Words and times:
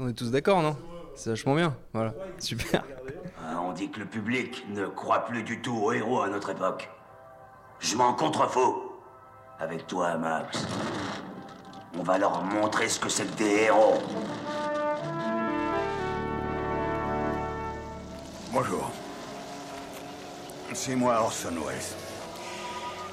On 0.00 0.08
est 0.08 0.12
tous 0.12 0.32
d'accord, 0.32 0.60
non? 0.60 0.76
C'est 1.14 1.30
vachement 1.30 1.54
bien. 1.54 1.76
Voilà, 1.92 2.14
super. 2.40 2.82
Hein, 3.40 3.60
On 3.62 3.72
dit 3.72 3.90
que 3.90 4.00
le 4.00 4.06
public 4.06 4.66
ne 4.70 4.86
croit 4.86 5.24
plus 5.24 5.44
du 5.44 5.62
tout 5.62 5.76
aux 5.76 5.92
héros 5.92 6.20
à 6.22 6.28
notre 6.28 6.50
époque. 6.50 6.90
Je 7.78 7.94
m'en 7.96 8.12
contrefaux. 8.14 9.00
Avec 9.60 9.86
toi, 9.86 10.16
Max. 10.16 10.66
On 11.96 12.02
va 12.02 12.18
leur 12.18 12.42
montrer 12.42 12.88
ce 12.88 12.98
que 12.98 13.08
c'est 13.08 13.24
que 13.24 13.38
des 13.38 13.62
héros. 13.66 14.02
Bonjour. 18.52 18.90
C'est 20.72 20.96
moi 20.96 21.20
Orson 21.20 21.50
Welles. 21.50 21.96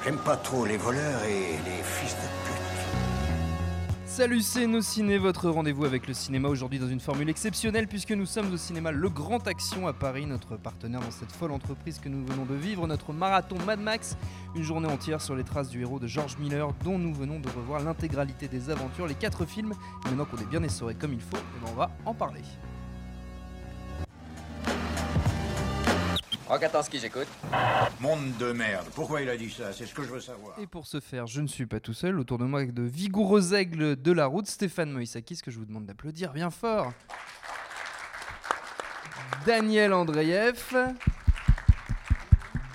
J'aime 0.03 0.17
pas 0.17 0.38
trop 0.38 0.66
les 0.66 0.77
voleurs 0.77 1.23
et 1.25 1.59
les 1.63 1.84
fils 1.84 2.16
de 2.16 2.22
pute. 2.48 2.61
Salut, 4.12 4.42
c'est 4.42 4.68
Nos 4.68 4.82
Ciné, 4.82 5.18
votre 5.18 5.50
rendez-vous 5.50 5.86
avec 5.86 6.06
le 6.06 6.14
cinéma 6.14 6.50
aujourd'hui 6.50 6.80
dans 6.80 6.90
une 6.90 7.00
formule 7.00 7.30
exceptionnelle 7.30 7.88
puisque 7.88 8.12
nous 8.12 8.26
sommes 8.26 8.52
au 8.52 8.58
cinéma 8.58 8.92
Le 8.92 9.09
Grand 9.09 9.48
Action 9.48 9.88
à 9.88 9.94
Paris, 9.94 10.26
notre 10.26 10.58
partenaire 10.58 11.00
dans 11.00 11.12
cette 11.12 11.31
folle 11.31 11.53
entreprise 11.53 11.98
que 11.98 12.09
nous 12.09 12.26
venons 12.26 12.44
de 12.44 12.53
vivre, 12.53 12.88
notre 12.88 13.14
marathon 13.14 13.56
Mad 13.66 13.80
Max, 13.80 14.18
une 14.53 14.64
journée 14.64 14.90
entière 14.90 15.22
sur 15.22 15.34
les 15.34 15.45
traces 15.45 15.70
du 15.70 15.80
héros 15.80 15.98
de 15.98 16.08
George 16.08 16.38
Miller 16.40 16.73
dont 16.84 17.00
nous 17.00 17.14
venons 17.14 17.40
de 17.40 17.48
revoir 17.48 17.81
l'intégralité 17.81 18.50
des 18.50 18.70
aventures, 18.70 19.08
les 19.08 19.16
quatre 19.16 19.45
films. 19.45 19.72
Et 20.06 20.09
maintenant 20.09 20.25
qu'on 20.25 20.44
est 20.44 20.50
bien 20.50 20.62
essoré 20.62 20.94
comme 20.94 21.14
il 21.14 21.22
faut, 21.22 21.38
eh 21.38 21.66
ben, 21.66 21.72
on 21.72 21.75
va 21.75 21.90
en 22.03 22.14
parler. 22.14 22.42
Rogatorski, 26.52 26.99
j'écoute. 26.99 27.30
Monde 28.02 28.35
de 28.38 28.52
merde. 28.52 28.85
Pourquoi 28.94 29.21
il 29.21 29.30
a 29.30 29.38
dit 29.38 29.49
ça? 29.49 29.71
C'est 29.71 29.85
ce 29.85 29.94
que 29.94 30.03
je 30.03 30.09
veux 30.09 30.19
savoir. 30.19 30.59
Et 30.59 30.67
pour 30.67 30.85
ce 30.85 30.99
faire, 30.99 31.25
je 31.25 31.39
ne 31.39 31.47
suis 31.47 31.66
pas 31.66 31.80
tout 31.80 31.94
seul, 31.94 32.19
autour 32.19 32.38
de 32.39 32.44
moi 32.44 32.59
avec 32.59 32.73
de 32.73 32.83
vigoureux 32.83 33.53
aigles 33.53 33.95
de 33.95 34.11
la 34.11 34.25
route, 34.25 34.47
Stéphane 34.47 34.91
Moïsakis, 34.91 35.38
que 35.38 35.49
je 35.49 35.57
vous 35.57 35.63
demande 35.63 35.85
d'applaudir 35.85 36.33
bien 36.33 36.49
fort. 36.49 36.91
Daniel 39.45 39.94
Andreev, 39.94 40.75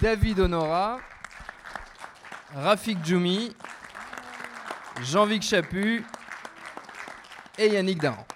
David 0.00 0.40
Honora, 0.40 0.98
Rafik 2.54 3.04
Djoumi, 3.04 3.54
Jean-Vic 5.02 5.42
Chaput 5.42 6.02
et 7.58 7.68
Yannick 7.68 8.00
Daran. 8.00 8.26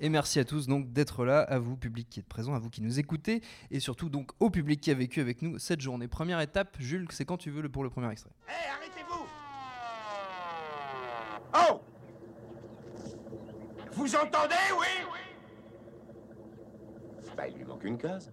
Et 0.00 0.08
merci 0.08 0.38
à 0.38 0.44
tous 0.44 0.66
donc 0.68 0.92
d'être 0.92 1.24
là, 1.24 1.40
à 1.40 1.58
vous 1.58 1.76
public 1.76 2.08
qui 2.08 2.20
êtes 2.20 2.28
présent, 2.28 2.54
à 2.54 2.58
vous 2.58 2.70
qui 2.70 2.82
nous 2.82 2.98
écoutez, 3.00 3.42
et 3.70 3.80
surtout 3.80 4.08
donc 4.08 4.30
au 4.38 4.48
public 4.50 4.80
qui 4.80 4.90
a 4.90 4.94
vécu 4.94 5.20
avec 5.20 5.42
nous 5.42 5.58
cette 5.58 5.80
journée. 5.80 6.06
Première 6.06 6.40
étape, 6.40 6.76
Jules, 6.78 7.06
c'est 7.10 7.24
quand 7.24 7.36
tu 7.36 7.50
veux 7.50 7.62
le- 7.62 7.68
pour 7.68 7.82
le 7.82 7.90
premier 7.90 8.10
extrait. 8.12 8.30
Hé, 8.48 8.52
arrêtez-vous 8.70 9.26
Oh 11.54 11.80
Vous 13.92 14.14
entendez, 14.14 14.54
oui? 14.78 14.86
Bah, 17.36 17.46
il 17.48 17.56
lui 17.56 17.64
manque 17.64 17.84
une 17.84 17.98
case. 17.98 18.32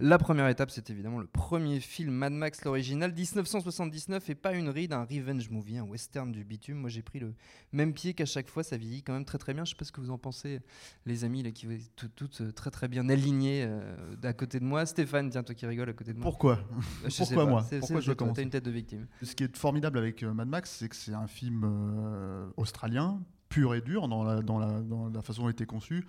La 0.00 0.16
première 0.16 0.46
étape, 0.46 0.70
c'est 0.70 0.90
évidemment 0.90 1.18
le 1.18 1.26
premier 1.26 1.80
film 1.80 2.12
Mad 2.14 2.32
Max, 2.32 2.64
l'original, 2.64 3.12
1979, 3.12 4.30
et 4.30 4.34
pas 4.36 4.52
une 4.54 4.68
ride, 4.68 4.92
un 4.92 5.04
revenge 5.04 5.50
movie, 5.50 5.76
un 5.78 5.82
western 5.82 6.30
du 6.30 6.44
bitume. 6.44 6.76
Moi, 6.78 6.88
j'ai 6.88 7.02
pris 7.02 7.18
le 7.18 7.34
même 7.72 7.92
pied 7.92 8.14
qu'à 8.14 8.24
chaque 8.24 8.48
fois, 8.48 8.62
ça 8.62 8.76
vieillit 8.76 9.02
quand 9.02 9.12
même 9.12 9.24
très 9.24 9.38
très 9.38 9.54
bien. 9.54 9.64
Je 9.64 9.70
sais 9.70 9.76
pas 9.76 9.84
ce 9.84 9.90
que 9.90 10.00
vous 10.00 10.10
en 10.12 10.18
pensez, 10.18 10.60
les 11.04 11.24
amis, 11.24 11.42
là, 11.42 11.50
qui 11.50 11.66
vous 11.66 11.72
êtes 11.72 11.96
toutes, 11.96 12.14
toutes, 12.14 12.40
euh, 12.42 12.52
très 12.52 12.70
très 12.70 12.86
bien 12.86 13.08
alignées 13.08 13.64
euh, 13.66 13.96
à 14.22 14.32
côté 14.32 14.60
de 14.60 14.64
moi. 14.64 14.86
Stéphane, 14.86 15.30
tiens, 15.30 15.42
toi 15.42 15.54
qui 15.56 15.66
rigole 15.66 15.88
à 15.88 15.92
côté 15.94 16.12
de 16.12 16.18
moi. 16.18 16.22
Pourquoi? 16.24 16.60
Je 17.04 17.10
sais 17.10 17.24
Pourquoi 17.24 17.44
pas, 17.44 17.50
moi? 17.50 17.66
C'est- 17.68 17.80
Pourquoi 17.80 18.00
je 18.00 18.12
T'as 18.12 18.14
commencer? 18.14 18.42
une 18.42 18.50
tête 18.50 18.64
de 18.64 18.70
victime. 18.70 19.06
Ce 19.22 19.34
qui 19.34 19.42
est 19.44 19.56
formidable 19.56 19.98
avec 19.98 20.22
euh, 20.22 20.32
Mad 20.32 20.46
Max, 20.48 20.76
c'est 20.78 20.88
que 20.88 20.94
c'est 20.94 21.14
un 21.14 21.26
film 21.26 21.62
euh, 21.64 22.48
australien, 22.56 23.20
pur 23.48 23.74
et 23.74 23.80
dur 23.80 24.06
dans 24.06 24.22
la, 24.22 24.42
dans, 24.42 24.58
la, 24.60 24.80
dans 24.80 25.08
la 25.08 25.22
façon 25.22 25.42
dont 25.42 25.48
il 25.48 25.50
a 25.50 25.52
été 25.54 25.66
conçu. 25.66 26.06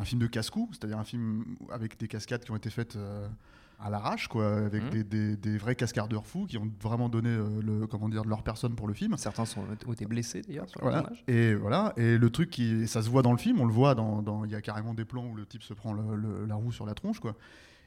Un 0.00 0.04
film 0.04 0.20
de 0.20 0.26
casse-cou, 0.26 0.68
c'est-à-dire 0.72 0.98
un 0.98 1.04
film 1.04 1.44
avec 1.70 1.98
des 1.98 2.08
cascades 2.08 2.42
qui 2.44 2.50
ont 2.50 2.56
été 2.56 2.70
faites 2.70 2.96
euh, 2.96 3.28
à 3.78 3.88
l'arrache, 3.90 4.28
quoi, 4.28 4.56
avec 4.56 4.82
Mhm. 4.84 4.90
des, 4.90 5.04
des- 5.04 5.36
des 5.36 5.58
vrais 5.58 5.74
cascadeurs 5.74 6.26
fous 6.26 6.46
qui 6.46 6.58
ont 6.58 6.70
vraiment 6.82 7.08
donné 7.08 7.28
euh, 7.30 7.60
le, 7.62 7.86
comment 7.86 8.08
dire, 8.08 8.24
leur 8.24 8.42
personne 8.42 8.74
pour 8.74 8.88
le 8.88 8.94
film. 8.94 9.16
Certains 9.16 9.44
sont, 9.44 9.62
ont 9.86 9.92
été 9.92 10.04
blessés 10.06 10.42
d'ailleurs 10.42 10.68
sur 10.68 10.80
le 10.80 10.84
Voilà. 10.84 11.00
tournage. 11.02 11.24
Et 11.28 11.54
voilà. 11.54 11.92
Et 11.96 12.18
le 12.18 12.30
truc 12.30 12.50
qui, 12.50 12.86
ça 12.88 13.02
se 13.02 13.08
voit 13.08 13.22
dans 13.22 13.32
le 13.32 13.38
film, 13.38 13.60
on 13.60 13.64
le 13.66 13.72
voit 13.72 13.94
dans, 13.94 14.20
dans- 14.22 14.44
il 14.44 14.50
y 14.50 14.54
a 14.54 14.60
carrément 14.62 14.94
des 14.94 15.04
plans 15.04 15.26
où 15.26 15.34
le 15.34 15.46
type 15.46 15.62
se 15.62 15.74
prend 15.74 15.92
le- 15.92 16.14
le- 16.16 16.46
la 16.46 16.54
roue 16.56 16.72
sur 16.72 16.84
la 16.86 16.94
tronche, 16.94 17.20
quoi. 17.20 17.34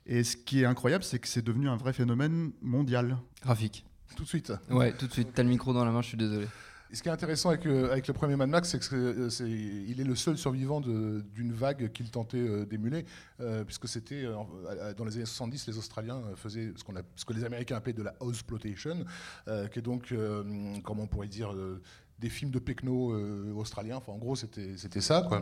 Et 0.06 0.24
ce 0.24 0.36
qui 0.36 0.62
est 0.62 0.66
incroyable, 0.66 1.04
c'est 1.04 1.20
que 1.20 1.28
c'est 1.28 1.44
devenu 1.44 1.70
un 1.70 1.78
vrai 1.78 1.94
phénomène 1.94 2.52
mondial. 2.62 3.18
Graphique. 3.42 3.86
Tout 4.16 4.24
de 4.24 4.28
suite. 4.28 4.52
Ouais, 4.70 4.94
tout 4.96 5.08
de 5.08 5.12
suite. 5.14 5.30
T'as 5.34 5.44
le 5.44 5.50
micro 5.50 5.74
dans 5.74 5.86
la 5.86 5.92
main, 5.92 6.02
je 6.02 6.10
suis 6.10 6.18
désolé. 6.18 6.48
Ce 6.94 7.02
qui 7.02 7.10
est 7.10 7.12
intéressant 7.12 7.50
avec, 7.50 7.66
euh, 7.66 7.92
avec 7.92 8.08
le 8.08 8.14
premier 8.14 8.36
Mad 8.36 8.50
Max, 8.50 8.70
c'est 8.70 8.80
qu'il 8.80 9.90
il 9.90 10.00
est 10.00 10.04
le 10.04 10.16
seul 10.16 10.38
survivant 10.38 10.80
d'une 10.80 11.52
vague 11.52 11.92
qu'il 11.92 12.12
tentait 12.12 12.38
euh, 12.38 12.66
d'émuler, 12.68 13.06
euh, 13.40 13.64
puisque 13.64 13.88
c'était 13.88 14.26
euh, 14.26 14.94
dans 14.96 15.04
les 15.04 15.16
années 15.16 15.26
70, 15.26 15.66
les 15.68 15.78
Australiens 15.80 16.18
euh, 16.18 16.36
faisaient 16.36 16.72
ce, 16.76 17.26
que 17.26 17.34
les 17.34 17.44
Américains 17.46 17.78
appelaient 17.78 17.94
de 17.94 18.04
la 18.04 18.14
houseploitation, 18.20 19.06
euh, 19.48 19.68
qui 19.70 19.80
est 19.80 19.82
donc, 19.82 20.12
euh, 20.12 20.44
comment 20.84 21.04
on 21.04 21.08
pourrait 21.08 21.28
dire, 21.28 21.52
euh, 21.52 21.82
des 22.20 22.30
films 22.30 22.52
de 22.52 22.60
pecno 22.60 23.14
euh, 23.14 23.52
australiens. 23.56 24.00
En 24.06 24.18
gros, 24.18 24.36
c'était, 24.36 25.02
ça, 25.02 25.26
quoi. 25.28 25.42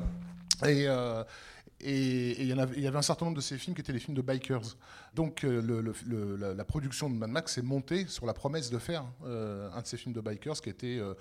Et, 0.66 0.88
euh, 0.88 1.24
et 1.84 2.42
il 2.42 2.48
y, 2.48 2.52
avait- 2.54 2.76
il 2.78 2.84
y 2.84 2.88
avait 2.88 2.98
un 2.98 3.02
certain 3.02 3.26
nombre 3.26 3.38
de 3.38 3.42
ces 3.42 3.58
films 3.58 3.76
qui 3.76 3.82
étaient 3.82 3.94
les 3.94 4.00
films 4.00 4.16
de 4.16 4.22
bikers. 4.22 4.78
Donc 5.14 5.44
euh, 5.44 5.62
le- 5.62 5.82
le- 5.82 5.94
le- 6.06 6.36
la, 6.36 6.54
la 6.54 6.66
production 6.66 7.10
de 7.10 7.16
Mad 7.16 7.30
Max 7.30 7.54
s'est 7.54 7.62
montée 7.62 8.08
sur 8.08 8.26
la 8.26 8.34
promesse 8.34 8.70
de 8.70 8.78
faire 8.78 9.06
euh, 9.26 9.70
un 9.74 9.82
de 9.82 9.88
ces 9.88 9.98
films 9.98 10.14
de 10.14 10.22
bikers 10.22 10.62
qui 10.62 10.70
était 10.70 10.98
euh, 11.00 11.14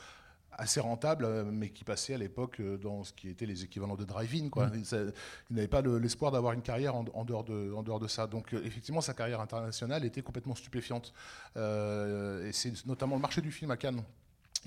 assez 0.53 0.81
rentable, 0.81 1.26
mais 1.44 1.70
qui 1.70 1.84
passait 1.84 2.12
à 2.15 2.19
l'époque 2.19 2.60
dans 2.82 3.04
ce 3.04 3.12
qui 3.12 3.28
était 3.28 3.47
les 3.47 3.65
équivalents 3.65 3.97
de 3.97 4.04
drive-in. 4.04 4.49
quoi. 4.50 4.70
Il, 4.75 5.12
n'avait 5.54 5.69
pas 5.69 5.81
le- 5.81 5.99
l'espoir 5.99 6.32
d'avoir 6.32 6.53
une 6.53 6.62
carrière 6.62 6.94
en, 6.97 7.04
en 7.15 7.25
dehors 7.25 7.44
de, 7.44 7.72
en 7.72 7.82
dehors 7.82 8.00
de 8.00 8.09
ça. 8.09 8.26
Donc 8.26 8.53
effectivement, 8.53 9.00
sa 9.00 9.15
carrière 9.15 9.41
internationale 9.41 10.04
était 10.04 10.22
complètement 10.22 10.54
stupéfiante. 10.54 11.12
Et 11.56 12.50
c'est 12.53 12.84
notamment 12.87 13.16
le 13.16 13.22
marché 13.22 13.41
du 13.41 13.53
film 13.53 13.70
à 13.70 13.76
Cannes 13.76 14.03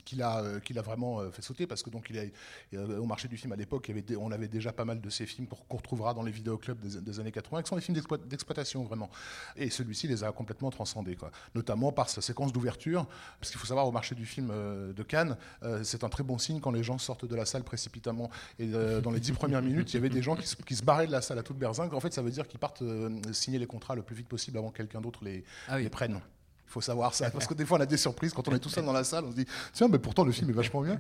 qu'il 0.06 0.22
a, 0.22 0.40
euh, 0.42 0.60
qu'il 0.60 0.78
a 0.80 0.82
vraiment 0.82 1.20
euh, 1.20 1.30
fait 1.32 1.42
sauter 1.42 1.68
parce 1.68 1.84
que 1.84 1.90
donc 1.90 2.08
il 2.10 2.20
a, 2.78 2.82
au 3.00 3.06
marché 3.06 3.28
du 3.28 3.38
film 3.38 3.54
à 3.54 3.56
l'époque, 3.56 3.92
on 4.20 4.32
avait 4.32 4.48
déjà 4.48 4.74
pas 4.74 4.86
mal 4.86 5.00
de 5.02 5.10
ces 5.10 5.26
films 5.26 5.48
qu'on 5.48 5.56
qu'on 5.56 5.78
retrouvera 5.78 6.14
dans 6.14 6.24
les 6.24 6.32
vidéoclubs 6.32 6.80
des, 6.80 7.00
des 7.02 7.20
années 7.20 7.32
80, 7.32 7.62
qui 7.64 7.70
sont 7.70 7.76
des 7.76 7.82
films 7.82 7.96
d'exploit- 7.96 8.18
d'exploitation 8.18 8.84
vraiment. 8.84 9.10
Et 9.56 9.70
celui-ci 9.70 10.08
les 10.08 10.24
a 10.24 10.32
complètement 10.32 10.72
transcendés, 10.72 11.16
quoi. 11.16 11.32
notamment 11.56 11.92
par 11.92 12.10
sa 12.10 12.22
séquence 12.22 12.52
d'ouverture, 12.52 13.08
parce 13.40 13.52
qu'il 13.52 13.60
faut 13.60 13.68
savoir 13.68 13.88
au 13.88 13.92
marché 13.92 14.16
du 14.16 14.26
film 14.26 14.50
euh, 14.52 14.94
de 14.94 15.04
Cannes, 15.04 15.38
c'est 15.84 16.04
un 16.04 16.10
très 16.10 16.24
bon 16.24 16.38
signe 16.38 16.60
quand 16.60 16.72
les 16.72 16.84
gens 16.84 16.98
sortent 16.98 17.26
de 17.26 17.36
la 17.36 17.46
salle 17.46 17.64
précipitamment. 17.64 18.30
Et 18.60 18.68
dans 18.68 19.12
les 19.12 19.20
dix 19.20 19.32
premières 19.32 19.62
minutes, 19.62 19.92
il 19.94 19.96
y 19.96 20.00
avait 20.00 20.10
des 20.10 20.22
gens 20.22 20.36
qui 20.36 20.48
se, 20.48 20.56
qui 20.56 20.76
se 20.76 20.84
barraient 20.84 21.08
de 21.08 21.12
la 21.12 21.22
salle 21.22 21.40
à 21.40 21.44
toute 21.44 21.58
berzingue. 21.58 21.94
En 21.94 22.00
fait, 22.00 22.14
ça 22.14 22.22
veut 22.22 22.32
dire 22.32 22.48
qu'ils 22.48 22.60
partent 22.60 22.84
signer 23.32 23.60
les 23.60 23.68
contrats 23.68 23.96
le 23.96 24.02
plus 24.02 24.16
vite 24.16 24.28
possible 24.28 24.58
avant 24.58 24.72
que 24.72 24.78
quelqu'un 24.78 25.02
d'autre 25.02 25.24
les, 25.24 25.44
Ah 25.68 25.76
oui. 25.78 25.84
les 25.84 25.90
prenne. 25.90 26.20
Faut 26.74 26.82
savoir 26.82 27.14
ça, 27.14 27.30
parce 27.30 27.46
que 27.46 27.54
des 27.54 27.66
fois 27.66 27.78
on 27.78 27.82
a 27.82 27.86
des 27.86 27.98
surprises 27.98 28.34
quand 28.34 28.48
on 28.48 28.56
est 28.56 28.60
tout 28.60 28.68
seul 28.70 28.84
dans 28.84 28.94
la 28.94 29.04
salle, 29.04 29.26
on 29.26 29.32
se 29.32 29.36
dit 29.36 29.46
tiens, 29.74 29.88
mais 29.88 30.00
pourtant 30.00 30.24
le 30.24 30.32
film 30.32 30.50
est 30.50 30.54
vachement 30.54 30.82
bien. 30.82 30.98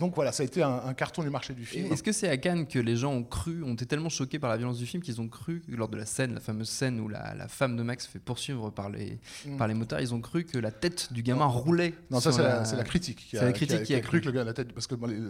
Donc 0.00 0.16
voilà, 0.16 0.32
ça 0.32 0.42
a 0.42 0.46
été 0.46 0.64
un, 0.64 0.82
un 0.84 0.94
carton 0.94 1.22
du 1.22 1.30
marché 1.30 1.54
du 1.54 1.64
film. 1.64 1.92
Est-ce 1.92 2.02
que 2.02 2.10
c'est 2.10 2.28
à 2.28 2.36
Cannes 2.36 2.66
que 2.66 2.80
les 2.80 2.96
gens 2.96 3.12
ont 3.12 3.22
cru, 3.22 3.62
ont 3.62 3.74
été 3.74 3.86
tellement 3.86 4.08
choqués 4.08 4.40
par 4.40 4.50
la 4.50 4.56
violence 4.56 4.78
du 4.78 4.86
film 4.86 5.00
qu'ils 5.00 5.20
ont 5.20 5.28
cru, 5.28 5.62
lors 5.68 5.88
de 5.88 5.96
la 5.96 6.06
scène, 6.06 6.34
la 6.34 6.40
fameuse 6.40 6.68
scène 6.68 6.98
où 6.98 7.06
la, 7.08 7.34
la 7.36 7.46
femme 7.46 7.76
de 7.76 7.84
Max 7.84 8.06
se 8.06 8.10
fait 8.10 8.18
poursuivre 8.18 8.70
par 8.70 8.90
les, 8.90 9.20
Mm. 9.46 9.56
par 9.58 9.68
les 9.68 9.74
motards, 9.74 10.00
ils 10.00 10.12
ont 10.12 10.20
cru 10.20 10.44
que 10.44 10.58
la 10.58 10.72
tête 10.72 11.12
du 11.12 11.22
gamin 11.22 11.46
roulait 11.46 11.94
Non, 12.10 12.18
ça 12.18 12.32
c'est 12.32 12.42
la, 12.42 12.64
c'est 12.64 12.74
la 12.76 12.82
critique. 12.84 13.18
qui 13.18 13.36
C'est 13.36 13.38
a- 13.38 13.44
la 13.44 13.52
critique 13.52 13.84
qui 13.84 13.94
a, 13.94 14.00
cru 14.00 14.20
que 14.20 14.26
le 14.26 14.32
gars 14.32 14.40
a 14.40 14.44
la 14.44 14.52
tête. 14.54 14.72
Parce 14.72 14.88
que 14.88 14.96
bon, 14.96 15.06
les, 15.06 15.20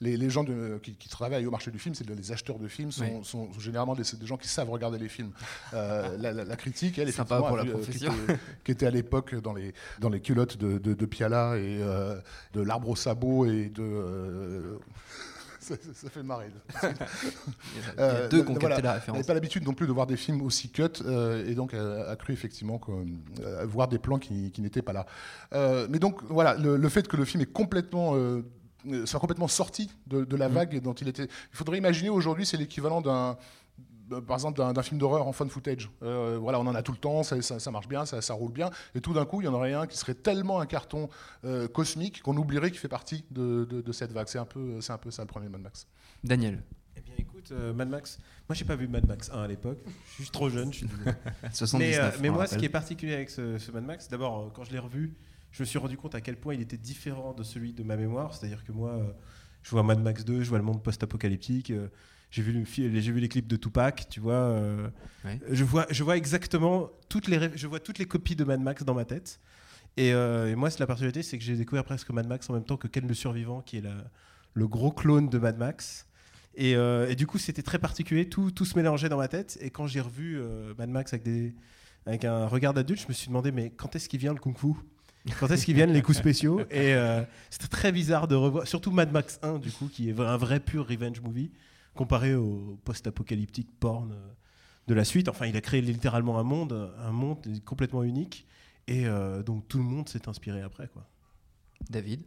les- 0.00 0.16
les 0.16 0.30
gens 0.30 0.44
de- 0.44 0.78
qui, 0.82 0.94
qui 0.94 1.08
travaillent 1.10 1.44
au 1.46 1.50
marché 1.50 1.70
du 1.70 1.78
film, 1.78 1.94
c'est 1.94 2.08
les 2.08 2.32
acheteurs 2.32 2.58
de 2.58 2.68
films, 2.68 2.90
sont, 2.90 3.04
Oui. 3.04 3.24
sont 3.24 3.52
généralement 3.58 3.94
des, 3.94 4.02
des 4.18 4.26
gens 4.26 4.38
qui 4.38 4.48
savent 4.48 4.70
regarder 4.70 4.98
les 4.98 5.08
films. 5.10 5.32
Euh, 5.74 6.16
la, 6.18 6.32
la- 6.32 6.44
la 6.44 6.56
critique, 6.56 6.98
elle, 6.98 7.12
Sympa 7.12 7.36
effectivement, 7.36 7.48
pour 7.48 7.56
la 7.56 7.62
a 7.62 7.66
euh, 7.66 7.70
profession. 7.72 8.12
Qui 8.12 8.22
était, 8.32 8.38
qui 8.64 8.72
était 8.72 8.86
à 8.86 8.90
l'époque 8.90 9.34
dans 9.42 9.52
les, 9.54 9.74
dans 10.00 10.08
les 10.08 10.20
culottes 10.20 10.56
de, 10.56 10.78
de, 10.78 10.94
de 10.94 11.06
Piala 11.06 11.56
et 11.58 11.78
euh, 11.82 12.16
de 12.54 12.60
l'arbre 12.62 12.88
au 12.88 12.96
sabot 12.96 13.44
et 13.46 13.68
de. 13.68 13.82
euh, 13.82 14.78
ça, 15.60 15.74
ça- 15.76 15.90
ça 15.94 16.10
fait 16.10 16.22
marrer. 16.22 16.46
Il 16.82 16.88
y 16.88 18.00
a- 18.00 18.02
a 18.02 18.10
Euh, 18.10 18.28
deux 18.28 18.42
qui 18.44 18.50
ont 18.50 18.54
voilà. 18.54 18.80
la 18.80 18.90
Elle 18.90 18.94
référence. 19.00 19.26
pas 19.26 19.34
l'habitude 19.34 19.64
non 19.64 19.74
plus 19.74 19.86
de 19.86 19.92
voir 19.92 20.06
des 20.06 20.16
films 20.16 20.42
aussi 20.42 20.70
cut 20.70 20.82
euh, 21.04 21.46
et 21.46 21.54
donc 21.54 21.74
a 21.74 22.16
cru 22.16 22.32
effectivement 22.32 22.78
que, 22.78 22.90
euh, 23.42 23.64
voir 23.66 23.88
des 23.88 23.98
plans 23.98 24.18
qui, 24.18 24.50
qui 24.50 24.60
n'étaient 24.62 24.82
pas 24.82 24.92
là. 24.92 25.06
Euh, 25.52 25.86
mais 25.90 25.98
donc 25.98 26.20
voilà, 26.28 26.54
le, 26.54 26.76
le 26.76 26.88
fait 26.88 27.06
que 27.06 27.16
le 27.16 27.24
film 27.24 27.42
est 27.42 27.52
complètement 27.52 28.16
soit 29.04 29.20
complètement 29.20 29.46
sorti 29.46 29.92
de, 30.08 30.24
de 30.24 30.36
la 30.36 30.48
Mm. 30.48 30.52
vague 30.52 30.80
dont 30.82 30.92
il 30.94 31.06
était. 31.06 31.24
Il 31.26 31.56
faudrait 31.56 31.78
imaginer 31.78 32.08
aujourd'hui, 32.10 32.44
c'est 32.44 32.56
l'équivalent 32.56 33.00
d'un 33.00 33.36
par 34.26 34.36
exemple 34.36 34.58
d'un 34.58 34.82
film 34.82 34.98
d'horreur 34.98 35.26
en 35.26 35.32
fun 35.32 35.48
footage. 35.48 35.90
Euh, 36.02 36.38
voilà, 36.40 36.60
on 36.60 36.66
en 36.66 36.74
a 36.74 36.82
tout 36.82 36.92
le 36.92 36.98
temps, 36.98 37.22
ça, 37.22 37.40
ça- 37.42 37.58
ça 37.58 37.70
marche 37.70 37.88
bien, 37.88 38.04
ça, 38.06 38.20
ça 38.22 38.34
roule 38.34 38.52
bien, 38.52 38.70
et 38.94 39.00
tout 39.00 39.12
d'un 39.12 39.24
coup, 39.24 39.40
il 39.40 39.44
y 39.44 39.48
en 39.48 39.54
aurait 39.54 39.72
un 39.72 39.86
qui 39.86 39.96
serait 39.98 40.14
tellement 40.14 40.60
un 40.60 40.66
carton 40.66 41.08
euh, 41.44 41.68
cosmique 41.68 42.22
qu'on 42.22 42.36
oublierait 42.36 42.70
qu'il 42.70 42.80
fait 42.80 42.88
partie 42.88 43.24
de, 43.30 43.64
de- 43.68 43.80
de 43.80 43.92
cette 43.92 44.12
vague. 44.12 44.28
C'est 44.28 44.38
un 44.38 44.44
peu, 44.44 44.80
c'est 44.80 44.92
un 44.92 44.98
peu 44.98 45.10
ça 45.10 45.22
le 45.22 45.28
premier 45.28 45.48
Mad 45.48 45.60
Max. 45.62 45.86
Daniel, 46.24 46.62
Eh 46.96 47.00
bien, 47.00 47.14
écoute, 47.18 47.48
euh, 47.52 47.72
Mad 47.72 47.88
Max. 47.88 48.18
Moi, 48.48 48.54
j'ai 48.54 48.64
pas 48.64 48.76
vu 48.76 48.86
Mad 48.88 49.06
Max 49.06 49.30
1 49.32 49.42
à 49.42 49.46
l'époque. 49.48 49.78
Je 50.18 50.22
suis 50.22 50.30
trop 50.30 50.48
jeune. 50.50 50.72
Je 50.72 50.78
suis 50.78 50.86
désolé. 50.86 51.12
79. 51.52 51.88
mais 51.90 51.98
euh, 51.98 52.10
mais 52.22 52.30
moi, 52.30 52.46
ce 52.46 52.56
qui 52.58 52.64
est 52.66 52.68
particulier 52.68 53.14
avec 53.14 53.30
ce, 53.30 53.58
ce 53.58 53.70
Mad 53.72 53.84
Max, 53.84 54.08
d'abord, 54.08 54.38
euh, 54.40 54.50
quand 54.54 54.64
je 54.64 54.72
l'ai 54.72 54.78
revu, 54.78 55.14
je 55.52 55.62
me 55.62 55.66
suis 55.66 55.78
rendu 55.78 55.96
compte 55.96 56.14
à 56.14 56.20
quel 56.20 56.36
point 56.36 56.54
il 56.54 56.60
était 56.60 56.76
différent 56.76 57.32
de 57.34 57.42
celui 57.42 57.72
de 57.72 57.82
ma 57.82 57.96
mémoire. 57.96 58.34
C'est-à-dire 58.34 58.62
que 58.64 58.72
moi, 58.72 58.90
euh, 58.90 59.04
je 59.62 59.70
vois 59.70 59.82
Mad 59.82 60.00
Max 60.00 60.24
2, 60.24 60.42
je 60.42 60.48
vois 60.48 60.58
le 60.58 60.64
monde 60.64 60.82
post-apocalyptique. 60.82 61.72
J'ai 62.32 62.42
vu, 62.42 62.50
le 62.52 62.64
fi- 62.64 62.90
j'ai 63.00 63.12
vu 63.12 63.20
les 63.20 63.28
clips 63.28 63.46
de 63.46 63.54
Tupac, 63.56 64.08
tu 64.10 64.18
vois. 64.18 64.34
euh, 64.34 64.88
Ouais. 65.24 65.38
je, 65.52 65.62
vois 65.62 65.86
je 65.90 66.02
vois 66.02 66.16
exactement 66.16 66.90
toutes 67.08 67.28
les, 67.28 67.50
je 67.54 67.68
vois 67.68 67.78
toutes 67.78 67.98
les 68.00 68.06
copies 68.06 68.34
de 68.34 68.42
Mad 68.42 68.60
Max 68.60 68.82
dans 68.82 68.94
ma 68.94 69.04
tête. 69.04 69.38
Et, 69.96 70.12
euh, 70.12 70.50
et 70.50 70.56
moi, 70.56 70.68
c'est 70.70 70.80
la 70.80 70.86
particularité, 70.86 71.22
c'est 71.22 71.38
que 71.38 71.44
j'ai 71.44 71.54
découvert 71.54 71.84
presque 71.84 72.10
Mad 72.10 72.26
Max 72.26 72.50
en 72.50 72.54
même 72.54 72.64
temps 72.64 72.76
que 72.76 72.88
Ken 72.88 73.06
le 73.06 73.14
Survivant, 73.14 73.60
qui 73.60 73.76
est 73.76 73.82
la- 73.82 74.10
le 74.54 74.66
gros 74.66 74.90
clone 74.90 75.28
de 75.28 75.38
Mad 75.38 75.58
Max. 75.58 76.06
Et, 76.56 76.74
euh, 76.74 77.08
et 77.08 77.14
du 77.14 77.26
coup, 77.26 77.38
c'était 77.38 77.62
très 77.62 77.78
particulier, 77.78 78.28
tout, 78.28 78.50
tout 78.50 78.64
se 78.64 78.76
mélangeait 78.76 79.08
dans 79.08 79.16
ma 79.18 79.28
tête. 79.28 79.58
Et 79.60 79.70
quand 79.70 79.86
j'ai 79.86 80.00
revu 80.00 80.40
Mad 80.78 80.88
Max 80.90 81.12
avec, 81.12 81.22
des, 81.24 81.54
avec 82.06 82.24
un 82.24 82.46
regard 82.46 82.74
d'adulte, 82.74 83.00
je 83.02 83.08
me 83.08 83.12
suis 83.12 83.28
demandé, 83.28 83.52
mais 83.52 83.70
quand 83.70 83.94
est-ce 83.94 84.08
qu'il 84.08 84.18
vient 84.20 84.32
le 84.32 84.40
kung-fu 84.40 84.74
Quand 85.38 85.50
est-ce 85.50 85.64
qu'ils 85.64 85.74
viennent 85.76 85.92
les 85.92 86.02
coups 86.02 86.18
spéciaux? 86.18 86.60
Et 86.70 86.94
euh, 86.94 87.22
c'était 87.50 87.68
très 87.68 87.92
bizarre 87.92 88.26
de 88.28 88.34
revoir, 88.34 88.66
surtout 88.66 88.90
Mad 88.90 89.12
Max 89.12 89.38
1, 89.42 89.58
du 89.58 89.70
coup, 89.70 89.86
qui 89.92 90.08
est 90.10 90.18
un 90.18 90.36
vrai 90.36 90.58
pur 90.58 90.88
revenge 90.88 91.20
movie, 91.20 91.50
comparé 91.94 92.34
au 92.34 92.78
post-apocalyptique 92.84 93.68
porn 93.78 94.12
euh, 94.12 94.32
de 94.88 94.94
la 94.94 95.04
suite. 95.04 95.28
Enfin, 95.28 95.46
il 95.46 95.56
a 95.56 95.60
créé 95.60 95.80
littéralement 95.80 96.38
un 96.38 96.42
monde, 96.42 96.92
un 96.98 97.12
monde 97.12 97.46
complètement 97.64 98.02
unique. 98.02 98.46
Et 98.88 99.06
euh, 99.06 99.42
donc 99.42 99.68
tout 99.68 99.78
le 99.78 99.84
monde 99.84 100.08
s'est 100.08 100.28
inspiré 100.28 100.60
après, 100.62 100.88
quoi. 100.88 101.06
David, 101.90 102.22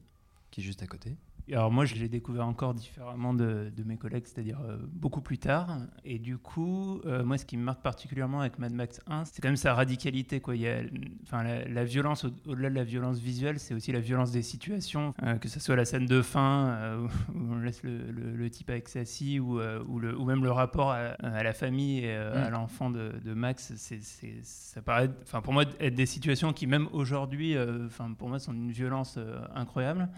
qui 0.51 0.61
est 0.61 0.63
juste 0.63 0.83
à 0.83 0.87
côté. 0.87 1.15
Alors 1.51 1.71
moi, 1.71 1.85
je 1.85 1.93
l'ai 1.93 2.09
découvert 2.09 2.47
encore 2.47 2.73
différemment 2.73 3.33
de, 3.33 3.71
de 3.75 3.83
mes 3.83 3.97
collègues, 3.97 4.23
c'est-à-dire 4.25 4.59
euh, 4.67 4.77
beaucoup 4.93 5.21
plus 5.21 5.37
tard. 5.37 5.77
Et 6.03 6.17
du 6.17 6.39
coup, 6.39 7.01
euh, 7.05 7.23
moi, 7.23 7.37
ce 7.37 7.45
qui 7.45 7.55
me 7.55 7.63
marque 7.63 7.83
particulièrement 7.83 8.41
avec 8.41 8.57
Mad 8.57 8.73
Max 8.73 8.99
1, 9.05 9.25
c'est 9.25 9.41
quand 9.41 9.49
même 9.49 9.55
sa 9.55 9.75
radicalité. 9.75 10.39
Quoi. 10.39 10.55
Il 10.55 10.63
y 10.63 10.67
a, 10.67 10.79
enfin, 11.23 11.43
la, 11.43 11.65
la 11.67 11.83
violence, 11.85 12.25
au- 12.25 12.31
au-delà 12.49 12.71
de 12.71 12.75
la 12.75 12.83
violence 12.83 13.19
visuelle, 13.19 13.59
c'est 13.59 13.75
aussi 13.75 13.91
la 13.91 13.99
violence 13.99 14.31
des 14.31 14.41
situations, 14.41 15.13
euh, 15.21 15.35
que 15.35 15.47
ce 15.47 15.59
soit 15.59 15.75
la 15.75 15.85
scène 15.85 16.07
de 16.07 16.21
fin, 16.23 16.97
où 17.35 17.37
on 17.51 17.57
laisse 17.59 17.83
le, 17.83 18.11
le- 18.11 18.35
le 18.35 18.49
type 18.49 18.71
avec 18.71 18.89
sa 18.89 19.05
scie, 19.05 19.39
ou, 19.39 19.59
ou, 19.61 19.99
le- 19.99 20.17
ou 20.17 20.25
même 20.25 20.43
le 20.43 20.51
rapport 20.51 20.91
à, 20.91 20.97
à 21.21 21.43
la 21.43 21.53
famille 21.53 21.99
et 21.99 22.15
euh, 22.15 22.25
Mm. 22.41 22.43
à 22.43 22.49
l'enfant 22.49 22.89
de, 22.89 23.11
de 23.23 23.33
Max. 23.35 23.71
C'est, 23.75 24.01
c'est- 24.01 24.39
ça 24.41 24.81
paraît, 24.81 25.11
enfin, 25.21 25.41
pour 25.41 25.53
moi, 25.53 25.63
être 25.79 25.93
des 25.95 26.05
situations 26.07 26.53
qui, 26.53 26.65
même 26.65 26.87
aujourd'hui, 26.91 27.55
enfin, 27.85 28.11
pour 28.17 28.29
moi, 28.29 28.39
sont 28.39 28.51
d'une 28.53 28.71
violence 28.71 29.19
incroyable. 29.53 30.09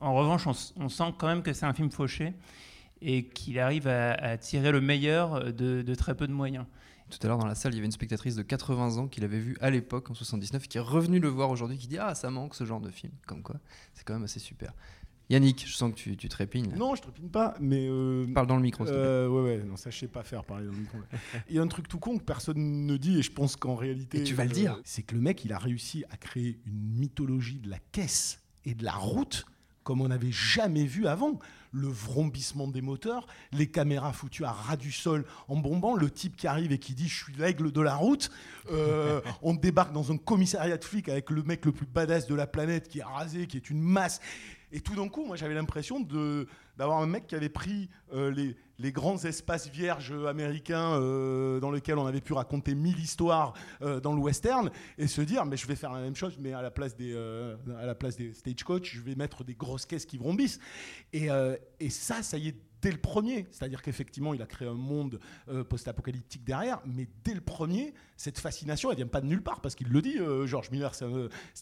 En 0.00 0.12
revanche, 0.14 0.46
on, 0.46 0.52
on 0.76 0.88
sent 0.88 1.12
quand 1.18 1.26
même 1.26 1.42
que 1.42 1.52
c'est 1.52 1.66
un 1.66 1.74
film 1.74 1.90
fauché 1.90 2.34
et 3.00 3.26
qu'il 3.28 3.58
arrive 3.58 3.86
à, 3.88 4.12
à 4.14 4.36
tirer 4.38 4.72
le 4.72 4.80
meilleur 4.80 5.52
de, 5.52 5.82
de 5.82 5.94
très 5.94 6.14
peu 6.16 6.26
de 6.26 6.32
moyens. 6.32 6.64
Tout 7.10 7.18
à 7.22 7.28
l'heure 7.28 7.38
dans 7.38 7.46
la 7.46 7.54
salle, 7.54 7.72
il 7.74 7.76
y 7.76 7.78
avait 7.78 7.86
une 7.86 7.92
spectatrice 7.92 8.34
de 8.34 8.42
80 8.42 8.96
ans 8.96 9.08
qui 9.08 9.20
l'avait 9.20 9.38
vu 9.38 9.56
à 9.60 9.70
l'époque 9.70 10.10
en 10.10 10.14
79 10.14 10.66
qui 10.68 10.78
est 10.78 10.80
revenue 10.80 11.20
le 11.20 11.28
voir 11.28 11.50
aujourd'hui 11.50 11.76
qui 11.78 11.86
dit 11.86 11.98
ah 11.98 12.14
ça 12.14 12.30
manque 12.30 12.54
ce 12.54 12.64
genre 12.64 12.80
de 12.80 12.90
film. 12.90 13.12
Comme 13.26 13.42
quoi, 13.42 13.56
c'est 13.92 14.04
quand 14.04 14.14
même 14.14 14.24
assez 14.24 14.40
super. 14.40 14.72
Yannick, 15.30 15.66
je 15.66 15.72
sens 15.74 15.90
que 15.90 15.96
tu, 15.96 16.16
tu 16.18 16.28
trépignes. 16.28 16.68
là. 16.70 16.76
Non, 16.76 16.94
je 16.94 17.00
trépine 17.02 17.30
pas, 17.30 17.54
mais. 17.58 17.86
euh, 17.88 18.26
Parle 18.34 18.46
dans 18.46 18.56
le 18.56 18.62
micro. 18.62 18.84
s'il 18.84 18.92
te 18.94 18.98
plaît. 18.98 19.06
euh, 19.08 19.28
ouais, 19.28 19.42
ouais, 19.58 19.64
non, 19.64 19.76
ça 19.76 19.88
je 19.90 19.98
sais 19.98 20.06
pas 20.08 20.22
faire 20.22 20.44
parler 20.44 20.66
dans 20.66 20.72
le 20.72 20.78
micro. 20.78 20.98
Il 21.48 21.56
y 21.56 21.58
a 21.58 21.62
un 21.62 21.66
truc 21.66 21.88
tout 21.88 21.98
con 21.98 22.18
que 22.18 22.24
personne 22.24 22.84
ne 22.86 22.96
dit, 22.98 23.18
et 23.18 23.22
je 23.22 23.32
pense 23.32 23.56
qu'en 23.56 23.74
réalité. 23.74 24.18
Et 24.20 24.24
tu 24.24 24.34
vas 24.34 24.44
le 24.44 24.50
dire. 24.50 24.78
C'est 24.84 25.02
que 25.02 25.14
le 25.14 25.22
mec, 25.22 25.42
il 25.44 25.52
a 25.54 25.58
réussi 25.58 26.04
à 26.10 26.16
créer 26.18 26.58
une 26.66 26.78
mythologie 26.98 27.58
de 27.58 27.70
la 27.70 27.78
caisse 27.92 28.42
et 28.66 28.74
de 28.74 28.84
la 28.84 28.92
route 28.92 29.46
comme 29.84 30.00
on 30.00 30.08
n'avait 30.08 30.32
jamais 30.32 30.84
vu 30.84 31.06
avant. 31.06 31.38
Le 31.72 31.88
vrombissement 31.88 32.68
des 32.68 32.82
moteurs, 32.82 33.26
les 33.52 33.66
caméras 33.66 34.12
foutues 34.12 34.44
à 34.44 34.52
ras 34.52 34.76
du 34.76 34.92
sol 34.92 35.24
en 35.48 35.56
bombant, 35.56 35.96
le 35.96 36.08
type 36.08 36.36
qui 36.36 36.46
arrive 36.46 36.70
et 36.70 36.78
qui 36.78 36.94
dit 36.94 37.08
Je 37.08 37.24
suis 37.24 37.34
l'aigle 37.34 37.72
de 37.72 37.80
la 37.80 37.96
route. 37.96 38.30
Euh, 38.70 39.20
on 39.42 39.54
débarque 39.54 39.92
dans 39.92 40.12
un 40.12 40.16
commissariat 40.16 40.76
de 40.76 40.84
flics 40.84 41.08
avec 41.08 41.30
le 41.30 41.42
mec 41.42 41.64
le 41.64 41.72
plus 41.72 41.86
badass 41.86 42.26
de 42.26 42.34
la 42.34 42.46
planète 42.46 42.88
qui 42.88 43.00
est 43.00 43.04
rasé, 43.04 43.46
qui 43.46 43.56
est 43.56 43.70
une 43.70 43.80
masse. 43.80 44.20
Et 44.74 44.80
tout 44.80 44.96
d'un 44.96 45.08
coup, 45.08 45.24
moi 45.24 45.36
j'avais 45.36 45.54
l'impression 45.54 46.00
d'avoir 46.76 46.98
un 46.98 47.06
mec 47.06 47.28
qui 47.28 47.36
avait 47.36 47.48
pris 47.48 47.88
euh, 48.12 48.54
les, 48.78 48.92
grands 48.92 49.24
espaces 49.24 49.68
vierges 49.68 50.12
américains 50.26 51.00
euh, 51.00 51.60
dans 51.60 51.70
lesquels 51.70 51.96
on 51.96 52.06
avait 52.06 52.20
pu 52.20 52.32
raconter 52.32 52.74
mille 52.74 52.98
histoires 52.98 53.54
euh, 53.82 54.00
dans 54.00 54.12
le 54.12 54.18
western 54.18 54.72
et 54.98 55.06
se 55.06 55.22
dire 55.22 55.44
mais 55.46 55.56
je 55.56 55.68
vais 55.68 55.76
faire 55.76 55.92
la 55.92 56.00
même 56.00 56.16
chose 56.16 56.36
mais 56.40 56.52
à 56.52 56.60
la 56.60 56.72
place 56.72 56.96
des 56.96 57.14
à 57.14 57.86
la 57.86 57.94
place 57.94 58.16
des 58.16 58.34
stagecoach 58.34 58.96
je 58.96 59.00
vais 59.00 59.14
mettre 59.14 59.44
des 59.44 59.54
grosses 59.54 59.86
caisses 59.86 60.06
qui 60.06 60.18
vrombissent. 60.18 60.58
Et, 61.12 61.28
et 61.78 61.90
ça 61.90 62.24
ça 62.24 62.36
y 62.36 62.48
est 62.48 62.56
dès 62.84 62.92
le 62.92 62.98
premier 62.98 63.46
c'est-à-dire 63.50 63.80
qu'effectivement 63.80 64.34
il 64.34 64.42
a 64.42 64.46
créé 64.46 64.68
un 64.68 64.74
monde 64.74 65.18
euh, 65.48 65.64
post-apocalyptique 65.64 66.44
derrière 66.44 66.80
mais 66.84 67.08
dès 67.24 67.32
le 67.32 67.40
premier 67.40 67.94
cette 68.18 68.38
fascination 68.38 68.90
elle 68.90 68.98
vient 68.98 69.06
pas 69.06 69.22
de 69.22 69.26
nulle 69.26 69.42
part 69.42 69.60
parce 69.62 69.74
qu'il 69.74 69.88
le 69.88 70.02
dit 70.02 70.18
euh, 70.18 70.46
George 70.46 70.70
Miller 70.70 70.94
c'est 70.94 71.04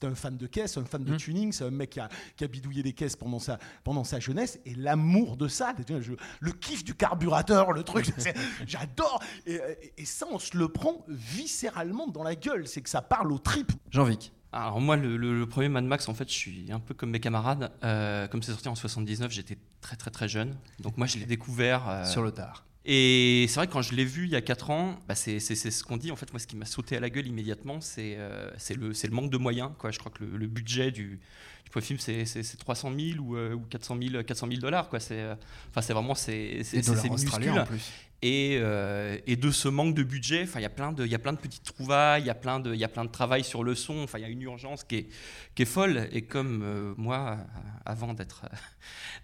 un, 0.05 0.15
fan 0.17 0.37
de 0.37 0.47
caisses 0.49 0.77
un 0.79 0.85
fan 0.85 1.05
de 1.05 1.13
Mhm. 1.13 1.17
tuning 1.19 1.53
c'est 1.53 1.65
un 1.65 1.71
mec 1.71 1.91
qui 1.91 2.01
a, 2.01 2.09
qui 2.37 2.43
a 2.43 2.49
bidouillé 2.49 2.83
des 2.83 2.93
caisses 2.93 3.15
pendant 3.17 3.39
sa, 3.39 3.59
pendant 3.85 4.03
sa 4.05 4.19
jeunesse 4.19 4.59
et 4.67 4.75
l'amour 4.75 5.37
de 5.37 5.47
ça, 5.49 5.75
je- 5.89 6.13
le 6.41 6.53
kiff 6.53 6.83
du 6.85 6.95
carburateur, 6.95 7.73
le 7.73 7.83
truc, 7.85 8.07
j'adore. 8.67 9.23
Et, 9.47 9.55
et- 9.55 9.93
et 10.03 10.05
ça, 10.05 10.27
on 10.31 10.39
se 10.39 10.57
le 10.57 10.69
prend 10.69 11.05
viscéralement 11.09 12.09
dans 12.09 12.23
la 12.23 12.35
gueule, 12.35 12.67
c'est 12.67 12.81
que 12.83 12.89
ça 12.91 13.03
parle 13.03 13.31
aux 13.33 13.39
tripes. 13.39 13.73
Jean-Vic. 13.91 14.33
Alors 14.52 14.81
moi, 14.81 14.96
le, 14.96 15.16
le- 15.16 15.38
le 15.38 15.46
premier 15.46 15.69
Mad 15.69 15.84
Max, 15.84 16.08
en 16.08 16.14
fait, 16.14 16.28
je 16.28 16.34
suis 16.34 16.66
un 16.70 16.81
peu 16.81 16.93
comme 16.94 17.10
mes 17.10 17.20
camarades. 17.20 17.72
Euh, 17.84 18.28
comme 18.28 18.43
c'est 18.43 18.52
sorti 18.52 18.69
en 18.69 18.75
79, 18.75 19.32
j'étais 19.32 19.56
très 19.81 19.96
très 19.96 20.10
très 20.10 20.28
jeune. 20.28 20.56
Donc 20.81 20.99
moi, 20.99 21.06
je 21.06 21.19
l'ai 21.19 21.25
découvert 21.26 21.88
euh, 21.88 22.04
Sur 22.04 22.22
le 22.22 22.32
tard. 22.32 22.64
Et 22.84 23.46
c'est 23.49 23.54
vrai 23.54 23.69
que 23.69 23.72
quand 23.72 23.81
je 23.82 23.94
l'ai 23.94 24.04
vu 24.04 24.25
il 24.25 24.31
y 24.31 24.37
a 24.37 24.40
4 24.43 24.70
ans, 24.70 24.99
bah 25.08 25.14
c'est 25.14 25.38
ce 25.38 25.84
qu'on 25.84 25.96
dit. 25.96 26.10
En 26.10 26.16
fait, 26.16 26.31
moi, 26.32 26.40
ce 26.40 26.46
qui 26.49 26.56
m'a 26.56 26.64
sauté 26.66 26.96
à 26.96 27.00
la 27.00 27.10
gueule 27.10 27.28
immédiatement, 27.28 27.81
c'est 27.81 28.16
euh, 28.19 28.50
le, 28.76 29.10
manque 29.10 29.31
de 29.31 29.38
moyens. 29.38 29.70
Quoi. 29.78 29.90
Je 29.93 29.99
crois 30.00 30.10
que 30.10 30.25
le, 30.25 30.37
le 30.37 30.46
budget 30.49 30.90
du, 30.90 31.20
du 31.64 31.70
premier 31.70 31.87
film, 31.87 31.99
c'est 32.00 32.25
c'est- 32.26 32.43
c'est 32.43 32.56
300 32.56 32.90
000 32.94 33.20
ou, 33.20 33.37
euh, 33.37 33.54
ou 33.54 33.60
400 33.70 33.96
000, 34.02 34.22
400 34.25 34.49
000 34.49 34.60
dollars. 34.60 34.88
quoi. 34.88 34.99
C'est 35.00 35.20
euh, 35.20 35.34
enfin, 35.70 35.81
c'est 35.81 35.93
vraiment 35.93 36.14
c'est 36.16 36.62
minuscule. 37.09 37.30
en 37.62 37.66
plus. 37.66 37.92
Et, 38.25 38.59
euh, 38.61 39.19
et 39.26 39.35
de 39.35 39.50
ce 39.50 39.67
manque 39.67 39.97
de 39.97 40.05
budget, 40.05 40.47
il 40.55 40.61
y 40.61 40.64
a 40.64 40.71
plein 40.71 40.93
de, 40.93 41.37
petites 41.37 41.64
trouvailles, 41.64 42.23
il 42.23 42.26
y 42.26 42.31
a 42.31 42.37
plein 42.37 42.61
de, 42.61 42.73
de 42.73 43.09
travail 43.09 43.43
sur 43.43 43.64
le 43.64 43.75
son. 43.75 44.07
Il 44.14 44.21
y 44.21 44.25
a 44.25 44.29
une 44.29 44.43
urgence 44.43 44.85
qui 44.85 44.97
est, 44.97 45.09
qui 45.57 45.62
est 45.62 45.67
folle. 45.67 46.09
Et 46.12 46.23
comme 46.23 46.62
euh, 46.62 46.95
moi, 46.97 47.37
euh, 47.41 47.59
avant 47.85 48.14
d'être, 48.14 48.45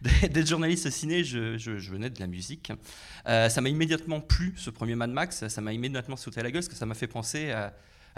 journaliste 0.45 0.91
ciné, 0.91 1.23
je, 1.23 1.91
venais 1.91 2.11
de 2.11 2.19
la 2.19 2.27
musique. 2.27 2.73
ça 3.25 3.61
m'a 3.61 3.69
immédiatement 3.69 4.21
plu 4.21 4.53
ce 4.57 4.69
premier 4.69 4.97
Mad 4.97 5.11
Max. 5.11 5.47
Ça 5.47 5.61
m'a 5.61 5.73
immédiatement 5.73 6.17
sauté 6.17 6.41
à 6.41 6.43
la 6.43 6.51
gueule 6.51 6.63
parce 6.63 6.69
que 6.69 6.75
ça 6.75 6.87
m'a 6.87 6.95
fait 6.95 7.07
penser 7.07 7.53
à, 7.53 7.73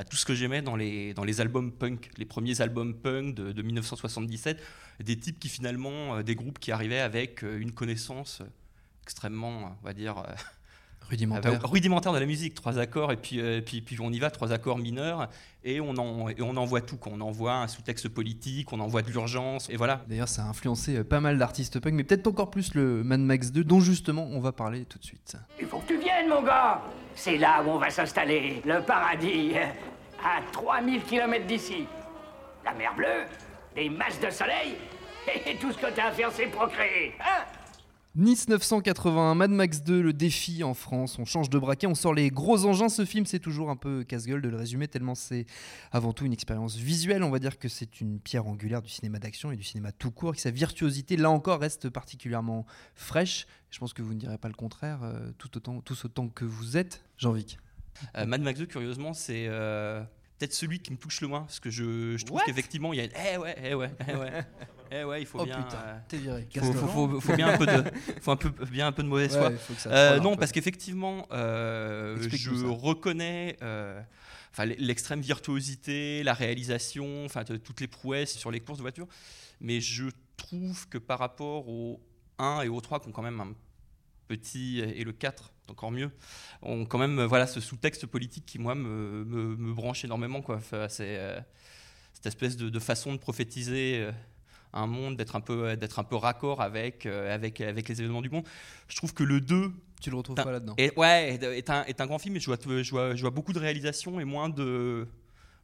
tout 0.09 0.17
ce 0.17 0.25
que 0.25 0.35
j'aimais 0.35 0.63
dans 0.63 0.77
les, 0.77 1.13
dans 1.13 1.25
les 1.25 1.43
albums 1.43 1.73
punk, 1.73 2.09
les 2.17 2.25
premiers 2.25 2.63
albums 2.63 2.95
punk 2.95 3.35
de, 3.35 3.53
de 3.53 3.63
1977, 3.63 4.59
des 5.01 5.19
types 5.19 5.39
qui 5.39 5.51
finalement, 5.51 6.23
des 6.23 6.35
groupes 6.35 6.59
qui 6.59 6.73
arrivaient 6.73 7.01
avec 7.01 7.43
une 7.43 7.73
connaissance 7.73 8.41
extrêmement, 9.03 9.77
on 9.83 9.85
va 9.85 9.93
dire, 9.93 10.25
Rudimentaire. 11.11 11.53
ah 11.55 11.59
bah, 11.59 11.69
rudimentaire 11.69 12.13
de 12.13 12.19
la 12.19 12.27
musique, 12.27 12.55
trois 12.55 12.79
accords 12.79 13.13
et 13.13 13.17
puis, 13.17 13.41
euh, 13.41 13.61
puis, 13.61 13.81
puis 13.83 13.99
on 14.01 14.11
y 14.11 14.19
va, 14.19 14.31
trois 14.31 14.53
accords 14.53 14.79
mineurs 14.79 15.29
et 15.65 15.81
on 15.81 15.97
en, 15.97 16.29
et 16.29 16.41
on 16.41 16.57
envoie 16.57 16.81
tout, 16.81 16.99
on 17.07 17.21
envoie 17.21 17.55
un 17.55 17.69
sous-texte 17.69 18.09
politique, 18.09 18.73
on 18.73 18.81
envoie 18.81 19.03
de 19.03 19.11
l'urgence 19.11 19.69
et 19.71 19.77
voilà. 19.77 20.03
D'ailleurs, 20.09 20.29
ça 20.29 20.43
a 20.43 20.47
influencé 20.47 20.97
euh, 20.97 21.05
pas 21.05 21.21
mal 21.21 21.37
d'artistes 21.39 21.81
punk, 21.81 21.95
mais 21.95 22.05
peut-être 22.05 22.27
encore 22.27 22.51
plus 22.51 22.75
le 22.75 23.03
Mad 23.03 23.21
Max 23.21 23.51
2, 23.51 23.65
dont 23.65 23.81
justement 23.81 24.29
on 24.31 24.41
va 24.41 24.53
parler 24.53 24.85
tout 24.85 24.99
de 24.99 25.05
suite. 25.05 25.37
Il 25.61 25.67
faut 25.67 25.79
que 25.79 25.89
tu 25.89 25.99
viennes, 25.99 26.29
mon 26.29 26.43
gars. 26.43 26.81
C'est 27.15 27.37
là 27.37 27.63
où 27.63 27.71
on 27.71 27.79
va 27.79 27.91
s'installer. 27.91 28.63
Le 28.65 28.81
paradis. 28.81 29.53
À 30.23 30.41
3000 30.53 31.03
km 31.03 31.47
d'ici. 31.47 31.87
La 32.65 32.73
mer 32.75 32.95
bleue, 32.95 33.25
des 33.75 33.89
masses 33.89 34.21
de 34.21 34.31
soleil, 34.31 34.77
et 35.47 35.57
tout 35.57 35.73
ce 35.73 35.79
que 35.79 35.91
t'as 35.95 36.09
à 36.09 36.13
faire, 36.13 36.31
c'est 36.31 36.47
procréer. 36.47 37.15
Hein? 37.21 37.45
Nice 38.17 38.49
981, 38.49 39.37
Mad 39.37 39.53
Max 39.53 39.85
2, 39.85 40.01
le 40.03 40.13
défi 40.13 40.65
en 40.65 40.75
France. 40.75 41.21
On 41.21 41.25
change 41.25 41.49
de 41.49 41.61
braquet, 41.61 41.87
on 41.87 41.95
sort 41.95 42.13
les 42.13 42.31
gros 42.31 42.65
engins. 42.65 42.89
Ce 42.89 43.05
film, 43.05 43.25
c'est 43.25 43.39
toujours 43.39 43.71
un 43.71 43.77
peu 43.77 44.03
casse-gueule 44.03 44.43
de 44.43 44.49
le 44.49 44.57
résumer, 44.57 44.89
tellement 44.89 45.15
c'est 45.15 45.47
avant 45.93 46.13
tout 46.13 46.25
une 46.25 46.33
expérience 46.33 46.75
visuelle. 46.75 47.23
On 47.23 47.31
va 47.31 47.39
dire 47.39 47.57
que 47.57 47.69
c'est 47.69 48.01
une 48.01 48.19
pierre 48.19 48.49
angulaire 48.49 48.83
du 48.83 48.89
cinéma 48.89 49.21
d'action 49.21 49.53
et 49.53 49.57
du 49.57 49.63
cinéma 49.63 49.93
tout 49.93 50.11
court, 50.11 50.33
et 50.33 50.35
que 50.35 50.43
sa 50.43 50.51
virtuosité, 50.51 51.17
là 51.17 51.31
encore, 51.31 51.61
reste 51.61 51.89
particulièrement 51.89 52.67
fraîche. 52.97 53.47
Je 53.71 53.79
pense 53.79 53.93
que 53.93 54.03
vous 54.03 54.15
ne 54.15 54.19
direz 54.19 54.39
pas 54.39 54.49
le 54.49 54.55
contraire, 54.55 55.05
euh, 55.05 55.31
tout 55.39 55.57
autant, 55.57 55.77
autant 55.77 56.29
que 56.29 56.45
vous 56.45 56.77
êtes, 56.77 57.05
Jean-Vic. 57.17 57.61
Euh, 58.17 58.27
Mad 58.27 58.43
Max 58.43 58.59
2, 58.59 58.67
curieusement, 58.67 59.13
c'est 59.13 59.47
euh, 59.49 60.03
peut-être 60.41 60.55
celui 60.55 60.81
qui 60.81 60.91
me 60.91 60.97
touche 60.97 61.21
le 61.21 61.29
moins, 61.29 61.43
parce 61.43 61.61
que 61.61 61.71
je, 61.71 62.17
je 62.17 62.25
trouve 62.25 62.41
qu'effectivement, 62.47 62.93
il 62.95 63.01
y 63.01 63.03
a. 63.03 63.35
Eh 63.35 63.37
ouais, 63.37 63.55
eh 63.63 63.75
ouais, 63.75 63.91
eh 64.09 64.15
ouais. 64.17 64.33
Eh 64.93 65.05
ouais, 65.05 65.23
il 65.23 65.27
faut 65.27 65.39
Oh 65.41 65.45
bien. 65.45 65.63
putain, 65.63 65.79
euh, 65.87 65.99
t'es 66.09 66.17
viré. 66.17 66.49
Faut, 66.59 66.73
faut- 66.73 66.89
faut- 66.89 67.21
faut 67.21 67.37
bien 67.37 67.51
un 67.55 67.57
peu 67.57 67.65
de, 67.65 67.85
faut 68.21 68.33
un 68.33 68.37
peu, 68.37 68.51
bien 68.67 68.89
un 68.89 68.93
peu 68.93 69.05
de 69.05 69.09
mauvaise 69.09 69.37
foi. 69.37 69.53
Euh, 69.87 70.19
non, 70.19 70.37
parce 70.37 70.51
qu'effectivement, 70.51 71.29
euh, 71.31 72.17
je 72.21 72.67
reconnais. 72.67 73.57
Enfin, 74.51 74.65
l'extrême 74.65 75.21
virtuosité, 75.21 76.25
la 76.25 76.35
réalisation, 76.35 77.25
enfin 77.25 77.45
toutes 77.45 77.81
les 77.81 77.87
prouesses 77.87 78.37
sur 78.37 78.51
les 78.51 78.59
courses 78.59 78.79
de 78.79 78.83
voiture, 78.83 79.07
mais 79.61 79.81
je 79.81 80.07
trouve 80.37 80.89
que 80.89 80.99
par 80.99 81.21
rapport 81.21 81.69
au 81.69 82.01
1 82.41 82.63
et 82.63 82.69
au 82.69 82.81
3 82.81 82.99
qui 82.99 83.07
ont 83.09 83.13
quand 83.13 83.23
même 83.23 83.41
un 83.41 83.53
petit 84.27 84.81
et 84.81 85.05
le 85.05 85.13
4 85.13 85.53
encore 85.71 85.91
mieux. 85.91 86.11
Ont 86.63 86.85
quand 86.85 86.99
même 86.99 87.19
euh, 87.21 87.27
voilà 87.27 87.47
ce 87.47 87.61
sous-texte 87.61 88.07
politique 88.07 88.45
qui 88.47 88.59
moi 88.59 88.75
me, 88.75 89.25
me, 89.25 89.57
me 89.57 89.73
branche 89.73 90.05
énormément 90.05 90.43
quoi. 90.43 90.57
Enfin, 90.57 90.87
c'est 90.89 91.17
euh, 91.19 91.41
cette 92.13 92.27
espèce 92.27 92.57
de, 92.57 92.69
de 92.69 92.79
façon 92.79 93.13
de 93.13 93.19
prophétiser 93.19 93.99
euh, 94.01 94.13
un 94.73 94.87
monde 94.87 95.17
d'être 95.17 95.37
un 95.37 95.41
peu 95.41 95.77
d'être 95.77 95.99
un 95.99 96.05
peu 96.05 96.17
raccord 96.17 96.61
avec 96.61 97.07
euh, 97.07 97.35
avec 97.35 97.61
avec 97.61 97.89
les 97.89 98.01
événements 98.01 98.23
du 98.23 98.31
monde. 98.31 98.45
Je 98.89 98.97
trouve 98.97 99.15
que 99.15 99.25
le 99.25 99.41
2 99.41 99.73
tu 100.01 100.11
le 100.11 100.17
retrouves 100.17 100.37
pas 100.37 100.51
là-dedans. 100.51 100.75
est, 100.79 100.97
ouais 100.99 101.39
est, 101.43 101.69
un, 101.71 101.85
est 101.85 102.01
un 102.01 102.07
grand 102.07 102.19
film 102.19 102.35
et 102.37 102.41
je 102.41 102.47
vois, 102.47 102.57
je 102.83 102.91
vois 102.91 103.15
je 103.15 103.21
vois 103.21 103.31
beaucoup 103.31 103.53
de 103.53 103.59
réalisations 103.59 104.19
et 104.21 104.25
moins 104.25 104.49
de 104.49 105.07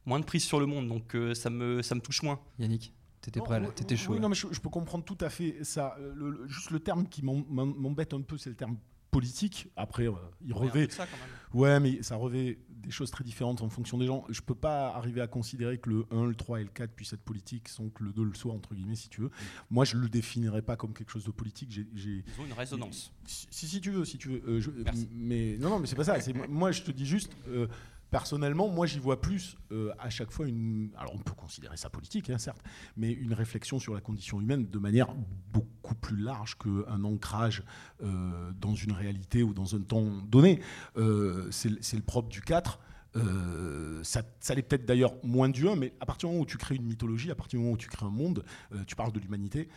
moins 0.05 0.19
de 0.19 0.25
prise 0.25 0.43
sur 0.45 0.59
le 0.59 0.65
monde. 0.65 0.87
Donc 0.87 1.15
euh, 1.15 1.33
ça 1.33 1.49
me 1.49 1.81
ça 1.81 1.95
me 1.95 2.01
touche 2.01 2.21
moins. 2.23 2.39
Yannick 2.59 2.93
t'étais 3.21 3.39
Non, 3.39 3.45
prêt 3.45 3.59
là. 3.59 3.67
t'étais 3.75 3.97
chaud 3.97 4.13
Oui, 4.13 4.19
non, 4.21 4.29
mais 4.29 4.35
je, 4.35 4.47
je 4.51 4.59
peux 4.61 4.69
comprendre 4.69 5.03
tout 5.03 5.17
à 5.21 5.29
fait 5.29 5.57
ça. 5.63 5.97
Euh, 5.99 6.13
le- 6.15 6.29
le- 6.29 6.47
juste 6.47 6.69
le 6.71 6.79
terme 6.79 7.07
qui 7.09 7.23
m'em- 7.25 7.43
m'em- 7.49 7.73
m'embête 7.77 8.13
un 8.13 8.21
peu, 8.21 8.37
c'est 8.37 8.49
le 8.49 8.55
terme 8.55 8.77
politique. 9.11 9.67
Après, 9.75 10.07
euh, 10.07 10.11
il 10.45 10.53
revêt. 10.53 10.89
ça. 10.89 11.05
Ouais, 11.53 11.79
mais 11.79 12.03
ça 12.03 12.15
revêt 12.17 12.59
des 12.69 12.91
choses 12.91 13.09
très 13.09 13.23
différentes 13.23 13.61
en 13.61 13.69
fonction 13.69 13.97
des 13.97 14.05
gens. 14.05 14.25
Je 14.29 14.41
peux 14.41 14.53
pas 14.55 14.89
arriver 14.89 15.21
à 15.21 15.27
considérer 15.27 15.77
que 15.79 15.89
le 15.89 16.05
1, 16.11 16.25
le 16.25 16.35
3 16.35 16.61
et 16.61 16.63
le 16.63 16.69
4 16.69 16.91
puissent 16.93 17.13
être 17.13 17.23
politiques 17.23 17.67
sans 17.69 17.89
que 17.89 18.03
le 18.03 18.11
2 18.11 18.23
le 18.23 18.33
soit, 18.33 18.53
entre 18.53 18.75
guillemets, 18.75 18.95
si 18.95 19.09
tu 19.09 19.21
veux. 19.21 19.31
Moi, 19.69 19.85
je 19.85 19.97
le 19.97 20.09
définirais 20.09 20.61
pas 20.61 20.75
comme 20.75 20.93
quelque 20.93 21.09
chose 21.11 21.23
de 21.25 21.31
politique. 21.31 21.71
J'ai- 21.71 21.87
ils 21.95 22.41
ont 22.41 22.45
une 22.45 22.53
résonance 22.53 23.11
si, 23.25 23.67
si, 23.67 23.81
tu 23.81 23.91
veux, 23.91 24.05
si 24.05 24.17
tu 24.17 24.29
veux. 24.29 24.43
Euh, 24.47 24.61
je- 24.61 24.71
Merci. 24.71 25.09
mais 25.13 25.57
non, 25.59 25.69
non, 25.69 25.79
mais 25.79 25.87
c'est 25.87 25.95
pas 25.95 26.03
ça. 26.03 26.17
Moi, 26.49 26.71
je 26.71 26.83
te 26.83 26.91
dis 26.91 27.05
juste. 27.05 27.31
euh, 27.47 27.67
Personnellement, 28.09 28.69
moi, 28.69 28.85
j'y 28.85 28.99
vois 28.99 29.19
plus 29.19 29.57
euh, 29.71 29.91
à 29.99 30.09
chaque 30.09 30.31
fois 30.31 30.47
une. 30.47 30.91
Alors, 30.97 31.13
on 31.13 31.17
peut 31.19 31.33
considérer 31.33 31.75
ça 31.75 31.89
politique, 31.89 32.29
hein, 32.29 32.37
certes, 32.37 32.61
mais 32.95 33.11
une 33.11 33.33
réflexion 33.33 33.79
sur 33.79 33.93
la 33.93 33.99
condition 34.01 34.39
humaine 34.39 34.65
de 34.69 34.79
manière 34.79 35.13
beaucoup 35.51 35.95
plus 35.95 36.15
large 36.17 36.57
qu'un 36.57 37.03
ancrage 37.03 37.63
euh, 38.03 38.51
dans 38.59 38.75
une 38.75 38.93
réalité 38.93 39.43
ou 39.43 39.53
dans 39.53 39.75
un 39.75 39.81
temps 39.81 40.05
donné. 40.27 40.61
Euh, 40.97 41.47
c'est 41.51 41.69
le- 41.69 42.01
propre 42.01 42.29
du 42.29 42.41
4. 42.41 42.79
Euh, 43.17 44.01
ça, 44.03 44.21
ça 44.39 44.53
l'est 44.55 44.61
peut-être 44.61 44.85
d'ailleurs 44.85 45.13
moins 45.23 45.49
du 45.49 45.67
1, 45.67 45.75
mais 45.75 45.93
à 45.99 46.05
partir 46.05 46.29
du 46.29 46.33
moment 46.33 46.43
où 46.43 46.47
tu 46.47 46.57
crées 46.57 46.75
une 46.75 46.85
mythologie, 46.85 47.31
à 47.31 47.35
partir 47.35 47.57
du 47.59 47.63
moment 47.63 47.73
où 47.75 47.77
tu 47.77 47.89
crées 47.89 48.05
un 48.05 48.09
monde, 48.09 48.45
tu 48.85 48.95
parles 48.95 49.11
de 49.11 49.19
l'humanité, 49.19 49.69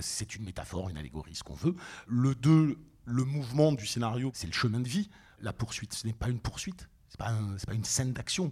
c'est 0.00 0.36
une 0.36 0.44
métaphore, 0.44 0.88
une 0.88 0.96
allégorie, 0.96 1.34
ce 1.34 1.42
qu'on 1.42 1.54
veut. 1.54 1.74
Le 2.06 2.34
2, 2.34 2.78
le 3.06 3.24
mouvement 3.24 3.72
du 3.72 3.86
scénario, 3.86 4.30
c'est 4.34 4.46
le 4.46 4.52
chemin 4.52 4.78
de 4.80 4.88
vie. 4.88 5.10
La 5.40 5.52
poursuite, 5.52 5.94
ce 5.94 6.06
n'est 6.06 6.12
pas 6.12 6.28
une 6.28 6.38
poursuite, 6.38 6.88
c'est 7.10 7.18
pas, 7.18 7.28
un- 7.28 7.56
pas 7.66 7.74
une 7.74 7.84
scène 7.84 8.12
d'action. 8.14 8.50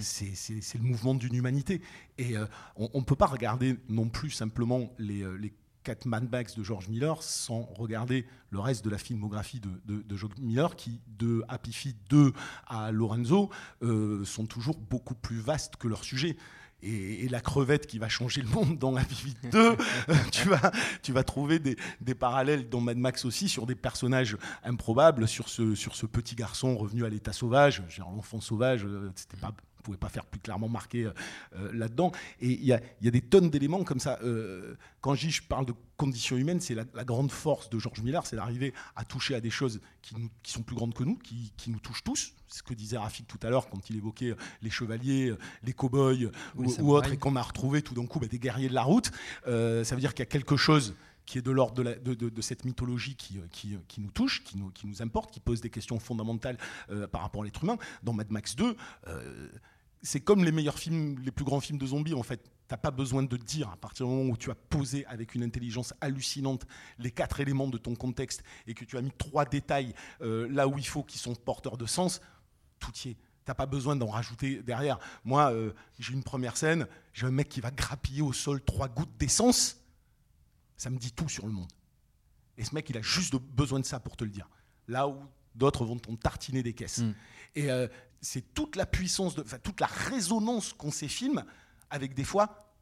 C'est- 0.00 0.34
C'est 0.34 0.78
le 0.78 0.84
mouvement 0.84 1.14
d'une 1.14 1.34
humanité. 1.34 1.80
Et 2.18 2.36
euh, 2.36 2.46
on 2.76 2.98
ne 2.98 3.04
peut 3.04 3.14
pas 3.14 3.26
regarder 3.26 3.76
non 3.88 4.08
plus 4.08 4.30
simplement 4.30 4.90
les, 4.98 5.22
euh, 5.22 5.36
les 5.36 5.52
quatre 5.84 6.06
Mad 6.06 6.28
Max 6.28 6.56
de 6.58 6.64
George 6.64 6.88
Miller 6.88 7.22
sans 7.22 7.62
regarder 7.76 8.26
le 8.50 8.58
reste 8.58 8.84
de 8.84 8.90
la 8.90 8.98
filmographie 8.98 9.60
de, 9.60 9.70
de- 9.84 10.02
de 10.02 10.16
George 10.16 10.34
Miller 10.40 10.74
qui, 10.74 11.00
de 11.18 11.44
Happy 11.46 11.72
Feet 11.72 11.96
2 12.10 12.32
à 12.66 12.90
Lorenzo, 12.90 13.50
euh, 13.82 14.24
sont 14.24 14.46
toujours 14.46 14.78
beaucoup 14.78 15.14
plus 15.14 15.38
vastes 15.38 15.76
que 15.76 15.86
leur 15.86 16.02
sujet. 16.02 16.36
Et, 16.82 17.24
et 17.24 17.28
la 17.28 17.40
crevette 17.40 17.86
qui 17.86 17.98
va 17.98 18.08
changer 18.08 18.42
le 18.42 18.48
monde 18.48 18.78
dans 18.78 18.94
Happy 18.96 19.14
Feet 19.14 19.50
2, 19.50 19.58
euh, 19.58 19.76
tu, 20.30 20.48
vas, 20.48 20.70
tu 21.02 21.12
vas 21.12 21.24
trouver 21.24 21.58
des, 21.58 21.76
des 22.00 22.14
parallèles 22.14 22.68
dans 22.68 22.80
Mad 22.80 22.98
Max 22.98 23.24
aussi 23.24 23.48
sur 23.48 23.66
des 23.66 23.74
personnages 23.74 24.36
improbables, 24.62 25.26
sur 25.26 25.48
ce, 25.48 25.74
sur 25.74 25.96
ce 25.96 26.06
petit 26.06 26.34
garçon 26.34 26.76
revenu 26.76 27.04
à 27.04 27.08
l'état 27.08 27.32
sauvage, 27.32 27.82
l'enfant 27.98 28.40
sauvage, 28.40 28.84
euh, 28.84 29.10
c'était 29.14 29.38
pas 29.38 29.52
pouvait 29.86 29.96
pas 29.98 30.08
faire 30.08 30.26
plus 30.26 30.40
clairement 30.40 30.68
marqué 30.68 31.04
euh, 31.04 31.12
euh, 31.56 31.70
là-dedans. 31.72 32.12
Et 32.40 32.50
il 32.50 32.64
y 32.64 32.72
a, 32.72 32.80
il 33.00 33.04
y 33.04 33.08
a 33.08 33.10
des 33.10 33.20
tonnes 33.22 33.50
d'éléments 33.50 33.84
comme 33.84 34.00
ça. 34.00 34.18
Euh, 34.22 34.74
quand 35.00 35.14
je 35.14 35.26
dis 35.26 35.32
je 35.32 35.42
parle 35.42 35.64
de 35.66 35.74
conditions 35.96 36.36
humaines, 36.36 36.60
c'est 36.60 36.74
la, 36.74 36.84
la 36.94 37.04
grande 37.04 37.30
force 37.30 37.70
de 37.70 37.78
George 37.78 38.02
Miller, 38.02 38.26
c'est 38.26 38.36
d'arriver 38.36 38.74
à 38.96 39.04
toucher 39.04 39.34
à 39.34 39.40
des 39.40 39.50
choses 39.50 39.80
qui, 40.02 40.14
nous- 40.16 40.30
qui 40.42 40.52
sont 40.52 40.62
plus 40.62 40.76
grandes 40.76 40.92
que 40.94 41.04
nous, 41.04 41.16
qui, 41.16 41.52
qui 41.56 41.70
nous 41.70 41.78
touchent 41.78 42.04
tous. 42.04 42.32
C'est 42.48 42.58
ce 42.58 42.62
que 42.62 42.74
disait 42.74 42.98
Rafik 42.98 43.26
tout 43.26 43.38
à 43.42 43.50
l'heure 43.50 43.68
quand 43.70 43.88
il 43.90 43.96
évoquait 43.96 44.34
les 44.62 44.70
chevaliers, 44.70 45.34
les 45.62 45.72
cow-boys 45.72 46.12
Oui, 46.56 46.66
ou, 46.78 46.82
ou 46.82 46.92
autres, 46.94 47.12
et 47.12 47.16
qu'on 47.16 47.36
a 47.36 47.42
retrouvé 47.42 47.80
tout 47.82 47.94
d'un 47.94 48.06
coup 48.06 48.20
bah, 48.20 48.26
des 48.26 48.38
guerriers 48.38 48.68
de 48.68 48.74
la 48.74 48.82
route. 48.82 49.10
Euh, 49.46 49.84
ça 49.84 49.94
veut 49.94 50.00
dire 50.00 50.12
qu'il 50.14 50.20
y 50.22 50.28
a 50.28 50.30
quelque 50.30 50.56
chose 50.56 50.94
qui 51.24 51.38
est 51.38 51.42
de 51.42 51.50
l'ordre 51.50 51.74
de, 51.74 51.82
la- 51.82 51.94
de- 51.96 52.14
de- 52.14 52.28
de 52.28 52.40
cette 52.40 52.64
mythologie 52.64 53.16
qui, 53.16 53.40
qui, 53.50 53.76
qui 53.88 54.00
nous 54.00 54.10
touche, 54.12 54.44
qui 54.44 54.56
nous, 54.58 54.70
qui 54.70 54.86
nous 54.86 55.02
importe, 55.02 55.32
qui 55.32 55.40
pose 55.40 55.60
des 55.60 55.70
questions 55.70 55.98
fondamentales 55.98 56.56
euh, 56.90 57.08
par 57.08 57.22
rapport 57.22 57.42
à 57.42 57.44
l'être 57.46 57.64
humain. 57.64 57.78
Dans 58.04 58.12
Mad 58.12 58.30
Max 58.30 58.54
2, 58.54 58.76
euh, 59.08 59.48
c'est 60.06 60.20
comme 60.20 60.44
les 60.44 60.52
meilleurs 60.52 60.78
films, 60.78 61.18
les 61.20 61.32
plus 61.32 61.44
grands 61.44 61.60
films 61.60 61.78
de 61.78 61.86
zombies 61.86 62.14
en 62.14 62.22
fait. 62.22 62.40
T'as 62.68 62.76
pas 62.76 62.90
besoin 62.90 63.22
de 63.22 63.36
dire 63.36 63.68
à 63.70 63.76
partir 63.76 64.06
du 64.06 64.12
moment 64.12 64.30
où 64.30 64.36
tu 64.36 64.50
as 64.50 64.54
posé 64.54 65.04
avec 65.06 65.34
une 65.34 65.42
intelligence 65.42 65.94
hallucinante 66.00 66.64
les 66.98 67.10
quatre 67.10 67.40
éléments 67.40 67.68
de 67.68 67.76
ton 67.76 67.94
contexte 67.94 68.42
et 68.66 68.74
que 68.74 68.84
tu 68.84 68.96
as 68.96 69.02
mis 69.02 69.10
trois 69.18 69.44
détails 69.44 69.94
euh, 70.20 70.48
là 70.50 70.68
où 70.68 70.78
il 70.78 70.86
faut 70.86 71.02
qui 71.02 71.18
sont 71.18 71.34
porteurs 71.34 71.76
de 71.76 71.86
sens, 71.86 72.20
tout 72.78 72.92
y 73.04 73.10
est. 73.10 73.16
T'as 73.44 73.54
pas 73.54 73.66
besoin 73.66 73.94
d'en 73.94 74.06
rajouter 74.06 74.62
derrière. 74.62 74.98
Moi, 75.24 75.52
euh, 75.52 75.72
j'ai 75.98 76.12
une 76.12 76.24
première 76.24 76.56
scène, 76.56 76.86
j'ai 77.12 77.26
un 77.26 77.30
mec 77.30 77.48
qui 77.48 77.60
va 77.60 77.70
grappiller 77.70 78.22
au 78.22 78.32
sol 78.32 78.60
trois 78.60 78.88
gouttes 78.88 79.16
d'essence. 79.18 79.80
Ça 80.76 80.90
me 80.90 80.98
dit 80.98 81.12
tout 81.12 81.28
sur 81.28 81.46
le 81.46 81.52
monde. 81.52 81.70
Et 82.58 82.64
ce 82.64 82.74
mec, 82.74 82.88
il 82.90 82.96
a 82.96 83.02
juste 83.02 83.34
besoin 83.34 83.80
de 83.80 83.84
ça 83.84 84.00
pour 84.00 84.16
te 84.16 84.24
le 84.24 84.30
dire. 84.30 84.48
Là 84.88 85.08
où 85.08 85.16
d'autres 85.54 85.84
vont 85.84 85.98
t'en 85.98 86.16
tartiner 86.16 86.62
des 86.62 86.74
caisses. 86.74 87.02
Et 87.54 87.70
euh, 87.70 87.88
c'est 88.26 88.54
toute 88.54 88.74
la 88.74 88.86
puissance, 88.86 89.36
de, 89.36 89.42
enfin, 89.42 89.58
toute 89.58 89.80
la 89.80 89.86
résonance 89.86 90.72
qu'ont 90.72 90.90
ces 90.90 91.06
films, 91.06 91.44
avec 91.90 92.12
des 92.14 92.24
fois 92.24 92.74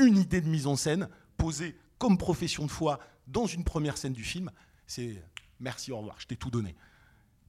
une 0.00 0.16
idée 0.16 0.40
de 0.40 0.48
mise 0.48 0.66
en 0.66 0.76
scène 0.76 1.08
posée 1.36 1.76
comme 1.98 2.16
profession 2.16 2.64
de 2.64 2.70
foi 2.70 2.98
dans 3.26 3.46
une 3.46 3.64
première 3.64 3.98
scène 3.98 4.14
du 4.14 4.24
film. 4.24 4.50
C'est 4.86 5.22
merci, 5.60 5.92
au 5.92 5.98
revoir, 5.98 6.18
je 6.18 6.26
t'ai 6.26 6.36
tout 6.36 6.50
donné. 6.50 6.74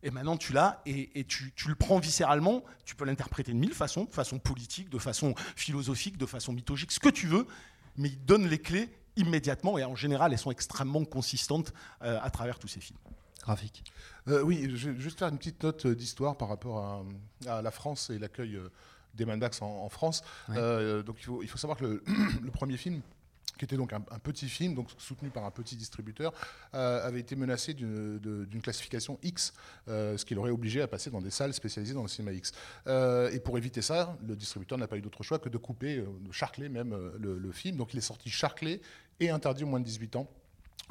Et 0.04 0.12
maintenant, 0.12 0.36
tu 0.36 0.52
l'as 0.52 0.82
et, 0.86 1.24
tu 1.26 1.54
le 1.68 1.76
prends 1.76 2.00
viscéralement. 2.00 2.64
Tu 2.84 2.96
peux 2.96 3.06
l'interpréter 3.06 3.54
de 3.54 3.58
mille 3.58 3.74
façons, 3.74 4.04
de 4.04 4.14
façon 4.14 4.38
politique, 4.40 4.90
de 4.90 5.00
façon 5.00 5.34
philosophique, 5.56 6.18
de 6.18 6.26
façon 6.26 6.52
mythologique, 6.52 6.92
ce 6.92 7.00
que 7.00 7.10
tu 7.10 7.28
veux, 7.28 7.48
mais 7.96 8.10
il 8.10 8.26
donne 8.26 8.48
les 8.48 8.60
clés 8.60 8.90
immédiatement 9.16 9.78
et 9.78 9.84
en 9.84 9.96
général, 9.96 10.34
elles 10.34 10.40
sont 10.40 10.52
extrêmement 10.52 11.06
consistantes 11.06 11.74
euh, 12.02 12.20
à 12.22 12.30
travers 12.30 12.60
tous 12.60 12.68
ces 12.68 12.80
films. 12.82 13.00
Graphique. 13.42 13.84
Euh, 14.28 14.42
oui, 14.42 14.70
je 14.76 14.90
vais 14.90 15.00
juste 15.00 15.20
faire 15.20 15.30
une 15.30 15.38
petite 15.38 15.64
note 15.64 15.86
euh, 15.86 15.96
d'histoire 15.96 16.38
par 16.38 16.50
rapport 16.50 16.78
à, 16.78 17.04
à 17.48 17.62
la 17.62 17.72
France 17.72 18.10
et 18.10 18.20
l'accueil 18.20 18.56
euh, 18.56 18.70
des 19.16 19.26
Mad 19.26 19.40
Max 19.40 19.62
en, 19.62 19.68
en 19.68 19.90
France. 19.90 20.22
Ouais. 20.50 20.56
Euh, 20.58 21.04
donc 21.04 21.18
il 21.20 21.26
faut, 21.26 21.42
il 21.42 21.48
faut 21.48 21.58
savoir 21.58 21.78
que 21.78 21.86
le, 21.86 22.04
le 22.44 22.52
premier 22.52 22.78
film 22.78 23.02
qui 23.60 23.66
était 23.66 23.76
donc 23.76 23.92
un, 23.92 24.02
un 24.10 24.20
petit 24.20 24.48
film, 24.48 24.74
donc 24.74 24.88
soutenu 24.98 25.30
par 25.30 25.44
un 25.44 25.52
petit 25.52 25.76
distributeur, 25.76 26.34
euh, 26.74 27.06
avait 27.06 27.20
été 27.20 27.36
menacé 27.36 27.74
d'une 27.74 28.62
classification 28.64 29.20
X, 29.22 29.54
euh, 29.90 30.18
ce 30.18 30.24
qui 30.24 30.34
l'aurait 30.34 30.50
obligé 30.52 30.82
à 30.82 30.88
passer 30.88 31.10
dans 31.12 31.22
des 31.22 31.30
salles 31.30 31.54
spécialisées 31.54 31.94
dans 31.94 32.02
le 32.02 32.08
cinéma 32.08 32.32
X. 32.32 32.54
Euh, 32.88 33.30
et 33.32 33.40
pour 33.40 33.58
éviter 33.58 33.82
ça, 33.82 34.18
le 34.26 34.36
distributeur 34.38 34.78
n'a 34.78 34.88
pas 34.88 34.98
eu 34.98 35.02
d'autre 35.02 35.24
choix 35.24 35.40
que 35.40 35.50
de 35.50 35.58
couper, 35.58 35.98
de 35.98 36.32
charcler 36.32 36.70
même 36.70 36.96
le, 37.20 37.38
le 37.38 37.52
film. 37.52 37.76
Donc 37.76 37.94
il 37.94 37.98
est 37.98 38.02
sorti 38.02 38.30
charclé 38.30 38.82
et 39.20 39.30
interdit 39.30 39.66
aux 39.66 39.68
moins 39.68 39.82
de 39.82 39.86
18 39.86 40.16
ans. 40.16 40.30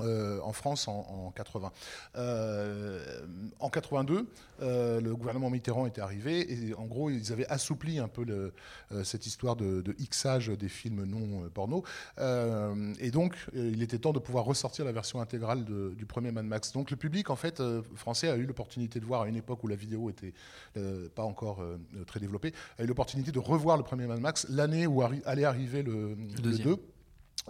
Euh, 0.01 0.39
en 0.43 0.53
France 0.53 0.87
en, 0.89 1.01
en 1.27 1.31
80. 1.33 1.73
Euh, 2.17 3.27
en 3.61 3.69
82, 3.71 4.27
euh, 4.61 5.01
le 5.01 5.15
gouvernement 5.17 5.51
Mitterrand 5.51 5.87
était 5.87 6.01
arrivé 6.01 6.53
et 6.53 6.75
en 6.75 6.85
gros 6.85 7.11
ils 7.11 7.33
avaient 7.33 7.47
assoupli 7.49 7.99
un 7.99 8.09
peu 8.09 8.25
le- 8.25 8.53
euh, 8.93 9.03
cette 9.05 9.27
histoire 9.27 9.57
de, 9.57 9.81
de 9.81 9.93
Xage 9.93 10.49
des 10.49 10.69
films 10.69 11.05
non 11.05 11.45
euh, 11.45 11.49
porno 11.49 11.85
Euh, 12.19 12.93
et 13.01 13.11
donc 13.11 13.35
euh, 13.57 13.71
il 13.73 13.83
était 13.83 13.99
temps 13.99 14.13
de 14.13 14.19
pouvoir 14.19 14.45
ressortir 14.45 14.85
la 14.85 14.93
version 14.93 15.21
intégrale 15.21 15.65
de- 15.65 15.95
du 15.97 16.07
premier 16.07 16.31
Mad 16.33 16.45
Max. 16.47 16.73
Donc 16.73 16.91
le 16.91 16.97
public 16.97 17.31
en 17.31 17.37
fait 17.37 17.61
euh, 17.61 17.83
français 17.97 18.29
a 18.29 18.37
eu 18.37 18.47
l'opportunité 18.47 19.01
de 19.01 19.05
voir 19.05 19.23
à 19.23 19.29
une 19.29 19.37
époque 19.37 19.63
où 19.65 19.69
la 19.69 19.77
vidéo 19.77 20.11
était 20.11 20.33
euh, 20.77 21.09
pas 21.15 21.23
encore 21.25 21.61
euh, 21.63 21.77
très 22.07 22.21
développée, 22.21 22.53
a 22.79 22.85
eu 22.85 22.87
l'opportunité 22.87 23.33
de 23.33 23.39
revoir 23.39 23.77
le 23.77 23.83
premier 23.83 24.07
Mad 24.07 24.21
Max 24.21 24.47
l'année 24.49 24.87
où 24.87 25.01
arri- 25.03 25.23
allait 25.25 25.45
arriver 25.45 25.83
le, 25.83 26.15
le 26.15 26.43
deuxième. 26.43 26.69
2. 26.69 26.83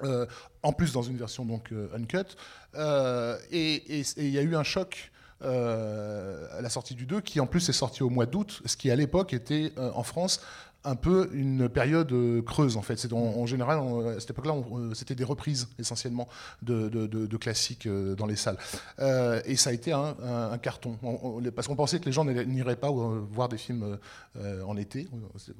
Euh, 0.04 0.26
en 0.62 0.72
plus 0.72 0.92
dans 0.92 1.02
une 1.02 1.16
version 1.16 1.44
donc 1.44 1.72
euh, 1.72 1.88
uncut. 1.94 2.36
Euh, 2.74 3.38
et 3.50 4.02
il 4.16 4.28
y 4.28 4.38
a 4.38 4.42
eu 4.42 4.56
un 4.56 4.64
choc 4.64 5.10
à 5.40 6.60
la 6.60 6.68
sortie 6.68 6.96
du 6.96 7.06
2 7.06 7.20
qui 7.20 7.38
en 7.38 7.46
plus 7.46 7.68
est 7.68 7.72
sorti 7.72 8.02
au 8.02 8.10
mois 8.10 8.26
d'août, 8.26 8.60
ce 8.64 8.76
qui 8.76 8.90
à 8.90 8.96
l'époque 8.96 9.32
était 9.32 9.72
en 9.76 10.02
France 10.02 10.40
un 10.88 10.96
peu 10.96 11.28
une 11.32 11.68
période 11.68 12.10
euh, 12.12 12.42
creuse 12.42 12.76
en 12.76 12.82
fait. 12.82 12.96
C'est 12.98 13.12
en, 13.12 13.18
en 13.18 13.46
général 13.46 13.78
on- 13.78 14.08
à 14.16 14.20
cette 14.20 14.30
époque-là, 14.30 14.54
euh, 14.54 14.94
c'était 14.94 15.14
des 15.14 15.24
reprises 15.24 15.68
essentiellement 15.78 16.28
de, 16.62 16.88
de- 16.88 17.06
de- 17.06 17.26
de 17.26 17.36
classiques 17.36 17.86
euh, 17.86 18.14
dans 18.14 18.26
les 18.26 18.36
salles. 18.36 18.56
Euh, 18.98 19.40
et 19.44 19.56
ça 19.56 19.70
a 19.70 19.72
été 19.72 19.92
un, 19.92 20.16
un- 20.22 20.50
un 20.52 20.58
carton 20.58 20.96
On- 21.02 21.18
on- 21.22 21.42
parce 21.50 21.68
qu'on 21.68 21.76
pensait 21.76 21.98
que 22.00 22.06
les 22.06 22.12
gens 22.12 22.24
n'iraient 22.24 22.76
pas 22.76 22.90
voir 22.90 23.48
des 23.48 23.58
films 23.58 23.98
euh, 24.36 24.62
en 24.62 24.76
été. 24.76 25.06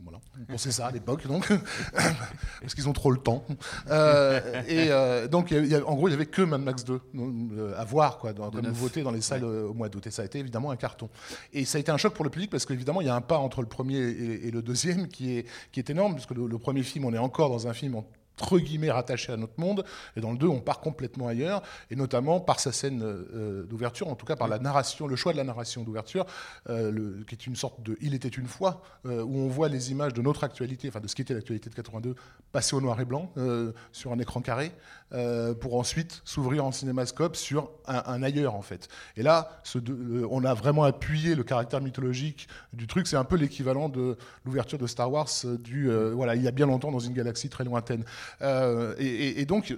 Voilà. 0.02 0.18
On 0.40 0.52
pensait 0.52 0.73
ça 0.73 0.87
à 0.87 0.90
l'époque 0.90 1.26
donc 1.26 1.49
parce 2.61 2.75
qu'ils 2.75 2.88
ont 2.88 2.92
trop 2.92 3.11
le 3.11 3.18
temps. 3.18 3.44
Euh, 3.90 4.40
et 4.66 5.28
donc 5.28 5.50
il 5.50 5.56
y 5.56 5.61
a- 5.61 5.62
il 5.62 5.68
y 5.70 5.75
a- 5.75 5.87
en 5.87 5.94
gros 5.94 6.08
il 6.08 6.12
y 6.12 6.14
avait 6.14 6.26
que 6.26 6.42
Mad 6.42 6.61
Max 6.62 6.85
2 6.85 7.00
euh, 7.16 7.75
à 7.76 7.85
voir 7.85 8.18
quoi 8.18 8.32
dans, 8.32 8.50
comme 8.50 8.61
nouveauté 8.68 9.02
dans 9.02 9.11
les 9.11 9.20
salles 9.20 9.44
au 9.44 9.75
mois 9.75 9.88
d'août. 9.88 10.06
Et 10.06 10.11
ça 10.11 10.23
a 10.23 10.25
été 10.25 10.38
évidemment 10.38 10.70
un 10.70 10.76
carton. 10.76 11.08
Et 11.52 11.64
ça 11.64 11.78
a 11.78 11.80
été 11.80 11.90
un 11.90 11.97
choc 11.97 12.14
pour 12.14 12.25
le 12.25 12.30
public 12.30 12.50
parce 12.50 12.64
qu'évidemment, 12.66 13.00
il 13.00 13.06
y 13.06 13.11
a 13.11 13.14
un 13.14 13.20
pas 13.20 13.38
entre 13.38 13.61
le 13.62 13.68
premier 13.68 13.99
et, 13.99 14.49
et 14.49 14.50
le 14.50 14.62
deuxième 14.62 15.08
qui 15.08 15.17
est, 15.38 15.46
qui 15.72 15.80
est 15.80 15.90
énorme, 15.90 16.14
puisque 16.14 16.32
le, 16.32 16.46
le 16.46 16.58
premier 16.58 16.82
film, 16.82 17.04
on 17.04 17.12
est 17.12 17.18
encore 17.18 17.50
dans 17.50 17.66
un 17.66 17.72
film 17.72 18.02
entre 18.40 18.58
guillemets 18.58 18.90
rattaché 18.90 19.32
à 19.32 19.37
notre 19.37 19.58
monde, 19.58 19.84
et 20.16 20.20
dans 20.20 20.30
le 20.30 20.38
2, 20.38 20.46
on 20.46 20.60
part 20.60 20.80
complètement 20.80 21.26
ailleurs, 21.26 21.62
et 21.90 21.96
notamment 21.96 22.40
par 22.40 22.60
sa 22.60 22.72
scène 22.72 23.02
euh, 23.02 23.64
d'ouverture, 23.64 24.08
en 24.08 24.14
tout 24.14 24.26
cas 24.26 24.37
par 24.37 24.48
la 24.48 24.58
narration, 24.58 25.06
le 25.06 25.16
choix 25.16 25.32
de 25.32 25.38
la 25.38 25.44
narration 25.44 25.82
d'ouverture, 25.82 26.25
euh, 26.68 27.22
qui 27.26 27.34
est 27.34 27.46
une 27.46 27.56
sorte 27.56 27.82
de 27.82 27.96
Il 28.00 28.14
était 28.14 28.28
une 28.28 28.46
fois, 28.46 28.82
euh, 29.06 29.22
où 29.22 29.38
on 29.38 29.48
voit 29.48 29.68
les 29.68 29.90
images 29.90 30.14
de 30.14 30.22
notre 30.22 30.44
actualité, 30.44 30.88
enfin 30.88 31.00
de 31.00 31.08
ce 31.08 31.14
qui 31.14 31.22
était 31.22 31.34
l'actualité 31.34 31.68
de 31.68 31.75
82, 31.75 32.14
passer 32.52 32.76
au 32.76 32.80
noir 32.80 33.00
et 33.00 33.04
blanc 33.04 33.32
sur 33.92 34.12
un 34.12 34.18
écran 34.18 34.40
carré, 34.40 34.72
euh, 35.12 35.54
pour 35.54 35.78
ensuite 35.78 36.20
s'ouvrir 36.24 36.64
en 36.64 36.72
cinémascope 36.72 37.36
sur 37.36 37.70
un, 37.86 38.02
un 38.06 38.22
ailleurs 38.22 38.54
en 38.54 38.62
fait. 38.62 38.88
Et 39.16 39.22
là, 39.22 39.60
ce 39.64 39.78
on 40.30 40.44
a 40.44 40.54
vraiment 40.54 40.84
appuyé 40.84 41.34
le 41.34 41.44
caractère 41.44 41.80
mythologique 41.80 42.48
du 42.72 42.86
truc. 42.86 43.06
C'est 43.06 43.16
un 43.16 43.24
peu 43.24 43.36
l'équivalent 43.36 43.88
de 43.88 44.16
l'ouverture 44.44 44.78
de 44.78 44.86
Star 44.86 45.10
Wars 45.10 45.28
euh, 45.44 45.56
du 45.56 45.90
euh, 45.90 46.12
voilà 46.14 46.34
il 46.34 46.42
y 46.42 46.48
a 46.48 46.50
bien 46.50 46.66
longtemps 46.66 46.92
dans 46.92 46.98
une 46.98 47.14
galaxie 47.14 47.48
très 47.48 47.64
lointaine. 47.64 48.04
Euh, 48.42 48.94
et, 48.98 49.44
donc 49.46 49.76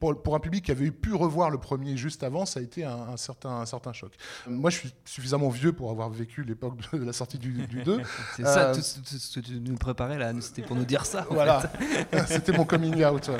pour, 0.00 0.22
pour 0.22 0.34
un 0.34 0.40
public 0.40 0.64
qui 0.64 0.70
avait 0.70 0.90
pu 0.90 1.14
revoir 1.14 1.50
le 1.50 1.58
premier 1.58 1.96
juste 1.96 2.22
avant, 2.22 2.46
ça 2.46 2.60
a 2.60 2.62
été 2.62 2.84
un, 2.84 2.96
un 3.12 3.16
certain 3.16 3.50
un 3.50 3.66
certain 3.66 3.92
choc. 3.92 4.12
Moi, 4.46 4.70
je 4.70 4.78
suis 4.78 4.94
suffisamment 5.04 5.48
vieux 5.48 5.72
pour 5.72 5.90
avoir 5.90 6.08
vécu 6.08 6.44
l'époque 6.44 6.76
de 6.92 7.04
la 7.04 7.12
sortie 7.12 7.38
du, 7.38 7.66
du 7.66 7.82
2. 7.82 8.00
C'est 8.36 8.44
ça, 8.44 8.72
tout 8.72 8.80
ce 8.80 9.00
tout 9.00 9.04
ce 9.06 9.40
que 9.40 9.44
tu 9.44 9.60
nous 9.60 9.76
préparais 9.76 10.18
là, 10.18 10.32
c'était 10.40 10.62
pour 10.62 10.76
nous 10.76 10.84
dire 10.84 11.04
ça. 11.04 11.26
voilà, 11.30 11.62
c'était 12.26 12.52
mon 12.52 12.64
coming 12.64 13.04
out. 13.04 13.30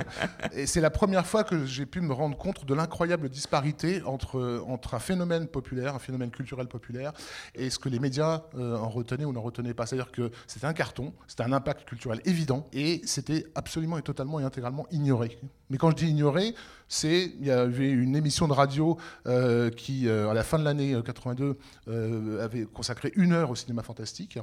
Et 0.52 0.66
c'est 0.66 0.80
la 0.80 0.90
première 0.90 1.05
fois 1.24 1.44
que 1.44 1.64
j'ai 1.64 1.86
pu 1.86 2.00
me 2.00 2.12
rendre 2.12 2.36
compte 2.36 2.64
de 2.64 2.74
l'incroyable 2.74 3.28
disparité 3.28 4.02
entre, 4.02 4.62
entre 4.66 4.94
un 4.94 4.98
phénomène 4.98 5.46
populaire, 5.46 5.94
un 5.94 5.98
phénomène 5.98 6.30
culturel 6.30 6.68
populaire, 6.68 7.12
et 7.54 7.70
ce 7.70 7.78
que 7.78 7.88
les 7.88 7.98
médias 7.98 8.42
euh, 8.56 8.76
en 8.76 8.88
retenaient 8.88 9.24
ou 9.24 9.32
n'en 9.32 9.42
retenaient 9.42 9.74
pas. 9.74 9.86
C'est-à-dire 9.86 10.12
que 10.12 10.30
c'était 10.46 10.66
un 10.66 10.74
carton, 10.74 11.12
c'était 11.26 11.42
un 11.42 11.52
impact 11.52 11.88
culturel 11.88 12.20
évident, 12.24 12.66
et 12.72 13.00
c'était 13.04 13.46
absolument 13.54 13.98
et 13.98 14.02
totalement 14.02 14.40
et 14.40 14.44
intégralement 14.44 14.86
ignoré. 14.90 15.38
Mais 15.70 15.78
quand 15.78 15.90
je 15.90 15.96
dis 15.96 16.08
ignoré, 16.08 16.54
c'est 16.88 17.32
il 17.40 17.46
y 17.46 17.50
avait 17.50 17.90
une 17.90 18.14
émission 18.14 18.46
de 18.46 18.52
radio 18.52 18.96
euh, 19.26 19.70
qui, 19.70 20.08
euh, 20.08 20.30
à 20.30 20.34
la 20.34 20.44
fin 20.44 20.58
de 20.58 20.64
l'année 20.64 20.94
euh, 20.94 21.02
82, 21.02 21.58
euh, 21.88 22.44
avait 22.44 22.64
consacré 22.64 23.12
une 23.16 23.32
heure 23.32 23.50
au 23.50 23.56
cinéma 23.56 23.82
fantastique. 23.82 24.38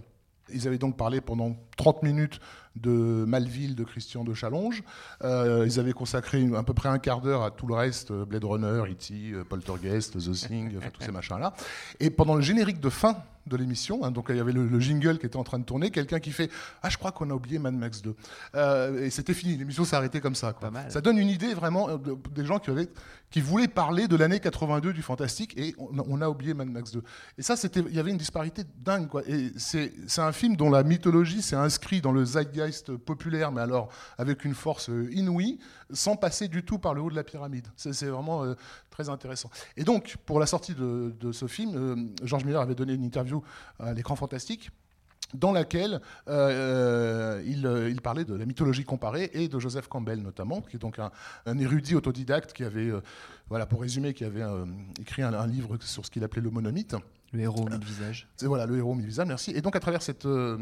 Ils 0.53 0.67
avaient 0.67 0.77
donc 0.77 0.98
parlé 0.98 1.22
pendant 1.22 1.55
30 1.77 2.03
minutes 2.03 2.41
de 2.75 3.25
Malville 3.27 3.75
de 3.75 3.84
Christian 3.84 4.24
de 4.24 4.34
Challonge. 4.34 4.84
Euh, 5.24 5.63
ils 5.65 5.80
avaient 5.80 5.94
consacré 5.94 6.48
à 6.56 6.63
peu 6.63 6.74
près 6.74 6.89
un 6.89 7.00
quart 7.00 7.22
d'heure 7.22 7.44
à 7.44 7.51
tout 7.51 7.68
le 7.68 7.75
reste, 7.75 8.12
euh, 8.12 8.25
Blade 8.25 8.44
Runner, 8.44 8.84
E.T., 8.92 9.13
euh, 9.34 9.44
Poltergeist, 9.44 10.13
The 10.18 10.32
Thing, 10.32 10.77
enfin, 10.77 10.89
tous 10.92 11.03
ces 11.03 11.12
machins-là. 11.12 11.53
Et 12.00 12.10
pendant 12.10 12.36
le 12.36 12.42
générique 12.42 12.80
de 12.80 12.89
fin 12.89 13.18
de 13.46 13.58
l'émission, 13.58 14.06
hein, 14.06 14.12
donc 14.12 14.27
il 14.30 14.38
y 14.38 14.39
avait 14.39 14.53
le, 14.53 14.65
le 14.65 14.80
jingle 14.80 15.20
qui 15.20 15.25
était 15.25 15.36
en 15.36 15.44
train 15.44 15.60
de 15.60 15.65
tourner, 15.65 15.92
quelqu'un 15.92 16.22
qui 16.22 16.32
fait 16.32 16.50
Ah, 16.82 16.89
je 16.89 16.98
crois 16.98 17.12
qu'on 17.12 17.30
a 17.30 17.34
oublié 17.34 17.60
Mad 17.60 17.74
Max 17.74 18.01
2. 18.01 18.15
Euh, 18.56 19.03
et 19.06 19.10
c'était 19.10 19.34
fini, 19.34 19.58
l'émission 19.58 19.84
s'est 19.84 19.98
arrêtée 19.98 20.22
comme 20.22 20.34
ça. 20.36 20.53
quoi. 20.53 20.72
Ça 20.89 21.01
donne 21.01 21.18
une 21.18 21.27
idée 21.27 21.53
vraiment 21.53 21.98
de- 21.98 22.15
des 22.34 22.46
gens 22.46 22.58
qui, 22.60 22.70
avaient, 22.70 22.88
qui 23.30 23.42
voulaient 23.42 23.68
parler 23.68 24.08
de 24.08 24.15
l'année 24.15 24.39
82 24.39 24.94
du 24.94 25.01
fantastique 25.01 25.58
et 25.58 25.75
on, 25.77 25.89
on 26.08 26.22
a 26.22 26.30
oublié 26.30 26.53
Mad 26.53 26.70
Max 26.70 26.92
2. 26.94 27.03
Et 27.38 27.42
ça, 27.42 27.56
il 27.89 27.94
y 27.94 28.00
avait 28.00 28.12
une 28.12 28.18
disparité 28.18 28.63
dingue. 28.82 29.10
Quoi. 29.10 29.24
Et 29.27 29.51
c'est, 29.58 29.92
c'est 30.08 30.22
un 30.22 30.32
film 30.32 30.56
dont 30.56 30.70
la 30.70 30.84
mythologie 30.84 31.42
s'est 31.42 31.58
inscrite 31.58 32.01
dans 32.01 32.13
le 32.13 32.24
zeitgeist 32.24 32.62
populaire, 33.05 33.51
mais 33.51 33.62
alors 33.62 33.89
avec 34.17 34.46
une 34.46 34.53
force 34.53 34.89
euh, 34.89 35.10
inouïe, 35.12 35.60
sans 35.91 36.15
passer 36.15 36.48
du 36.48 36.63
tout 36.63 36.79
par 36.79 36.93
le 36.93 37.01
haut 37.01 37.10
de 37.10 37.15
la 37.15 37.24
pyramide. 37.24 37.67
C'est, 37.75 38.05
vraiment 38.05 38.43
euh, 38.43 38.55
très 38.89 39.10
intéressant. 39.10 39.50
Et 39.77 39.84
donc, 39.84 40.17
pour 40.25 40.39
la 40.39 40.46
sortie 40.46 40.74
de, 40.74 41.32
ce 41.32 41.48
film, 41.48 41.72
euh, 41.75 42.25
George 42.25 42.45
Miller 42.45 42.62
avait 42.62 42.76
donné 42.76 42.93
une 42.93 43.04
interview 43.04 43.43
à 43.80 43.93
l'écran 43.93 44.15
fantastique 44.15 44.71
dans 45.34 45.52
laquelle 45.52 45.99
euh, 46.28 47.41
il, 47.45 48.02
parlait 48.02 48.26
de 48.26 48.36
la 48.36 48.45
mythologie 48.45 48.84
comparée 48.84 49.32
et 49.34 49.47
de 49.47 49.58
Joseph 49.58 49.88
Campbell 49.88 50.21
notamment, 50.21 50.62
qui 50.62 50.76
est 50.76 50.80
donc 50.80 50.99
un, 50.99 51.58
érudit 51.58 51.95
autodidacte 51.95 52.54
qui 52.54 52.63
avait, 52.63 52.91
voilà, 53.49 53.65
pour 53.65 53.82
résumer, 53.82 54.13
qui 54.13 54.26
avait 54.26 54.43
écrit 54.99 55.23
un, 55.23 55.34
un 55.34 55.47
livre 55.47 55.78
sur 55.82 56.06
ce 56.06 56.12
qu'il 56.12 56.23
appelait 56.23 56.41
le 56.41 56.52
monomythe. 56.52 56.95
Le 57.34 57.41
héros 57.41 57.67
mille 57.67 57.84
visages. 57.84 58.28
C'est 58.38 58.46
voilà 58.46 58.65
le 58.65 58.78
héros 58.78 58.93
mille 58.96 59.06
visages, 59.08 59.28
merci. 59.28 59.52
Et 59.52 59.62
donc 59.62 59.76
à 59.76 59.80
travers 59.80 60.02
cette, 60.02 60.26
euh, 60.26 60.58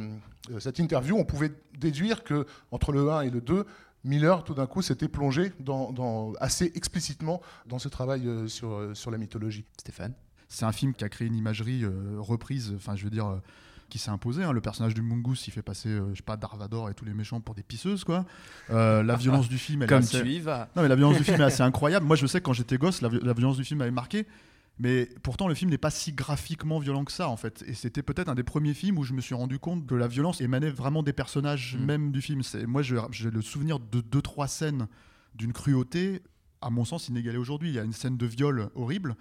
cette 0.60 0.80
interview, 0.80 1.18
on 1.18 1.26
pouvait 1.26 1.52
déduire 1.78 2.24
que 2.24 2.46
entre 2.72 2.92
le 2.94 3.12
1 3.12 3.22
et 3.22 3.30
le 3.30 3.42
2, 3.42 3.66
Miller 4.04 4.44
tout 4.44 4.54
d'un 4.56 4.66
coup 4.68 4.82
s'était 4.82 5.08
plongé 5.10 5.52
dans, 5.60 5.92
dans- 5.92 6.34
assez 6.40 6.72
explicitement 6.76 7.42
dans 7.68 7.78
ce 7.78 7.88
travail 7.90 8.28
euh, 8.28 8.48
sur, 8.48 8.72
euh, 8.74 8.94
sur 8.96 9.12
la 9.12 9.18
mythologie. 9.18 9.66
Stéphane? 9.78 10.14
C'est 10.48 10.66
un 10.66 10.72
film 10.72 10.94
qui 10.94 11.04
a 11.04 11.10
créé 11.10 11.28
une 11.28 11.36
imagerie 11.36 11.84
euh, 11.84 12.16
reprise, 12.18 12.74
enfin 12.76 12.96
je 12.96 13.04
veux 13.04 13.10
dire, 13.12 13.28
euh, 13.28 13.36
qui 13.90 14.00
s'est 14.00 14.10
imposée. 14.10 14.44
hein. 14.44 14.54
Le 14.54 14.62
personnage 14.62 14.94
du 14.94 15.02
Mungus, 15.02 15.48
il 15.48 15.52
fait 15.52 15.62
passer, 15.62 15.90
euh, 15.90 16.10
je 16.14 16.18
sais 16.18 16.24
pas, 16.24 16.38
Darvador 16.38 16.90
et 16.90 16.94
tous 16.94 17.04
les 17.06 17.14
méchants 17.14 17.42
pour 17.42 17.54
des 17.56 17.64
pisseuses, 17.64 18.04
quoi. 18.06 18.26
Euh, 18.70 19.04
la 19.04 19.18
violence 19.18 19.50
du 19.50 19.58
film, 19.58 19.82
elle 19.84 19.90
Comme 19.90 20.00
est 20.02 20.04
assez... 20.16 20.22
tu 20.24 20.30
y 20.30 20.40
vas. 20.40 20.70
Non, 20.76 20.82
mais 20.82 20.88
la 20.88 20.96
violence 20.96 21.18
du 21.18 21.24
film 21.26 21.40
est 21.42 21.44
assez 21.44 21.62
incroyable. 21.62 22.06
Moi, 22.06 22.16
je 22.16 22.26
sais 22.26 22.40
que 22.40 22.46
quand 22.46 22.54
j'étais 22.54 22.78
gosse, 22.78 23.02
la, 23.02 23.10
vi- 23.10 23.20
la 23.22 23.34
violence 23.34 23.58
du 23.58 23.66
film 23.66 23.80
m'avait 23.80 23.92
marqué. 23.92 24.26
Mais 24.80 25.10
pourtant, 25.22 25.48
le 25.48 25.54
film 25.54 25.70
n'est 25.70 25.78
pas 25.78 25.92
si 25.92 26.12
graphiquement 26.12 26.80
violent 26.80 27.04
que 27.06 27.12
ça, 27.12 27.30
en 27.30 27.38
fait. 27.38 27.64
Et 27.68 27.74
c'était 27.76 28.02
peut-être 28.02 28.30
un 28.30 28.36
des 28.36 28.44
premiers 28.44 28.74
films 28.74 28.98
où 28.98 29.04
je 29.04 29.14
me 29.14 29.22
suis 29.22 29.36
rendu 29.36 29.60
compte 29.60 29.86
que 29.86 29.94
la 29.94 30.08
violence 30.08 30.42
émanait 30.42 30.72
vraiment 30.72 31.04
des 31.04 31.14
personnages 31.14 31.78
Mm. 31.80 31.86
même 31.86 32.12
du 32.12 32.22
film. 32.22 32.42
C'est- 32.42 32.66
Moi, 32.66 32.82
j'ai 32.82 33.30
le 33.30 33.42
souvenir 33.42 33.80
de 33.80 34.02
deux, 34.02 34.22
trois 34.22 34.48
scènes 34.48 34.88
d'une 35.36 35.54
cruauté, 35.54 36.22
à 36.62 36.70
mon 36.72 36.84
sens, 36.86 37.10
inégalée 37.10 37.38
aujourd'hui. 37.38 37.70
Il 37.70 37.76
y 37.76 37.80
a 37.80 37.84
une 37.84 37.94
scène 37.94 38.18
de 38.18 38.26
viol 38.26 38.70
horrible, 38.76 39.16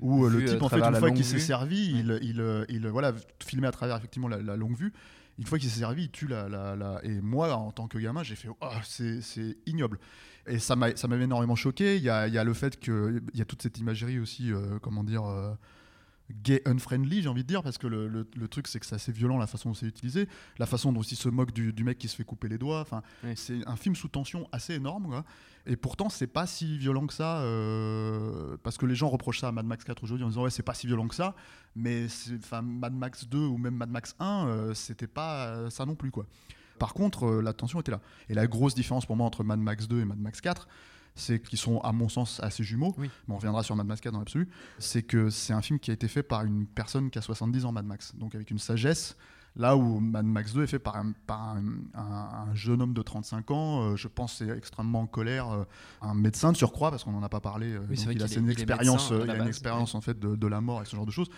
où 0.00 0.24
euh, 0.24 0.28
Vu, 0.30 0.38
le 0.38 0.44
euh, 0.44 0.52
type, 0.54 0.62
en 0.62 0.68
fait, 0.68 0.76
une 0.78 0.94
fois 0.96 1.10
qu'il 1.10 1.24
s'est 1.24 1.38
servi, 1.38 1.90
il, 1.90 2.18
il, 2.22 2.40
euh, 2.40 2.64
il, 2.70 2.86
voilà, 2.88 3.12
filmé 3.44 3.66
à 3.66 3.72
travers 3.72 3.96
effectivement 3.96 4.28
la, 4.28 4.40
la 4.40 4.56
longue 4.56 4.76
vue. 4.76 4.92
Une 5.38 5.46
fois 5.46 5.58
qu'il 5.58 5.70
s'est 5.70 5.80
servi, 5.80 6.04
il 6.04 6.10
tue 6.10 6.26
la, 6.26 6.48
la- 6.48 6.76
la- 6.76 7.00
Et 7.04 7.20
moi, 7.20 7.54
en 7.54 7.70
tant 7.72 7.86
que 7.88 7.98
gamin, 7.98 8.22
j'ai 8.22 8.36
fait 8.36 8.48
oh, 8.48 8.66
c'est 8.84 9.20
c'est 9.22 9.56
ignoble. 9.66 9.98
Et 10.48 10.58
ça 10.58 10.74
m'a- 10.76 10.90
énormément 10.90 11.54
choqué. 11.56 11.96
Il 11.96 12.02
y 12.02 12.10
a, 12.10 12.26
il 12.28 12.34
y 12.34 12.38
a 12.38 12.44
le 12.44 12.54
fait 12.54 12.78
qu'il 12.80 13.22
y 13.34 13.40
a 13.40 13.44
toute 13.44 13.62
cette 13.62 13.78
imagerie 13.78 14.18
aussi, 14.18 14.52
euh, 14.52 14.78
comment 14.80 15.04
dire, 15.04 15.24
euh, 15.24 15.54
gay 16.42 16.62
unfriendly, 16.66 17.20
j'ai 17.22 17.28
envie 17.28 17.42
de 17.42 17.48
dire, 17.48 17.62
parce 17.62 17.76
que 17.78 17.86
le, 17.86 18.08
le- 18.08 18.26
le 18.36 18.48
truc, 18.48 18.66
c'est 18.66 18.80
que 18.80 18.86
c'est 18.86 18.94
assez 18.94 19.12
violent 19.12 19.38
la 19.38 19.46
façon 19.46 19.68
dont 19.68 19.74
c'est 19.74 19.86
utilisé, 19.86 20.28
la 20.58 20.66
façon 20.66 20.92
dont 20.92 21.02
il 21.02 21.16
se 21.16 21.28
moque 21.28 21.52
du, 21.52 21.72
du 21.72 21.84
mec 21.84 21.98
qui 21.98 22.08
se 22.08 22.16
fait 22.16 22.24
couper 22.24 22.48
les 22.48 22.58
doigts. 22.58 22.80
Enfin, 22.80 23.02
c'est 23.36 23.66
un 23.68 23.76
film 23.76 23.94
sous 23.94 24.08
tension 24.08 24.48
assez 24.50 24.74
énorme, 24.74 25.06
quoi. 25.08 25.24
Et 25.66 25.76
pourtant, 25.76 26.08
c'est 26.08 26.26
pas 26.26 26.46
si 26.46 26.76
violent 26.78 27.06
que 27.06 27.14
ça, 27.14 27.38
euh, 27.42 28.56
parce 28.64 28.78
que 28.78 28.86
les 28.86 28.94
gens 28.96 29.08
reprochent 29.08 29.40
ça 29.40 29.48
à 29.48 29.52
Mad 29.52 29.66
Max 29.66 29.84
4 29.84 30.02
aujourd'hui 30.02 30.24
en 30.24 30.28
disant 30.28 30.42
ouais, 30.42 30.50
c'est 30.50 30.62
pas 30.64 30.74
si 30.74 30.86
violent 30.88 31.06
que 31.06 31.14
ça, 31.14 31.36
mais 31.76 32.06
Mad 32.62 32.94
Max 32.94 33.28
2 33.28 33.38
ou 33.38 33.58
même 33.58 33.76
Mad 33.76 33.90
Max 33.90 34.16
1, 34.18 34.46
euh, 34.48 34.74
c'était 34.74 35.06
pas 35.06 35.70
ça 35.70 35.86
non 35.86 35.94
plus, 35.94 36.10
quoi. 36.10 36.26
Par 36.82 36.94
contre, 36.94 37.26
euh, 37.26 37.40
la 37.42 37.52
tension 37.52 37.80
était 37.80 37.92
là. 37.92 38.00
Et 38.28 38.34
la 38.34 38.46
grosse 38.46 38.74
différence 38.74 39.06
pour 39.06 39.16
moi 39.16 39.26
entre 39.26 39.44
Mad 39.44 39.60
Max 39.60 39.86
2 39.88 40.00
et 40.00 40.04
Mad 40.04 40.18
Max 40.18 40.40
4, 40.40 40.66
c'est 41.14 41.40
qu'ils 41.40 41.58
sont, 41.58 41.78
à 41.80 41.92
mon 41.92 42.08
sens, 42.08 42.40
assez 42.42 42.64
jumeaux. 42.64 42.94
Mais 43.28 43.34
on 43.34 43.36
reviendra 43.36 43.62
sur 43.62 43.76
Mad 43.76 43.86
Max 43.86 44.00
4 44.00 44.12
dans 44.12 44.18
l'absolu. 44.18 44.48
C'est 44.78 45.02
que 45.02 45.30
c'est 45.30 45.52
un 45.52 45.62
film 45.62 45.78
qui 45.78 45.90
a 45.90 45.94
été 45.94 46.08
fait 46.08 46.22
par 46.22 46.44
une 46.44 46.66
personne 46.66 47.10
qui 47.10 47.18
a 47.18 47.22
70 47.22 47.64
ans, 47.66 47.72
Mad 47.72 47.84
Max. 47.86 48.14
Donc 48.16 48.34
avec 48.34 48.50
une 48.50 48.58
sagesse. 48.58 49.16
Là 49.54 49.76
où 49.76 50.00
Mad 50.00 50.24
Max 50.24 50.54
2 50.54 50.62
est 50.62 50.66
fait 50.66 50.78
par 50.78 50.96
un, 50.96 51.12
par 51.26 51.40
un, 51.50 51.62
un- 51.94 52.48
un 52.50 52.54
jeune 52.54 52.80
homme 52.80 52.94
de 52.94 53.02
35 53.02 53.50
ans, 53.50 53.82
euh, 53.82 53.96
je 53.96 54.08
pense 54.08 54.38
c'est 54.38 54.48
extrêmement 54.48 55.00
en 55.02 55.06
colère, 55.06 55.50
euh, 55.50 55.64
un 56.00 56.14
médecin 56.14 56.52
de 56.52 56.56
surcroît, 56.56 56.90
parce 56.90 57.04
qu'on 57.04 57.12
n'en 57.12 57.22
a 57.22 57.28
pas 57.28 57.40
parlé, 57.40 57.74
euh, 57.74 57.80
Oui, 57.90 57.96
donc 57.96 58.14
il 58.14 58.22
a 58.22 58.26
une 58.38 58.46
il 58.46 58.52
expérience, 58.52 59.10
médecin, 59.10 59.24
il 59.26 59.30
une 59.42 59.46
expérience 59.48 59.94
en 59.94 60.00
fait 60.00 60.18
de, 60.18 60.36
de 60.36 60.46
la 60.46 60.62
mort 60.62 60.80
et 60.80 60.86
ce 60.86 60.96
genre 60.96 61.04
de 61.04 61.10
choses. 61.10 61.28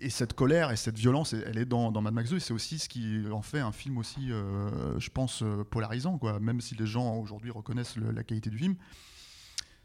Et 0.00 0.10
cette 0.10 0.34
colère 0.34 0.70
et 0.70 0.76
cette 0.76 0.96
violence, 0.96 1.32
elle 1.32 1.58
est 1.58 1.64
dans, 1.64 1.90
dans 1.90 2.00
Mad 2.00 2.14
Max 2.14 2.30
2, 2.30 2.36
et 2.36 2.40
c'est 2.40 2.52
aussi 2.52 2.78
ce 2.78 2.88
qui 2.88 3.24
en 3.32 3.42
fait 3.42 3.58
un 3.58 3.72
film 3.72 3.98
aussi, 3.98 4.30
euh, 4.30 4.98
je 5.00 5.10
pense, 5.10 5.42
euh, 5.42 5.64
polarisant, 5.64 6.18
quoi. 6.18 6.38
Même 6.38 6.60
si 6.60 6.76
les 6.76 6.86
gens 6.86 7.16
aujourd'hui 7.16 7.50
reconnaissent 7.50 7.96
le- 7.96 8.12
la 8.12 8.22
qualité 8.22 8.48
du 8.48 8.58
film, 8.58 8.76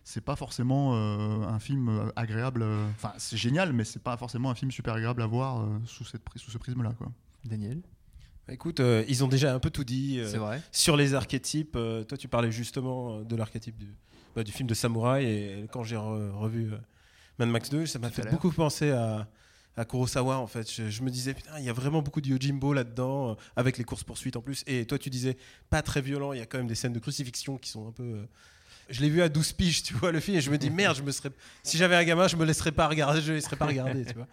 c'est 0.03 0.21
pas 0.21 0.35
forcément 0.35 0.95
euh, 0.95 1.47
un 1.47 1.59
film 1.59 2.11
agréable. 2.15 2.63
Enfin, 2.95 3.13
c'est 3.17 3.37
génial, 3.37 3.73
mais 3.73 3.83
c'est 3.85 4.03
pas 4.03 4.15
forcément 4.17 4.51
un 4.51 4.55
film 4.55 4.69
super 4.71 4.93
agréable 4.95 5.21
à 5.21 5.25
voir 5.25 5.61
euh, 5.61 5.79
sous, 5.85 6.03
cette, 6.05 6.23
pri- 6.23 6.37
sous 6.37 6.51
ce 6.51 6.57
prisme-là, 6.57 6.93
quoi. 6.97 7.11
Daniel? 7.45 7.81
Écoute, 8.49 8.81
euh, 8.81 9.05
ils 9.07 9.23
ont 9.23 9.27
déjà 9.29 9.55
un 9.55 9.59
peu 9.59 9.69
tout 9.69 9.85
dit 9.85 10.19
euh, 10.19 10.27
C'est 10.29 10.37
vrai. 10.37 10.61
sur 10.71 10.97
les 10.97 11.13
archétypes. 11.15 11.75
Euh, 11.77 12.03
toi, 12.03 12.17
tu 12.17 12.27
parlais 12.27 12.51
justement 12.51 13.21
de 13.21 13.35
l'archétype 13.37 13.77
du, 13.77 13.95
bah, 14.35 14.43
du 14.43 14.51
film 14.51 14.67
de 14.67 14.73
samouraï. 14.73 15.25
Et 15.25 15.67
quand 15.71 15.83
j'ai 15.83 15.95
re- 15.95 16.29
revu 16.31 16.69
Mad 17.39 17.47
Max 17.49 17.69
2, 17.69 17.85
ça 17.85 17.97
m'a 17.99 18.09
fait 18.11 18.29
beaucoup 18.29 18.51
penser 18.51 18.91
à, 18.91 19.27
à 19.77 19.85
Kurosawa 19.85 20.37
en 20.37 20.47
fait. 20.47 20.69
Je, 20.71 21.01
me 21.01 21.09
disais 21.09 21.33
putain, 21.33 21.57
il 21.59 21.65
y 21.65 21.69
a 21.69 21.73
vraiment 21.73 22.01
beaucoup 22.01 22.21
de 22.21 22.27
Yojimbo 22.27 22.73
là-dedans, 22.73 23.31
euh, 23.31 23.35
avec 23.55 23.77
les 23.77 23.83
courses 23.83 24.03
poursuites 24.03 24.35
en 24.35 24.41
plus. 24.41 24.63
Et 24.67 24.85
toi, 24.85 24.97
tu 24.97 25.09
disais 25.09 25.37
pas 25.69 25.81
très 25.81 26.01
violent. 26.01 26.33
Il 26.33 26.39
y 26.39 26.41
a 26.41 26.45
quand 26.45 26.57
même 26.57 26.67
des 26.67 26.75
scènes 26.75 26.93
de 26.93 26.99
crucifixion 26.99 27.57
qui 27.57 27.69
sont 27.69 27.87
un 27.87 27.91
peu. 27.91 28.03
euh, 28.03 28.25
Je 28.89 29.01
l'ai 29.01 29.09
vu 29.09 29.21
à 29.21 29.29
12 29.29 29.53
piges, 29.53 29.81
tu 29.83 29.93
vois, 29.93 30.11
le 30.11 30.19
film, 30.19 30.37
et 30.37 30.41
je 30.41 30.51
me 30.51 30.57
dis 30.57 30.69
merde, 30.69 30.97
je 30.97 31.01
me 31.03 31.11
serais. 31.11 31.31
Si 31.63 31.77
j'avais 31.77 31.95
un 31.95 32.03
gamin, 32.03 32.27
je 32.27 32.35
me 32.35 32.45
laisserais 32.45 32.71
pas 32.71 32.87
regarder, 32.87 33.21
je 33.21 33.31
ne 33.31 33.35
laisserais 33.37 33.55
pas 33.55 33.65
regarder, 33.65 34.05
tu 34.05 34.13
vois. 34.13 34.27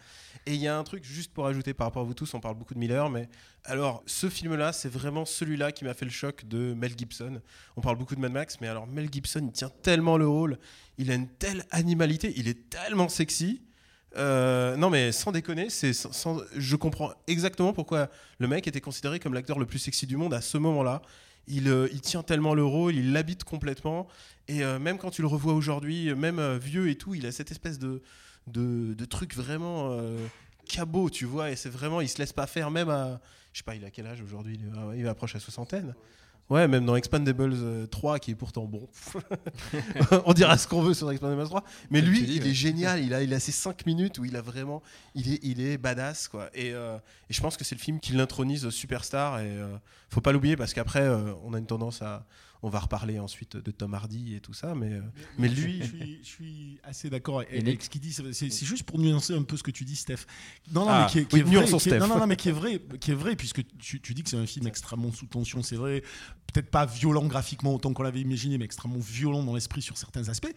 Et 0.47 0.55
il 0.55 0.61
y 0.61 0.69
a 0.69 0.77
un 0.79 0.85
truc 0.85 1.05
juste 1.05 1.33
pour 1.35 1.47
ajouter 1.47 1.75
par 1.75 1.87
rapport 1.87 2.03
à 2.03 2.05
vous 2.05 2.15
tous, 2.15 2.33
on 2.35 2.41
parle 2.41 2.57
beaucoup 2.57 2.73
de 2.75 2.79
Miller, 2.79 3.11
mais 3.11 3.29
alors 3.65 4.03
ce 4.07 4.29
film-là, 4.31 4.73
c'est 4.73 4.89
vraiment 4.89 5.25
celui-là 5.27 5.71
qui 5.71 5.85
m'a 5.85 5.93
fait 5.95 6.07
le 6.07 6.11
choc 6.11 6.47
de 6.49 6.73
Mel 6.75 6.93
Gibson. 6.97 7.41
On 7.77 7.83
parle 7.83 7.97
beaucoup 7.97 8.15
de 8.17 8.21
Mad 8.21 8.33
Max, 8.33 8.57
mais 8.61 8.67
alors 8.67 8.87
Mel 8.87 9.09
Gibson, 9.13 9.41
il 9.45 9.53
tient 9.53 9.71
tellement 9.83 10.17
le 10.17 10.27
rôle, 10.27 10.59
il 10.97 11.11
a 11.11 11.15
une 11.15 11.29
telle 11.29 11.65
animalité, 11.71 12.33
il 12.37 12.49
est 12.49 12.71
tellement 12.71 13.09
sexy. 13.11 13.61
Euh, 14.17 14.77
non 14.77 14.91
mais 14.91 15.13
sans 15.13 15.33
déconner, 15.33 15.71
c'est 15.71 15.93
sans- 15.93 16.41
je 16.57 16.77
comprends 16.77 17.13
exactement 17.27 17.73
pourquoi 17.73 18.09
le 18.39 18.49
mec 18.49 18.67
était 18.67 18.81
considéré 18.81 19.21
comme 19.21 19.35
l'acteur 19.35 19.59
le 19.59 19.67
plus 19.67 19.79
sexy 19.79 20.07
du 20.07 20.17
monde 20.17 20.35
à 20.35 20.41
ce 20.41 20.59
moment-là. 20.59 21.03
Il, 21.47 21.69
euh, 21.69 21.89
il 21.93 22.01
tient 22.01 22.23
tellement 22.23 22.55
le 22.55 22.65
rôle, 22.65 22.95
il 22.95 23.13
l'habite 23.13 23.45
complètement. 23.45 24.09
Et 24.49 24.65
euh, 24.65 24.79
même 24.79 24.99
quand 24.99 25.11
tu 25.11 25.23
le 25.23 25.29
revois 25.29 25.55
aujourd'hui, 25.55 26.15
même 26.15 26.57
vieux 26.59 26.89
et 26.89 26.97
tout, 26.97 27.15
il 27.15 27.25
a 27.27 27.33
cette 27.33 27.51
espèce 27.51 27.79
de, 27.79 28.03
de, 28.47 29.05
truc 29.05 29.35
vraiment 29.35 29.97
cabot, 30.67 31.09
tu 31.11 31.25
vois. 31.25 31.51
Et 31.51 31.57
c'est 31.57 31.71
vraiment, 31.71 32.01
il 32.01 32.09
se 32.09 32.19
laisse 32.19 32.33
pas 32.33 32.47
faire, 32.47 32.71
même 32.71 32.91
à. 32.91 33.21
Je 33.53 33.59
sais 33.59 33.65
pas, 33.65 33.75
il 33.75 33.85
a 33.85 33.91
quel 33.91 34.07
âge 34.07 34.21
aujourd'hui? 34.21 34.61
Il, 34.61 35.01
il 35.01 35.09
approche 35.09 35.35
la 35.35 35.41
soixantaine. 35.41 35.95
Ouais, 36.51 36.67
même 36.67 36.85
dans 36.85 36.97
Expandables 36.97 37.53
euh, 37.55 37.87
3, 37.87 38.19
qui 38.19 38.33
est 38.33 38.35
pourtant 38.35 38.65
bon. 38.65 38.89
On 40.27 40.33
dira 40.33 40.59
ce 40.59 40.67
qu'on 40.67 40.83
veut 40.83 40.95
sur 40.95 41.09
Expandables 41.11 41.45
3. 41.45 41.63
Mais 41.91 42.01
lui, 42.01 42.23
dis, 42.25 42.35
il 42.37 42.43
ouais. 42.43 42.51
est 42.51 42.55
génial. 42.55 43.05
Il 43.05 43.15
a, 43.15 43.23
il 43.23 43.33
a 43.33 43.39
ces 43.39 43.53
5 43.53 43.87
minutes 43.87 44.19
où 44.19 44.25
il 44.25 44.35
a 44.35 44.43
vraiment. 44.43 44.83
Il 45.15 45.33
est, 45.33 45.39
il 45.45 45.61
est 45.61 45.79
badass, 45.79 46.27
quoi. 46.27 46.51
Et, 46.53 46.73
euh, 46.73 46.97
et 47.29 47.33
je 47.33 47.41
pense 47.41 47.57
que 47.57 47.65
c'est 47.65 47.77
le 47.77 47.81
film 47.81 48.01
qui 48.01 48.15
l'intronise 48.15 48.69
superstar. 48.71 49.39
Et 49.39 49.47
euh, 49.47 49.77
faut 50.09 50.21
pas 50.21 50.33
l'oublier 50.33 50.57
parce 50.57 50.75
qu'après, 50.75 51.03
euh, 51.03 51.33
on 51.45 51.55
a 51.55 51.59
une 51.59 51.67
tendance 51.67 52.03
à. 52.03 52.27
On 52.63 52.69
va 52.69 52.81
reparler 52.81 53.19
ensuite 53.19 53.57
de 53.57 53.71
Tom 53.71 53.95
Hardy 53.95 54.35
et 54.35 54.41
tout 54.41 54.53
ça. 54.53 54.75
Mais, 54.75 54.93
euh, 54.93 55.01
mais 55.39 55.49
lui. 55.49 55.81
je 55.81 55.85
suis, 55.89 56.19
je 56.23 56.29
suis 56.29 56.79
assez 56.83 57.09
d'accord 57.11 57.43
Et 57.43 57.59
avec 57.59 57.83
ce 57.83 57.89
qu'il 57.89 58.01
dit. 58.01 58.13
C'est 58.13 58.65
juste 58.65 58.83
pour 58.83 58.99
nuancer 58.99 59.35
un 59.35 59.43
peu 59.43 59.57
ce 59.57 59.63
que 59.63 59.71
tu 59.71 59.85
dis, 59.85 59.97
Steph. 59.97 60.27
Non, 60.73 60.83
non, 60.83 60.87
Ah, 60.91 61.03
mais 61.07 61.11
qui 61.13 61.19
est, 61.21 61.25
qui 61.27 61.35
oui, 61.37 61.41
est 61.41 61.45
vrai, 61.45 61.65
qui 61.67 61.75
est- 61.75 61.79
Steph. 61.79 61.99
non, 61.99 62.07
non, 62.07 62.19
non, 62.19 62.27
mais 62.27 62.37
qui 62.37 62.49
est 62.51 62.53
vrai, 62.53 62.81
qui 63.01 63.11
est 63.13 63.15
vrai, 63.15 63.35
puisque 63.37 63.63
tu, 63.79 64.01
tu 64.01 64.13
dis 64.15 64.23
que 64.23 64.31
c'est 64.31 64.37
un 64.37 64.47
film 64.47 64.67
extrêmement 64.67 65.13
sous 65.13 65.27
tension, 65.27 65.63
c'est 65.63 65.77
vrai. 65.77 66.03
Peut-être 66.53 66.71
pas 66.71 66.85
violent 66.85 67.27
graphiquement 67.27 67.75
autant 67.75 67.93
qu'on 67.93 68.03
l'avait 68.03 68.21
imaginé, 68.21 68.59
mais 68.59 68.65
extrêmement 68.65 68.99
violent 68.99 69.43
dans 69.45 69.55
l'esprit 69.55 69.83
sur 69.83 69.97
certains 69.97 70.29
aspects. 70.29 70.53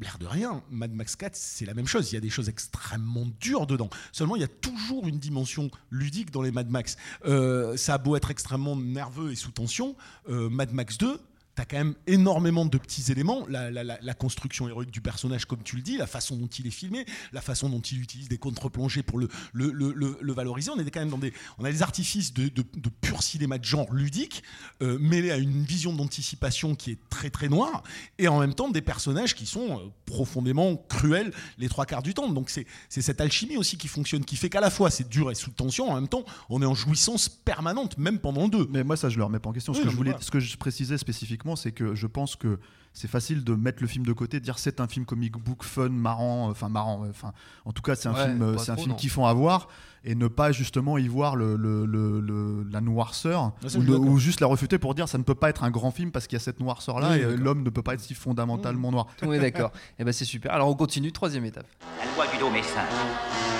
L'air 0.00 0.18
de 0.18 0.26
rien, 0.26 0.62
Mad 0.70 0.92
Max 0.92 1.16
4, 1.16 1.34
c'est 1.34 1.66
la 1.66 1.74
même 1.74 1.88
chose. 1.88 2.12
Il 2.12 2.14
y 2.14 2.18
a 2.18 2.20
des 2.20 2.30
choses 2.30 2.48
extrêmement 2.48 3.26
dures 3.40 3.66
dedans. 3.66 3.90
Seulement, 4.12 4.36
il 4.36 4.42
y 4.42 4.44
a 4.44 4.48
toujours 4.48 5.08
une 5.08 5.18
dimension 5.18 5.70
ludique 5.90 6.30
dans 6.30 6.42
les 6.42 6.52
Mad 6.52 6.70
Max. 6.70 6.96
Euh, 7.24 7.76
ça 7.76 7.94
a 7.94 7.98
beau 7.98 8.14
être 8.14 8.30
extrêmement 8.30 8.76
nerveux 8.76 9.32
et 9.32 9.34
sous 9.34 9.50
tension, 9.50 9.96
euh, 10.28 10.48
Mad 10.48 10.72
Max 10.72 10.98
2, 10.98 11.20
T'as 11.58 11.64
quand 11.64 11.78
même 11.78 11.96
énormément 12.06 12.64
de 12.66 12.78
petits 12.78 13.10
éléments. 13.10 13.44
La, 13.48 13.68
la- 13.68 13.82
la- 13.82 13.98
la 14.00 14.14
construction 14.14 14.68
héroïque 14.68 14.92
du 14.92 15.00
personnage, 15.00 15.44
comme 15.44 15.60
tu 15.64 15.74
le 15.74 15.82
dis, 15.82 15.96
la 15.96 16.06
façon 16.06 16.36
dont 16.36 16.46
il 16.46 16.68
est 16.68 16.70
filmé, 16.70 17.04
la 17.32 17.40
façon 17.40 17.68
dont 17.68 17.80
il 17.80 18.00
utilise 18.00 18.28
des 18.28 18.38
contre-plongées 18.38 19.02
pour 19.02 19.18
le, 19.18 19.28
le, 19.52 19.72
le- 19.72 19.92
le- 19.92 20.18
le 20.20 20.32
valoriser. 20.32 20.70
On 20.70 20.78
est 20.78 20.88
quand 20.88 21.00
même 21.00 21.10
dans 21.10 21.18
des, 21.18 21.32
on 21.58 21.64
a 21.64 21.72
des 21.72 21.82
artifices 21.82 22.32
de, 22.32 22.44
de- 22.48 22.64
de 22.76 22.88
pur 23.00 23.24
cinéma 23.24 23.58
de 23.58 23.64
genre 23.64 23.92
ludique, 23.92 24.44
euh, 24.82 25.00
mêlés 25.00 25.32
à 25.32 25.36
une 25.36 25.64
vision 25.64 25.92
d'anticipation 25.92 26.76
qui 26.76 26.92
est 26.92 26.98
très 27.10 27.28
très 27.28 27.48
noire, 27.48 27.82
et 28.18 28.28
en 28.28 28.38
même 28.38 28.54
temps 28.54 28.68
des 28.68 28.80
personnages 28.80 29.34
qui 29.34 29.44
sont 29.44 29.80
euh, 29.80 29.88
profondément 30.06 30.76
cruels 30.88 31.32
les 31.58 31.68
trois 31.68 31.86
quarts 31.86 32.04
du 32.04 32.14
temps. 32.14 32.28
Donc 32.30 32.50
c'est 32.50 32.66
cette 32.88 33.20
alchimie 33.20 33.56
aussi 33.56 33.76
qui 33.76 33.88
fonctionne, 33.88 34.24
qui 34.24 34.36
fait 34.36 34.48
qu'à 34.48 34.60
la 34.60 34.70
fois 34.70 34.90
c'est 34.90 35.08
dur 35.08 35.28
et 35.32 35.34
sous 35.34 35.50
tension, 35.50 35.90
en 35.90 35.96
même 35.96 36.06
temps 36.08 36.24
on 36.50 36.62
est 36.62 36.66
en 36.66 36.76
jouissance 36.76 37.28
permanente, 37.28 37.98
même 37.98 38.20
pendant 38.20 38.44
le 38.44 38.50
deux. 38.50 38.68
Mais 38.70 38.84
moi, 38.84 38.96
ça, 38.96 39.08
je 39.08 39.16
le 39.18 39.24
remets 39.24 39.40
pas 39.40 39.48
en 39.48 39.52
question. 39.52 39.74
Ce, 39.74 39.80
que 39.80 39.90
je 39.90 39.96
voulais, 39.96 40.12
ce 40.20 40.30
que 40.30 40.38
je 40.38 40.56
précisais 40.56 40.98
spécifiquement, 40.98 41.47
c'est 41.56 41.72
que 41.72 41.94
je 41.94 42.06
pense 42.06 42.36
que 42.36 42.58
c'est 42.94 43.08
facile 43.08 43.44
de 43.44 43.54
mettre 43.54 43.80
le 43.82 43.86
film 43.86 44.04
de 44.04 44.12
côté, 44.12 44.40
de 44.40 44.44
dire 44.44 44.58
c'est 44.58 44.80
un 44.80 44.88
film 44.88 45.04
comic 45.04 45.36
book 45.36 45.62
fun, 45.62 45.88
marrant, 45.90 46.48
enfin 46.50 46.68
marrant, 46.68 47.00
ouais, 47.02 47.08
enfin 47.10 47.32
en 47.64 47.72
tout 47.72 47.82
cas 47.82 47.94
c'est 47.94 48.08
un 48.08 48.14
Ouais, 48.14 48.24
film, 48.24 48.42
euh, 48.42 48.58
c'est 48.58 48.72
un 48.72 48.76
film 48.76 48.96
kiffant 48.96 49.26
à 49.26 49.32
voir 49.32 49.68
et 50.04 50.14
ne 50.14 50.26
pas 50.26 50.50
justement 50.52 50.96
y 50.98 51.06
voir 51.06 51.36
le, 51.36 51.56
le- 51.56 51.84
le- 51.86 52.20
le- 52.20 52.66
la 52.70 52.80
noirceur 52.80 53.52
Ah, 53.64 53.68
ça, 53.68 53.78
ou, 53.78 54.18
juste 54.18 54.40
la 54.40 54.46
refuter 54.48 54.78
pour 54.78 54.94
dire 54.94 55.08
ça 55.08 55.18
ne 55.18 55.22
peut 55.22 55.34
pas 55.34 55.50
être 55.50 55.62
un 55.64 55.70
grand 55.70 55.90
film 55.92 56.10
parce 56.10 56.26
qu'il 56.26 56.36
y 56.36 56.40
a 56.40 56.44
cette 56.44 56.58
noirceur 56.60 56.98
là 56.98 57.10
Oui, 57.12 57.18
et 57.18 57.24
euh, 57.24 57.36
l'homme 57.36 57.62
ne 57.62 57.70
peut 57.70 57.82
pas 57.82 57.94
être 57.94 58.00
si 58.00 58.14
fondamentalement 58.14 58.90
noir. 58.90 59.06
On 59.22 59.32
est 59.32 59.38
d'accord. 59.38 59.70
Et 59.98 60.04
ben 60.04 60.12
c'est 60.12 60.24
super. 60.24 60.52
Alors 60.52 60.68
on 60.68 60.74
continue, 60.74 61.12
troisième 61.12 61.44
étape. 61.44 61.66
La 61.98 62.04
loi 62.16 62.32
du 62.32 62.38
dôme 62.38 62.56
est 62.56 62.62
simple. 62.62 62.88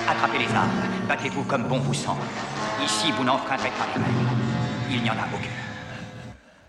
Attrapez 0.09 0.39
les 0.39 0.53
armes, 0.55 0.71
battez-vous 1.07 1.45
comme 1.45 1.69
bon 1.69 1.79
vous 1.81 1.95
semble. 1.95 2.23
Ici, 2.85 3.13
vous 3.17 3.25
n'enfreindrez 3.25 3.71
pas 3.71 3.87
les 3.95 4.03
règles. 4.03 4.17
Il 4.91 5.03
n'y 5.03 5.11
en 5.11 5.15
a 5.15 5.27
aucune. 5.35 5.51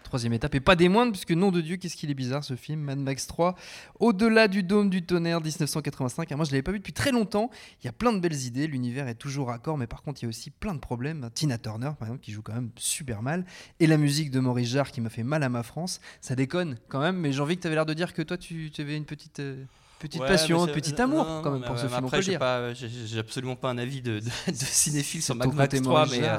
Troisième 0.09 0.33
étape, 0.33 0.55
et 0.55 0.59
pas 0.59 0.75
des 0.75 0.89
moindres, 0.89 1.11
puisque 1.11 1.33
nom 1.33 1.51
de 1.51 1.61
Dieu, 1.61 1.77
qu'est-ce 1.77 1.95
qu'il 1.95 2.09
est 2.09 2.15
bizarre 2.15 2.43
ce 2.43 2.55
film, 2.55 2.79
Mad 2.81 2.97
Max 2.97 3.27
3, 3.27 3.55
Au-delà 3.99 4.47
du 4.47 4.63
dôme 4.63 4.89
du 4.89 5.03
tonnerre, 5.03 5.39
1985. 5.39 6.31
Alors 6.31 6.37
moi, 6.37 6.45
je 6.45 6.51
l'avais 6.51 6.63
pas 6.63 6.71
vu 6.71 6.79
depuis 6.79 6.93
très 6.93 7.11
longtemps. 7.11 7.51
Il 7.83 7.85
y 7.85 7.89
a 7.89 7.91
plein 7.91 8.11
de 8.11 8.19
belles 8.19 8.41
idées, 8.41 8.65
l'univers 8.65 9.07
est 9.07 9.13
toujours 9.13 9.49
raccord, 9.49 9.77
mais 9.77 9.85
par 9.85 10.01
contre, 10.01 10.21
il 10.21 10.25
y 10.25 10.27
a 10.27 10.29
aussi 10.29 10.49
plein 10.49 10.73
de 10.73 10.79
problèmes. 10.79 11.29
Tina 11.35 11.59
Turner, 11.59 11.91
par 11.99 12.07
exemple, 12.07 12.23
qui 12.23 12.31
joue 12.31 12.41
quand 12.41 12.53
même 12.53 12.71
super 12.75 13.21
mal, 13.21 13.45
et 13.79 13.85
la 13.85 13.97
musique 13.97 14.31
de 14.31 14.39
Maurice 14.39 14.69
Jarre 14.69 14.91
qui 14.91 14.99
m'a 14.99 15.09
fait 15.09 15.21
mal 15.23 15.43
à 15.43 15.49
ma 15.49 15.61
France. 15.61 16.01
Ça 16.21 16.35
déconne 16.35 16.77
quand 16.87 17.01
même, 17.01 17.17
mais 17.17 17.31
j'ai 17.31 17.41
envie 17.41 17.55
que 17.57 17.61
tu 17.61 17.67
avais 17.67 17.75
l'air 17.75 17.85
de 17.85 17.93
dire 17.93 18.13
que 18.15 18.23
toi, 18.23 18.35
tu, 18.37 18.71
tu 18.73 18.81
avais 18.81 18.97
une 18.97 19.05
petite. 19.05 19.39
euh, 19.41 19.63
Petite 19.99 20.21
Ouais, 20.21 20.27
passion, 20.27 20.65
petit 20.65 20.99
amour 21.01 21.25
non, 21.25 21.41
quand 21.43 21.51
même 21.51 21.61
pour 21.61 21.77
ce 21.77 21.85
film, 21.87 22.05
Après, 22.05 22.21
j'ai 22.21 23.19
absolument 23.19 23.57
pas 23.57 23.69
un 23.69 23.77
avis 23.77 24.01
de, 24.01 24.19
de, 24.21 24.25
de 24.47 24.53
cinéphile 24.55 25.21
sur 25.21 25.37
ton 25.37 25.51
Max 25.53 25.73
côté 25.73 25.81
3, 25.83 26.05
Maurice 26.05 26.19
mais, 26.21 26.27
euh. 26.27 26.37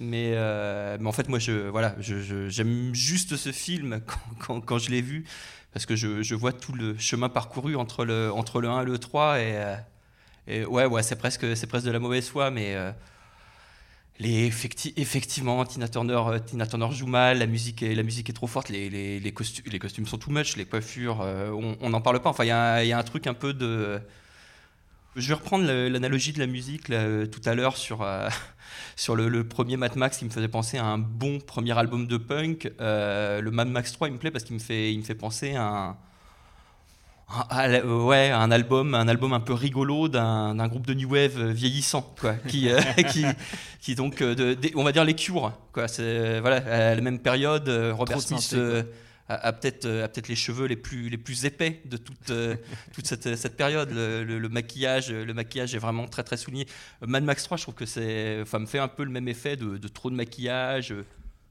Mais, 0.00 0.32
euh, 0.34 0.96
mais 1.00 1.08
en 1.08 1.12
fait, 1.12 1.28
moi, 1.28 1.38
je, 1.38 1.68
voilà, 1.68 1.94
j'aime 2.00 2.94
juste 2.94 3.36
ce 3.36 3.52
film 3.52 4.00
quand, 4.46 4.60
quand- 4.60 4.78
je 4.78 4.90
l'ai 4.90 5.02
vu, 5.02 5.24
parce 5.72 5.86
que 5.86 5.96
je, 5.96 6.22
je 6.22 6.34
vois 6.34 6.52
tout 6.52 6.72
le 6.72 6.96
chemin 6.98 7.28
parcouru 7.28 7.76
entre 7.76 8.04
le, 8.04 8.32
entre 8.32 8.60
le 8.60 8.68
1 8.68 8.82
et 8.82 8.84
le 8.84 8.98
3, 8.98 9.38
et, 9.40 9.52
euh, 9.56 9.76
et 10.48 10.64
ouais, 10.66 10.86
ouais 10.86 11.02
c'est 11.02 11.16
presque, 11.16 11.56
c'est 11.56 11.66
presque 11.68 11.86
de 11.86 11.92
la 11.92 12.00
mauvaise 12.00 12.28
foi, 12.28 12.50
mais 12.50 12.74
euh, 12.76 12.92
les 14.18 14.48
effecti- 14.48 14.92
effectivement, 14.96 15.64
Tina 15.64 15.88
Turner, 15.88 16.20
joue 16.92 17.06
mal, 17.06 17.38
la 17.38 17.46
musique 17.46 17.82
est, 17.82 17.94
la 17.94 18.02
musique 18.02 18.28
est 18.30 18.32
trop 18.34 18.46
forte, 18.46 18.68
les, 18.68 18.88
les, 18.90 19.18
les, 19.20 19.30
costu- 19.32 19.68
les 19.70 19.78
costumes 19.78 20.06
sont 20.06 20.18
too 20.18 20.30
much, 20.30 20.56
les 20.56 20.64
coiffures, 20.66 21.20
euh, 21.22 21.50
on 21.80 21.90
n'en 21.90 22.00
parle 22.00 22.20
pas. 22.20 22.30
Enfin, 22.30 22.44
il 22.44 22.48
y, 22.48 22.88
y 22.88 22.92
a 22.92 22.98
un 22.98 23.02
truc 23.02 23.26
un 23.26 23.34
peu 23.34 23.52
de. 23.54 24.00
Je 25.14 25.28
vais 25.28 25.34
reprendre 25.34 25.64
l'analogie 25.66 26.32
de 26.32 26.38
la 26.38 26.46
musique 26.46 26.88
là, 26.88 26.96
euh, 26.96 27.26
tout 27.26 27.40
à 27.44 27.54
l'heure 27.54 27.76
sur, 27.76 28.00
euh, 28.02 28.28
sur 28.96 29.14
le, 29.14 29.28
le 29.28 29.44
premier 29.46 29.76
Mad 29.76 29.94
Max 29.96 30.16
qui 30.16 30.24
me 30.24 30.30
faisait 30.30 30.48
penser 30.48 30.78
à 30.78 30.84
un 30.86 30.96
bon 30.98 31.38
premier 31.38 31.76
album 31.78 32.06
de 32.06 32.16
punk. 32.16 32.72
Euh, 32.80 33.40
le 33.42 33.50
Mad 33.50 33.68
Max 33.68 33.92
3, 33.92 34.08
il 34.08 34.12
me 34.14 34.18
plaît 34.18 34.30
parce 34.30 34.44
qu'il 34.44 34.54
me 34.54 34.60
fait, 34.60 34.92
il 34.92 34.98
me 34.98 35.04
fait 35.04 35.14
penser 35.14 35.54
à 35.54 35.64
un. 35.66 35.96
à- 37.28 37.46
à 37.50 37.68
la- 37.68 37.84
ouais, 37.86 38.30
à 38.30 38.38
un 38.40 38.50
album, 38.50 38.94
un 38.94 39.06
album 39.08 39.32
un 39.34 39.40
peu 39.40 39.52
rigolo 39.52 40.08
d'un 40.08 40.68
groupe 40.68 40.86
de 40.86 40.94
new 40.94 41.10
wave 41.10 41.50
vieillissant, 41.50 42.14
quoi, 42.18 42.34
qui, 42.48 42.70
euh, 42.70 42.80
qui, 43.10 43.24
qui 43.80 43.94
donc, 43.94 44.22
de- 44.22 44.56
on 44.76 44.84
va 44.84 44.92
dire 44.92 45.04
les 45.04 45.14
Cures, 45.14 45.52
quoi. 45.72 45.86
Voilà, 46.40 46.56
à 46.56 46.94
la 46.94 47.00
même 47.02 47.18
période, 47.18 47.68
Robert 47.92 48.16
Trop 48.18 48.38
Smith 48.38 48.40
a, 49.36 49.48
euh, 49.48 50.04
a 50.04 50.08
peut-être 50.08 50.28
les 50.28 50.36
cheveux 50.36 50.66
les 50.66 50.76
plus 50.76 51.08
les 51.08 51.18
plus 51.18 51.44
épais 51.44 51.82
de 51.84 51.96
toute 51.96 52.30
euh, 52.30 52.56
toute 52.92 53.06
cette, 53.06 53.36
cette 53.36 53.56
période. 53.56 53.90
Le, 53.92 54.48
maquillage, 54.48 55.10
le 55.10 55.32
maquillage 55.34 55.74
est 55.74 55.78
vraiment 55.78 56.06
très 56.08 56.22
très 56.24 56.36
souligné. 56.36 56.66
Mad 57.06 57.24
Max 57.24 57.44
3, 57.44 57.56
je 57.56 57.62
trouve 57.62 57.74
que 57.74 57.86
c'est, 57.86 58.40
enfin, 58.42 58.58
me 58.58 58.66
fait 58.66 58.78
un 58.78 58.88
peu 58.88 59.04
le 59.04 59.10
même 59.10 59.28
effet 59.28 59.56
de, 59.56 59.76
trop 59.88 60.10
de 60.10 60.16
maquillage. 60.16 60.92
euh, 60.92 61.04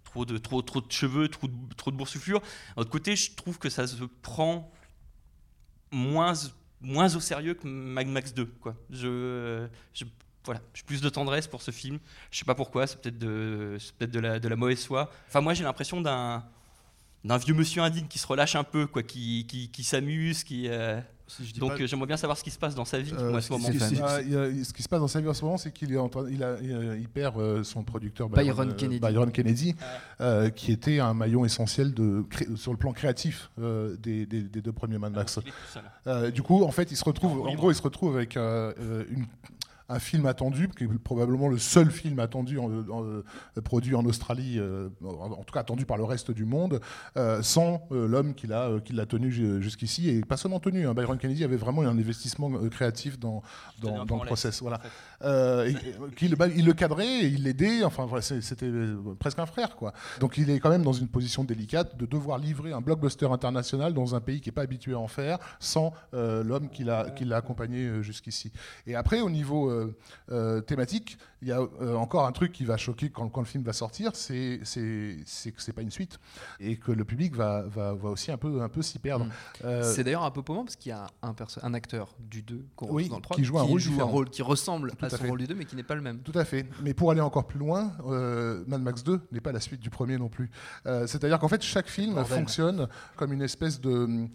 Trop 0.03 0.25
de, 0.25 0.37
trop, 0.37 0.61
trop 0.61 0.81
de 0.81 0.91
cheveux, 0.91 1.29
trop 1.29 1.47
de, 1.47 1.53
trop 1.77 1.89
de 1.89 1.95
boursouflure. 1.95 2.41
D'un 2.75 2.81
autre 2.81 2.89
côté, 2.89 3.15
je 3.15 3.31
trouve 3.33 3.57
que 3.57 3.69
ça 3.69 3.87
se 3.87 4.03
prend 4.21 4.69
moins, 5.91 6.33
moins 6.81 7.15
au 7.15 7.19
sérieux 7.19 7.53
que 7.53 7.65
Mad 7.67 8.07
Max 8.07 8.33
2. 8.33 8.45
Quoi. 8.59 8.75
Je, 8.89 9.67
je- 9.93 10.03
voilà, 10.43 10.59
j'ai 10.73 10.83
plus 10.83 10.99
de 11.01 11.07
tendresse 11.09 11.47
pour 11.47 11.61
ce 11.61 11.71
film. 11.71 11.99
Je 12.31 12.39
sais 12.39 12.45
pas 12.45 12.55
pourquoi, 12.55 12.87
c'est 12.87 12.99
peut-être 13.01 13.19
de, 13.19 13.77
peut-être 13.99 14.11
de, 14.11 14.19
la, 14.19 14.39
de 14.39 14.47
la 14.49 14.55
mauvaise 14.55 14.83
foi. 14.85 15.11
Enfin, 15.29 15.39
moi, 15.39 15.53
j'ai 15.53 15.63
l'impression 15.63 16.01
d'un, 16.01 16.43
d'un 17.23 17.37
vieux 17.37 17.53
monsieur 17.53 17.81
indigne 17.81 18.07
qui 18.07 18.19
se 18.19 18.27
relâche 18.27 18.55
un 18.55 18.63
peu, 18.63 18.87
quoi, 18.87 19.03
qui, 19.03 19.45
qui, 19.47 19.69
qui 19.69 19.83
s'amuse, 19.83 20.43
qui. 20.43 20.67
euh, 20.67 20.99
dis 21.39 21.59
Donc, 21.59 21.77
pas- 21.77 21.81
euh, 21.83 21.87
j'aimerais 21.87 22.07
bien 22.07 22.17
savoir 22.17 22.37
ce 22.37 22.43
qui 22.43 22.51
se 22.51 22.59
passe 22.59 22.75
dans 22.75 22.83
sa 22.83 22.99
vie, 22.99 23.13
Euh, 23.17 23.29
moi, 23.29 23.37
à 23.37 23.41
ce 23.41 23.53
moment. 23.53 23.67
A- 23.69 23.71
ce 23.71 24.73
qui 24.73 24.83
se 24.83 24.89
passe 24.89 24.99
dans 24.99 25.07
sa 25.07 25.21
vie 25.21 25.29
en 25.29 25.33
ce 25.33 25.45
moment, 25.45 25.57
c'est 25.57 25.71
qu'il 25.71 25.93
est 25.93 25.97
en 25.97 26.09
train- 26.09 26.27
il, 26.29 26.43
a- 26.43 26.57
il- 26.61 26.97
il 26.99 27.07
perd 27.07 27.37
euh, 27.37 27.63
son 27.63 27.83
producteur 27.83 28.27
Byron 28.27 28.71
euh, 28.71 28.73
Kennedy. 28.73 28.99
Byron 28.99 29.31
Kennedy, 29.31 29.75
euh, 30.19 30.49
qui 30.49 30.73
était 30.73 30.99
un 30.99 31.13
maillon 31.13 31.45
essentiel 31.45 31.93
de, 31.93 32.25
cré- 32.29 32.47
sur 32.57 32.71
le 32.73 32.77
plan 32.77 32.91
créatif 32.91 33.49
euh, 33.61 33.95
des, 33.97 34.25
des- 34.25 34.41
des 34.41 34.61
deux 34.61 34.73
premiers 34.73 34.97
Mad 34.97 35.13
Max. 35.13 35.39
Euh, 36.07 36.31
du 36.31 36.41
coup, 36.41 36.63
en 36.63 36.71
fait, 36.71 36.91
il 36.91 36.97
se 36.97 37.05
retrouve, 37.05 37.47
en 37.47 37.55
gros, 37.55 37.71
il 37.71 37.75
se 37.75 37.81
retrouve 37.81 38.15
avec 38.17 38.35
euh, 38.35 38.73
euh, 38.79 39.05
une- 39.09 39.25
un 39.91 39.99
film 39.99 40.25
attendu, 40.25 40.69
qui 40.69 40.85
est 40.85 40.87
probablement 41.03 41.47
le 41.49 41.57
seul 41.57 41.91
film 41.91 42.19
attendu 42.19 42.57
en- 42.57 42.71
en- 42.89 43.03
euh, 43.03 43.23
produit 43.63 43.93
en 43.95 44.05
Australie, 44.05 44.55
euh, 44.57 44.89
en 45.03 45.43
tout 45.43 45.53
cas 45.53 45.59
attendu 45.61 45.85
par 45.85 45.97
le 45.97 46.03
reste 46.03 46.31
du 46.31 46.45
monde, 46.45 46.79
euh, 47.17 47.41
sans 47.41 47.87
euh, 47.91 48.07
l'homme 48.07 48.33
qui 48.33 48.47
l'a 48.47 48.69
qui 48.85 48.93
l'a 48.93 49.05
tenu 49.05 49.31
ju- 49.31 49.61
jusqu'ici 49.61 50.09
et 50.09 50.21
pas 50.21 50.37
seulement 50.37 50.59
tenu. 50.59 50.87
hein. 50.87 50.93
Byron 50.93 51.17
Kennedy 51.17 51.43
avait 51.43 51.57
vraiment 51.57 51.81
un 51.81 51.97
investissement 51.97 52.49
créatif 52.69 53.19
dans 53.19 53.41
le 53.81 54.05
process. 54.27 54.61
Voilà. 54.61 54.79
et- 55.67 56.35
bah, 56.35 56.47
il 56.47 56.65
le 56.65 56.73
cadrait, 56.73 57.19
il 57.29 57.43
l'aidait. 57.43 57.83
Enfin, 57.83 58.05
voilà, 58.05 58.21
c'était 58.21 58.71
presque 59.19 59.39
un 59.39 59.45
frère, 59.45 59.75
quoi. 59.75 59.93
Donc, 60.19 60.37
il 60.37 60.49
est 60.49 60.59
quand 60.59 60.69
même 60.69 60.83
dans 60.83 60.93
une 60.93 61.07
position 61.07 61.43
délicate 61.43 61.97
de 61.97 62.05
devoir 62.05 62.37
livrer 62.39 62.71
un 62.71 62.81
blockbuster 62.81 63.27
international 63.31 63.93
dans 63.93 64.15
un 64.15 64.21
pays 64.21 64.39
qui 64.41 64.49
n'est 64.49 64.53
pas 64.53 64.61
habitué 64.63 64.93
à 64.93 64.99
en 64.99 65.07
faire, 65.07 65.37
sans 65.59 65.93
l'homme 66.13 66.69
qui 66.69 66.83
l'a 66.83 67.09
qui 67.11 67.25
l'a 67.25 67.37
accompagné 67.37 68.01
jusqu'ici. 68.01 68.51
Et 68.87 68.95
après, 68.95 69.21
au 69.21 69.29
niveau 69.29 69.69
thématique, 70.61 71.17
il 71.41 71.47
y 71.47 71.51
a 71.51 71.59
euh, 71.59 71.95
encore 71.95 72.25
un 72.27 72.31
truc 72.31 72.51
qui 72.51 72.65
va 72.65 72.77
choquer 72.77 73.09
quand, 73.09 73.27
quand 73.29 73.41
le 73.41 73.47
film 73.47 73.63
va 73.63 73.73
sortir, 73.73 74.11
c'est 74.15 74.59
que 74.61 75.61
c'est 75.61 75.73
pas 75.73 75.81
une 75.81 75.89
suite 75.91 76.19
et 76.59 76.77
que 76.77 76.91
le 76.91 77.03
public 77.05 77.35
va, 77.35 77.63
va, 77.63 77.93
va 77.93 78.09
aussi 78.09 78.31
un 78.31 78.37
peu, 78.37 78.61
un 78.61 78.69
peu 78.69 78.81
s'y 78.81 78.99
perdre. 78.99 79.25
Euh, 79.65 79.83
C'est 79.93 80.03
d'ailleurs 80.03 80.23
un 80.23 80.31
peu 80.31 80.43
paumant 80.43 80.63
parce 80.63 80.75
qu'il 80.75 80.89
y 80.89 80.93
a 80.93 81.07
un, 81.23 81.33
un 81.63 81.73
acteur 81.73 82.15
du 82.19 82.41
2 82.43 82.65
qu'on 82.75 82.87
Oui, 82.91 83.03
retrouve 83.03 83.09
dans 83.09 83.15
le 83.17 83.21
3 83.23 83.35
qui 83.37 83.43
joue 83.43 83.57
un 83.59 83.63
rôle 83.63 83.81
différent. 83.81 84.09
rôle 84.11 84.29
qui 84.29 84.41
ressemble 84.41 84.91
Tout 84.91 85.05
à 85.05 85.07
à 85.07 85.09
son 85.09 85.27
rôle 85.27 85.39
du 85.39 85.47
2 85.47 85.55
mais 85.55 85.65
qui 85.65 85.75
n'est 85.75 85.83
pas 85.83 85.95
le 85.95 86.01
même. 86.01 86.19
Tout 86.19 86.37
à 86.37 86.45
fait. 86.45 86.65
Mais 86.83 86.93
pour 86.93 87.11
aller 87.11 87.21
encore 87.21 87.47
plus 87.47 87.59
loin, 87.59 87.91
euh, 88.05 88.63
Mad 88.67 88.81
Max 88.81 89.03
2 89.03 89.19
n'est 89.31 89.41
pas 89.41 89.51
la 89.51 89.59
suite 89.59 89.81
du 89.81 89.89
premier 89.89 90.17
non 90.17 90.29
plus. 90.29 90.49
Euh, 90.85 91.07
C'est-à-dire 91.07 91.39
qu'en 91.39 91.47
fait, 91.47 91.61
chaque 91.63 91.87
film 91.87 92.15
Bordel. 92.15 92.37
fonctionne 92.37 92.87
comme 93.15 93.33
une 93.33 93.41
espèce 93.41 93.81
de 93.81 94.27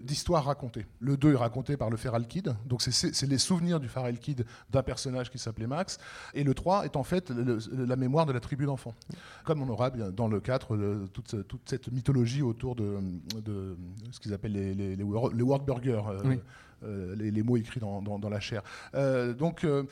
hum, 0.00 0.06
d'histoire 0.06 0.44
racontée. 0.44 0.86
Le 1.00 1.16
2 1.16 1.32
est 1.32 1.36
raconté 1.36 1.76
par 1.76 1.90
le 1.90 1.96
Feral 1.96 2.26
Kid, 2.26 2.54
donc 2.66 2.82
c'est- 2.82 3.22
les 3.26 3.38
souvenirs 3.38 3.80
du 3.80 3.88
Feral 3.88 4.18
Kid 4.18 4.44
d'un 4.70 4.82
personnage 4.82 5.30
qui 5.30 5.38
s'appelait 5.38 5.66
Max, 5.66 5.98
et 6.34 6.44
le 6.44 6.54
3 6.54 6.84
est 6.84 6.96
en 6.96 7.02
fait 7.04 7.30
la 7.30 7.96
mémoire 7.96 8.26
de 8.26 8.32
la 8.32 8.40
tribu 8.40 8.66
d'enfants. 8.66 8.94
Comme 9.44 9.62
on 9.62 9.68
aura 9.68 9.90
dans 9.90 10.28
le 10.28 10.40
4 10.40 10.76
le- 10.76 11.08
toute, 11.12 11.46
toute 11.48 11.62
cette 11.68 11.90
mythologie 11.92 12.42
autour 12.42 12.76
de, 12.76 12.98
ce 14.10 14.20
qu'ils 14.20 14.34
appellent 14.34 14.52
les, 14.52 14.74
les, 14.74 14.96
burgers, 15.64 16.02
euh. 16.08 16.22
Euh, 16.84 17.14
les, 17.16 17.42
mots 17.42 17.56
écrits 17.56 17.80
dans, 17.80 18.28
la 18.28 18.38
chair. 18.38 18.62
Euh, 18.94 19.32
donc 19.32 19.64
euh, 19.64 19.84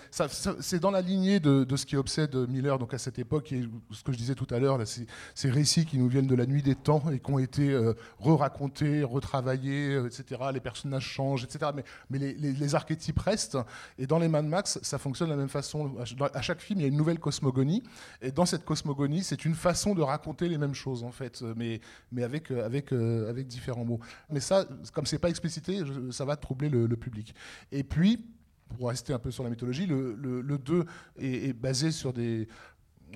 c'est 0.61 0.79
dans 0.79 0.91
la 0.91 1.01
lignée 1.01 1.41
de, 1.41 1.77
ce 1.77 1.87
qui 1.87 1.97
obsède 1.97 2.35
Miller 2.49 2.79
donc 2.79 2.93
à 2.93 2.99
cette 2.99 3.19
époque, 3.19 3.53
et 3.53 3.67
ce 3.91 4.03
que 4.03 4.13
je 4.13 4.19
disais 4.19 4.35
tout 4.35 4.47
à 4.51 4.59
l'heure, 4.59 4.79
ces, 4.87 5.51
récits 5.51 5.87
qui 5.87 5.99
nous 5.99 6.09
viennent 6.09 6.27
de 6.27 6.35
la 6.35 6.45
nuit 6.45 6.63
des 6.63 6.75
temps 6.75 7.03
et 7.11 7.21
qui 7.21 7.31
ont 7.31 7.39
été 7.39 7.75
re-racontés, 8.19 9.03
retravaillés, 9.03 9.97
etc. 10.05 10.43
Les 10.53 10.61
personnages 10.61 11.07
changent, 11.07 11.45
etc. 11.45 11.71
Mais, 12.11 12.19
les, 12.19 12.75
archétypes 12.75 13.19
restent. 13.19 13.59
Et 13.99 14.07
dans 14.07 14.19
les 14.19 14.29
Mad 14.29 14.45
Max, 14.45 14.79
ça 14.83 14.99
fonctionne 14.99 15.29
de 15.29 15.35
la 15.35 15.39
même 15.39 15.49
façon. 15.49 15.95
À 16.35 16.43
chaque 16.43 16.61
film, 16.61 16.81
il 16.81 16.83
y 16.83 16.87
a 16.87 16.89
une 16.89 16.97
nouvelle 16.97 17.19
cosmogonie. 17.19 17.83
Et 18.21 18.31
dans 18.31 18.47
cette 18.47 18.65
cosmogonie, 18.65 19.23
c'est 19.23 19.45
une 19.45 19.55
façon 19.55 19.95
de 19.95 20.03
raconter 20.03 20.49
les 20.49 20.59
mêmes 20.59 20.75
choses, 20.75 21.03
en 21.03 21.13
fait, 21.13 21.43
mais, 21.57 21.81
avec, 22.23 22.51
avec, 22.53 22.93
différents 23.47 23.85
mots. 23.85 24.01
Mais 24.31 24.41
ça, 24.41 24.67
comme 24.93 25.07
c'est 25.07 25.19
pas 25.19 25.31
explicité, 25.31 25.81
ça 26.11 26.25
va 26.25 26.37
troubler 26.37 26.69
public. 26.97 27.35
Et 27.73 27.85
puis, 27.85 28.25
pour 28.77 28.89
rester 28.89 29.13
un 29.13 29.19
peu 29.19 29.31
sur 29.31 29.45
la 29.45 29.51
mythologie, 29.51 29.87
le, 29.87 30.15
le, 30.15 30.41
le 30.41 30.59
2 30.59 30.85
est, 31.19 31.49
est 31.49 31.53
basé 31.53 31.91
sur 31.91 32.13
des, 32.13 32.49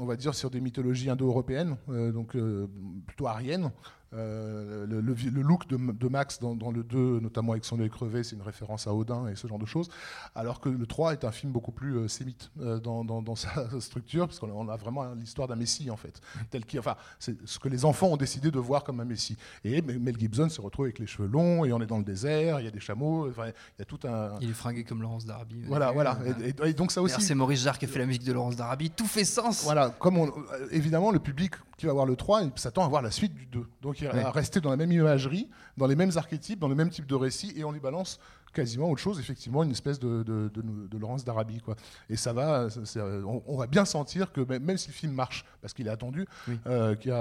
on 0.01 0.07
va 0.07 0.17
dire, 0.17 0.35
sur 0.35 0.51
des 0.51 0.61
mythologies 0.61 1.11
indo-européennes, 1.11 1.77
euh, 1.89 2.13
donc 2.13 2.37
euh, 2.37 2.67
plutôt 3.07 3.27
ariennes. 3.27 3.71
Euh, 4.15 4.87
le, 4.87 5.01
le 5.03 5.13
vi- 5.15 5.31
le 5.31 5.43
look 5.43 5.69
de, 5.69 5.77
de 5.77 6.09
Max 6.09 6.39
dans, 6.41 6.55
dans 6.55 6.71
le 6.71 6.83
2, 6.83 7.21
notamment 7.21 7.53
avec 7.53 7.65
son 7.67 7.79
œil 7.81 7.91
crevé, 7.91 8.23
c'est 8.25 8.37
une 8.37 8.43
référence 8.43 8.87
à 8.87 8.95
Odin 8.95 9.29
et 9.29 9.37
ce 9.37 9.47
genre 9.47 9.59
de 9.59 9.67
choses. 9.67 9.89
Alors 10.35 10.61
que 10.61 10.71
le 10.71 10.87
3 10.87 11.13
est 11.13 11.25
un 11.25 11.31
film 11.31 11.53
beaucoup 11.53 11.73
plus 11.73 11.97
euh, 11.97 12.09
sémite 12.09 12.51
euh, 12.61 12.79
dans, 12.81 13.05
dans- 13.05 13.21
dans 13.21 13.35
sa 13.37 13.69
structure, 13.81 14.27
parce 14.27 14.39
qu'on 14.39 14.69
a- 14.69 14.77
vraiment 14.77 15.05
l'histoire 15.15 15.47
d'un 15.47 15.57
messie, 15.57 15.91
en 15.91 15.97
fait. 15.97 16.21
Tel 16.51 16.63
enfin, 16.79 16.97
c'est 17.19 17.37
ce 17.47 17.59
que 17.59 17.69
les 17.69 17.85
enfants 17.85 18.09
ont 18.09 18.17
décidé 18.17 18.51
de 18.51 18.59
voir 18.59 18.83
comme 18.83 19.01
un 19.01 19.05
messie. 19.05 19.37
Et 19.65 19.83
Mel 19.83 20.19
Gibson 20.19 20.49
se 20.49 20.61
retrouve 20.61 20.87
avec 20.87 20.99
les 20.99 21.07
cheveux 21.07 21.29
longs, 21.29 21.65
et 21.67 21.73
on 21.73 21.81
est 21.83 21.87
dans 21.87 21.99
le 21.99 22.05
désert, 22.05 22.61
il 22.61 22.65
y 22.65 22.69
a 22.69 22.71
des 22.71 22.81
chameaux, 22.81 23.29
enfin, 23.29 23.47
il 23.49 23.81
y 23.81 23.83
a 23.83 23.85
tout 23.85 24.01
un. 24.05 24.31
Il 24.41 24.51
est 24.51 24.55
fringué 24.55 24.85
comme 24.85 25.03
Laurence 25.03 25.27
d'Arabie. 25.27 25.63
Voilà, 25.67 25.93
voilà. 25.93 26.19
Et, 26.43 26.49
et- 26.49 26.69
et 26.71 26.73
donc 26.73 26.93
ça 26.93 27.03
aussi. 27.03 27.21
C'est 27.21 27.35
Maurice 27.35 27.61
Jarre 27.63 27.79
qui 27.79 27.85
a 27.85 27.89
fait 27.89 27.99
la 27.99 28.07
musique 28.07 28.25
de 28.25 28.33
Laurence 28.33 28.57
d'Arabie. 28.57 28.91
Tout 28.91 29.07
fait 29.07 29.25
sens. 29.25 29.65
Voilà, 29.65 29.91
comme 29.91 30.17
on, 30.19 30.29
euh, 30.29 30.67
évidemment, 30.71 31.11
le 31.11 31.19
public 31.19 31.53
qui 31.77 31.87
va 31.87 31.93
voir 31.93 32.07
le 32.07 32.17
3 32.17 32.43
il 32.43 32.51
s'attend 32.57 32.85
à 32.85 32.89
voir 32.89 33.03
la 33.03 33.11
suite 33.11 33.35
du 33.35 33.47
2. 33.47 33.65
Donc 33.83 33.98
il 34.01 34.09
Ouais. 34.09 34.25
rester 34.31 34.61
dans 34.61 34.71
la 34.71 34.77
même 34.77 34.93
imagerie, 34.93 35.49
dans 35.77 35.87
les 35.87 35.97
mêmes 35.97 36.11
archétypes, 36.17 36.59
dans 36.59 36.69
le 36.69 36.75
même 36.75 36.91
type 36.91 37.07
de 37.07 37.15
récit, 37.15 37.53
et 37.57 37.65
on 37.65 37.73
lui 37.73 37.81
balance 37.81 38.19
quasiment 38.55 38.91
autre 38.91 39.01
chose, 39.01 39.21
effectivement, 39.21 39.63
une 39.63 39.71
espèce 39.71 39.99
de, 39.99 40.23
de, 40.23 40.49
de- 40.55 40.87
de 40.89 40.99
Laurence 40.99 41.25
d'Arabie. 41.25 41.61
quoi. 41.61 41.77
Et 42.09 42.17
ça 42.17 42.33
va, 42.33 42.69
c'est- 42.71 43.01
on, 43.01 43.43
on 43.47 43.57
va 43.57 43.67
bien 43.67 43.85
sentir 43.85 44.33
que 44.33 44.41
même, 44.41 44.65
même 44.65 44.79
si 44.79 44.89
le 44.89 44.95
film 44.95 45.13
marche, 45.13 45.45
parce 45.61 45.75
qu'il 45.75 45.87
est 45.87 45.91
attendu, 45.91 46.27
euh, 46.67 46.95
qu'il 46.95 47.11
y, 47.11 47.15
y 47.15 47.17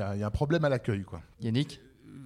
a- 0.00 0.14
il 0.14 0.20
y 0.20 0.22
a 0.22 0.26
un 0.26 0.30
problème 0.30 0.64
à 0.64 0.68
l'accueil. 0.68 1.02
quoi. 1.04 1.22
Yannick? 1.40 1.80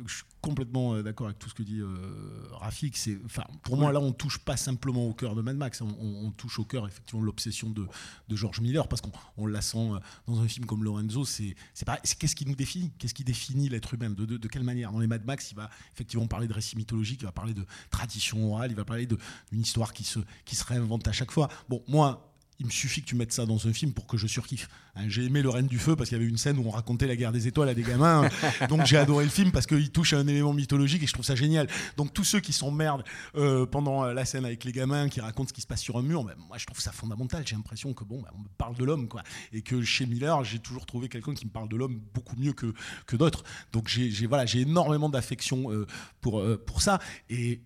Je 0.06 0.14
suis 0.16 0.24
complètement 0.40 0.94
euh, 0.94 1.02
d'accord 1.02 1.26
avec 1.26 1.38
tout 1.38 1.48
ce 1.48 1.54
que 1.54 1.62
dit 1.62 1.80
euh, 1.80 2.48
Rafik. 2.52 2.96
C'est, 2.96 3.18
enfin, 3.24 3.44
pour 3.62 3.76
moi, 3.76 3.92
là, 3.92 4.00
on 4.00 4.12
touche 4.12 4.38
pas 4.38 4.56
simplement 4.56 5.06
au 5.06 5.12
cœur 5.14 5.34
de 5.34 5.42
Mad 5.42 5.56
Max, 5.56 5.80
on, 5.80 5.88
on- 6.00 6.26
on 6.26 6.30
touche 6.30 6.58
au 6.58 6.64
cœur 6.64 6.86
effectivement 6.86 7.20
de 7.20 7.26
l'obsession 7.26 7.70
de, 7.70 7.86
de 8.28 8.36
George 8.36 8.60
Miller, 8.60 8.86
parce 8.88 9.00
qu'on 9.00 9.12
on 9.36 9.46
la 9.46 9.60
sent 9.60 9.78
euh, 9.92 9.98
dans 10.26 10.40
un 10.40 10.48
film 10.48 10.66
comme 10.66 10.84
Lorenzo. 10.84 11.24
C'est, 11.24 11.56
c'est 11.74 11.84
pareil. 11.84 12.00
C'est 12.04 12.18
qu'est-ce 12.18 12.36
qui 12.36 12.46
nous 12.46 12.54
définit? 12.56 12.90
Qu'est-ce 12.98 13.14
qui 13.14 13.24
définit 13.24 13.68
l'être 13.68 13.94
humain? 13.94 14.10
De, 14.10 14.24
de- 14.24 14.36
de 14.36 14.48
quelle 14.48 14.64
manière? 14.64 14.92
Dans 14.92 15.00
les 15.00 15.06
Mad 15.06 15.24
Max, 15.24 15.50
il 15.50 15.56
va 15.56 15.70
effectivement 15.94 16.26
parler 16.26 16.46
de 16.48 16.52
récits 16.54 16.76
mythologiques, 16.76 17.20
il 17.22 17.26
va 17.26 17.32
parler 17.32 17.54
de 17.54 17.64
tradition 17.90 18.52
orale, 18.52 18.70
il 18.70 18.76
va 18.76 18.84
parler 18.84 19.06
d'une 19.06 19.60
histoire 19.60 19.92
qui 19.92 20.04
se, 20.04 20.20
qui 20.44 20.56
se 20.56 20.64
réinvente 20.64 21.06
à 21.08 21.12
chaque 21.12 21.30
fois. 21.30 21.48
Bon, 21.68 21.82
moi. 21.88 22.24
Il 22.60 22.66
me 22.66 22.72
suffit 22.72 23.02
que 23.02 23.06
tu 23.06 23.14
mettes 23.14 23.32
ça 23.32 23.46
dans 23.46 23.68
un 23.68 23.72
film 23.72 23.92
pour 23.92 24.08
que 24.08 24.16
je 24.16 24.26
surkiffe. 24.26 24.68
Hein, 24.96 25.04
j'ai 25.06 25.24
aimé 25.24 25.42
Le 25.42 25.48
Reine 25.48 25.68
du 25.68 25.78
Feu 25.78 25.94
parce 25.94 26.08
qu'il 26.08 26.18
y 26.18 26.20
avait 26.20 26.28
une 26.28 26.38
scène 26.38 26.58
où 26.58 26.66
on 26.66 26.70
racontait 26.70 27.06
la 27.06 27.14
guerre 27.14 27.30
des 27.30 27.46
étoiles 27.46 27.68
à 27.68 27.74
des 27.74 27.82
gamins. 27.82 28.28
Donc 28.68 28.84
j'ai 28.84 28.96
adoré 28.96 29.24
le 29.24 29.30
film 29.30 29.52
parce 29.52 29.66
qu'il 29.66 29.90
touche 29.92 30.12
à 30.12 30.18
un 30.18 30.26
élément 30.26 30.52
mythologique 30.52 31.04
et 31.04 31.06
je 31.06 31.12
trouve 31.12 31.24
ça 31.24 31.36
génial. 31.36 31.68
Donc 31.96 32.12
tous 32.12 32.24
ceux 32.24 32.40
qui 32.40 32.52
s'emmerdent 32.52 33.04
euh, 33.36 33.64
pendant 33.64 34.06
la 34.06 34.24
scène 34.24 34.44
avec 34.44 34.64
les 34.64 34.72
gamins 34.72 35.08
qui 35.08 35.20
racontent 35.20 35.48
ce 35.48 35.52
qui 35.52 35.60
se 35.60 35.68
passe 35.68 35.80
sur 35.80 35.98
un 35.98 36.02
mur, 36.02 36.24
ben, 36.24 36.34
moi 36.48 36.58
je 36.58 36.66
trouve 36.66 36.80
ça 36.80 36.90
fondamental. 36.90 37.46
J'ai 37.46 37.54
l'impression 37.54 37.94
que 37.94 38.02
bon, 38.02 38.22
ben, 38.22 38.30
on 38.34 38.40
me 38.40 38.48
parle 38.58 38.76
de 38.76 38.84
l'homme 38.84 39.06
quoi. 39.06 39.22
Et 39.52 39.62
que 39.62 39.82
chez 39.82 40.06
Miller, 40.06 40.42
j'ai 40.42 40.58
toujours 40.58 40.84
trouvé 40.84 41.08
quelqu'un 41.08 41.34
qui 41.34 41.46
me 41.46 41.52
parle 41.52 41.68
de 41.68 41.76
l'homme 41.76 42.00
beaucoup 42.12 42.34
mieux 42.36 42.54
que, 42.54 42.74
que 43.06 43.14
d'autres. 43.14 43.44
Donc 43.72 43.86
j'ai 43.86 44.26
voilà, 44.26 44.46
j'ai 44.46 44.62
énormément 44.62 45.08
d'affection 45.08 45.70
euh, 45.70 45.86
pour, 46.20 46.40
euh, 46.40 46.60
pour 46.66 46.82
ça. 46.82 46.98
Et 47.30 47.60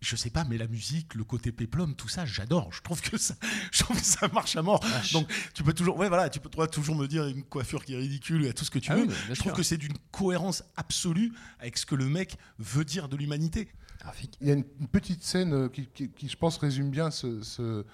je 0.00 0.16
sais 0.16 0.30
pas, 0.30 0.44
mais 0.44 0.56
la 0.56 0.66
musique, 0.66 1.14
le 1.14 1.24
côté 1.24 1.52
péplum, 1.52 1.94
tout 1.94 2.08
ça, 2.08 2.24
j'adore. 2.24 2.72
Je 2.72 2.80
trouve 2.80 3.00
que 3.00 3.18
ça, 3.18 3.34
je 3.70 3.79
ça 4.02 4.28
marche 4.28 4.56
à 4.56 4.62
mort. 4.62 4.80
Donc 5.12 5.30
tu 5.54 5.62
peux 5.62 5.72
toujours, 5.72 5.96
ouais, 5.98 6.08
voilà, 6.08 6.28
tu 6.30 6.40
peux 6.40 6.48
toi, 6.48 6.66
toujours 6.66 6.94
me 6.96 7.06
dire 7.06 7.26
une 7.26 7.42
coiffure 7.42 7.84
qui 7.84 7.94
est 7.94 7.98
ridicule 7.98 8.44
et 8.46 8.52
tout 8.52 8.64
ce 8.64 8.70
que 8.70 8.78
tu 8.78 8.90
Ah 8.92 8.96
veux. 8.96 9.02
oui, 9.02 9.08
bah, 9.08 9.14
je 9.34 9.40
trouve 9.40 9.52
que 9.52 9.62
c'est 9.62 9.76
d'une 9.76 9.96
cohérence 10.10 10.62
absolue 10.76 11.32
avec 11.58 11.78
ce 11.78 11.86
que 11.86 11.94
le 11.94 12.06
mec 12.08 12.36
veut 12.58 12.84
dire 12.84 13.08
de 13.08 13.16
l'humanité. 13.16 13.68
Il 14.40 14.48
y 14.48 14.50
a 14.50 14.54
une, 14.54 14.64
petite 14.90 15.22
scène 15.22 15.52
euh, 15.52 15.68
qui, 15.68 15.86
qui- 15.92 16.08
qui, 16.10 16.28
je 16.28 16.36
pense, 16.36 16.56
résume 16.56 16.90
bien 16.90 17.10
ce- 17.10 17.42
ce, 17.42 17.84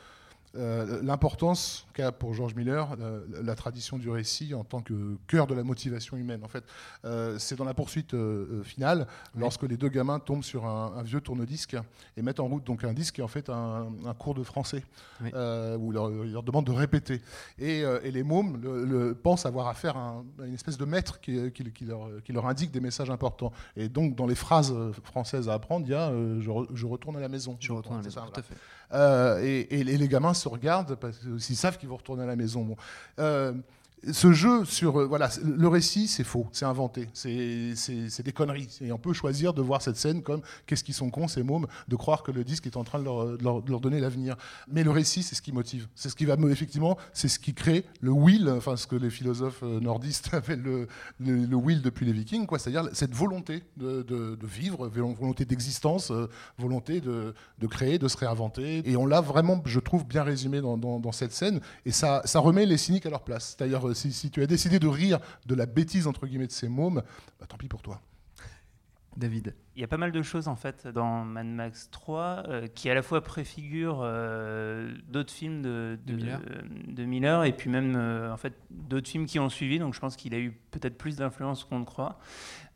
euh, 0.57 1.01
l'importance 1.03 1.87
qu'a 1.95 2.13
pour 2.13 2.35
George 2.35 2.55
Miller 2.55 2.97
la, 2.97 3.43
la 3.43 3.55
tradition 3.55 3.99
du 3.99 4.09
récit 4.11 4.55
en 4.55 4.65
tant 4.65 4.81
que 4.81 5.17
cœur 5.27 5.47
de 5.47 5.55
la 5.55 5.63
motivation 5.65 6.17
humaine. 6.17 6.43
En 6.45 6.49
fait, 6.49 6.65
Euh, 7.05 7.39
c'est 7.39 7.57
dans 7.57 7.65
la 7.65 7.75
poursuite 7.75 8.15
euh, 8.15 8.47
euh, 8.61 8.63
finale, 8.65 9.07
lorsque 9.37 9.63
les 9.63 9.77
deux 9.77 9.89
gamins 9.89 10.19
tombent 10.19 10.43
sur 10.45 10.67
un, 10.67 10.95
un 10.97 11.03
vieux 11.03 11.21
tourne-disque 11.21 11.77
et 12.17 12.23
mettent 12.23 12.41
en 12.41 12.49
route 12.49 12.65
donc 12.65 12.85
un 12.85 12.93
disque 12.93 13.15
qui 13.17 13.21
est 13.21 13.25
en 13.25 13.29
fait 13.29 13.49
un, 13.49 13.87
un 14.05 14.15
cours 14.15 14.35
de 14.35 14.43
français 14.43 14.83
euh, 15.35 15.77
où 15.77 15.93
il 15.93 15.95
leur, 15.95 16.09
leur 16.11 16.43
demande 16.43 16.67
de 16.67 16.73
répéter. 16.73 17.21
Et, 17.59 17.83
euh, 17.85 18.01
et 18.03 18.11
les 18.11 18.23
mômes 18.23 18.61
le- 18.63 18.85
le- 18.85 19.15
pensent 19.15 19.47
avoir 19.47 19.69
affaire 19.69 19.97
à, 19.97 20.09
un- 20.09 20.25
à 20.43 20.47
une 20.47 20.55
espèce 20.55 20.77
de 20.79 20.85
maître 20.85 21.21
qui, 21.21 21.53
qui- 21.53 21.71
qui 21.73 21.85
leur, 21.85 22.09
qui 22.25 22.33
leur 22.33 22.47
indique 22.47 22.71
des 22.71 22.81
messages 22.81 23.11
importants. 23.11 23.53
Et 23.77 23.89
donc, 23.89 24.15
dans 24.17 24.27
les 24.27 24.35
phrases 24.35 24.73
euh, 24.73 24.93
françaises 25.05 25.49
à 25.49 25.55
apprendre, 25.55 25.87
il 25.87 25.93
y 25.93 25.95
a 25.95 26.11
euh, 26.11 26.41
je, 26.41 26.51
re- 26.51 26.67
je 26.75 26.87
retourne 26.87 27.17
à 27.17 27.21
la 27.21 27.29
maison. 27.29 27.57
Je 27.61 27.73
retourne 27.73 27.97
à 27.97 27.99
la 27.99 28.05
maison, 28.09 28.21
tout 28.33 28.41
à 28.41 28.43
fait. 28.43 28.55
Euh, 28.93 29.41
et, 29.43 29.85
les 29.85 30.09
gamins 30.09 30.35
se 30.35 30.49
regardent 30.49 30.95
parce 30.97 31.19
qu'ils 31.19 31.57
savent 31.57 31.79
qu'ils 31.79 31.89
vont 31.89 31.97
retourner 31.97 32.23
à 32.23 32.27
la 32.27 32.37
maison. 32.37 32.63
Bon. 32.63 32.77
Ce 34.13 34.31
jeu 34.33 34.65
sur 34.67 35.01
euh, 35.01 35.07
voilà 35.07 35.31
le 35.43 35.67
récit 35.69 36.07
c'est 36.07 36.23
faux 36.23 36.47
c'est 36.53 36.67
inventé 36.67 37.09
c'est 37.15 38.23
des 38.23 38.33
conneries. 38.33 38.79
Et 38.83 38.93
on 38.93 38.99
peut 38.99 39.15
choisir 39.15 39.55
de 39.55 39.63
voir 39.63 39.81
cette 39.83 39.97
scène 39.97 40.23
comme 40.23 40.43
qu'est-ce 40.67 40.85
qu'ils 40.85 40.95
sont 40.95 41.11
cons 41.11 41.29
ces 41.29 41.43
mômes 41.43 41.67
de 41.89 41.97
croire 41.97 42.23
que 42.23 42.31
le 42.31 42.45
disque 42.45 42.67
est 42.67 42.77
en 42.77 42.85
train 42.85 42.99
de 43.01 43.05
leur, 43.05 43.63
donner 43.81 43.99
l'avenir. 43.99 44.37
Mais 44.69 44.85
le 44.85 44.91
récit 44.91 45.23
c'est 45.23 45.35
ce 45.35 45.43
qui 45.43 45.51
motive. 45.51 45.89
C'est 45.95 46.09
ce 46.11 46.15
qui 46.15 46.27
va 46.27 46.37
me- 46.37 46.51
effectivement 46.53 46.99
c'est 47.15 47.27
ce 47.29 47.39
qui 47.39 47.55
crée 47.55 47.85
le 48.01 48.11
will 48.13 48.49
enfin 48.51 48.77
ce 48.77 48.87
que 48.87 48.97
les 48.97 49.11
philosophes 49.11 49.63
euh, 49.63 49.81
nordistes 49.81 50.29
appellent 50.35 50.63
le, 50.63 50.87
le, 51.19 51.57
will 51.57 51.81
depuis 51.83 52.05
les 52.07 52.13
vikings 52.13 52.47
quoi. 52.47 52.59
C'est-à-dire 52.59 52.89
cette 52.93 53.15
volonté 53.15 53.65
de, 53.79 54.03
de- 54.03 54.39
vivre 54.47 54.89
vol- 54.89 55.15
volonté 55.15 55.47
d'existence 55.47 56.11
euh, 56.11 56.29
volonté 56.59 57.01
de, 57.01 57.35
de 57.59 57.67
créer 57.67 57.99
de 57.99 58.09
se 58.09 58.17
réinventer. 58.19 58.89
Et 58.89 58.97
on 58.97 59.07
l'a 59.07 59.21
vraiment 59.23 59.61
je 59.65 59.81
trouve 59.81 60.07
bien 60.07 60.23
résumé 60.23 60.61
dans, 60.61 60.77
dans- 60.77 61.01
dans 61.01 61.13
cette 61.13 61.33
scène. 61.33 61.61
Et 61.87 61.93
ça, 61.93 62.21
ça 62.27 62.41
remet 62.41 62.67
les 62.67 62.77
cyniques 62.77 63.07
à 63.07 63.11
leur 63.11 63.25
place. 63.25 63.57
C'est-à-dire 63.59 63.86
euh, 63.89 63.95
si, 63.95 64.13
si 64.13 64.31
tu 64.31 64.43
as 64.43 64.47
décidé 64.47 64.79
de 64.79 64.89
rire 64.89 65.19
de 65.47 65.55
la 65.55 65.67
bêtise 65.67 66.07
entre 66.07 66.27
guillemets 66.27 66.47
de 66.47 66.53
ces 66.53 66.69
mômes 66.69 67.03
bah, 67.41 67.47
tant 67.49 67.57
pis 67.57 67.69
pour 67.69 67.83
toi 67.83 68.01
David. 69.17 69.55
Il 69.77 69.81
y 69.81 69.85
a 69.85 69.89
pas 69.89 69.97
mal 69.97 70.13
de 70.13 70.21
choses 70.23 70.47
en 70.47 70.57
fait 70.57 70.87
dans 70.89 71.25
Mad 71.25 71.47
Max 71.47 71.89
3 71.91 72.43
euh, 72.49 72.67
qui 72.67 72.91
à 72.91 72.95
la 72.95 73.01
fois 73.01 73.23
préfigurent 73.23 74.01
euh, 74.03 74.95
d'autres 75.09 75.33
films 75.33 75.63
de, 75.63 75.99
De 76.05 76.15
Miller. 76.17 76.41
de- 76.41 76.93
de 76.93 77.05
Miller 77.07 77.45
et 77.45 77.53
puis 77.55 77.71
même 77.71 77.95
euh, 77.97 78.31
en 78.31 78.37
fait 78.37 78.53
d'autres 78.71 79.09
films 79.09 79.25
qui 79.25 79.39
ont 79.39 79.49
suivi. 79.49 79.79
Donc 79.79 79.95
je 79.95 80.01
pense 80.01 80.17
qu'il 80.17 80.35
a 80.35 80.39
eu 80.39 80.51
peut-être 80.71 80.99
plus 80.99 81.17
d'influence 81.17 81.65
qu'on 81.65 81.79
ne 81.79 81.87
croit. 81.87 82.19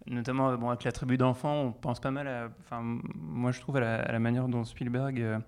Notamment 0.06 0.48
euh, 0.48 0.56
bon, 0.56 0.70
avec 0.70 0.84
la 0.84 0.92
tribu 0.92 1.18
d'enfants, 1.18 1.60
on 1.60 1.72
pense 1.72 2.00
pas 2.00 2.10
mal 2.10 2.26
à. 2.26 2.48
Enfin, 2.64 2.80
moi 3.14 3.52
je 3.52 3.60
trouve 3.60 3.76
à 3.76 3.80
la, 3.80 3.96
à 4.00 4.10
la 4.12 4.18
manière 4.18 4.48
dont 4.48 4.64
Spielberg 4.64 5.20
euh, 5.20 5.38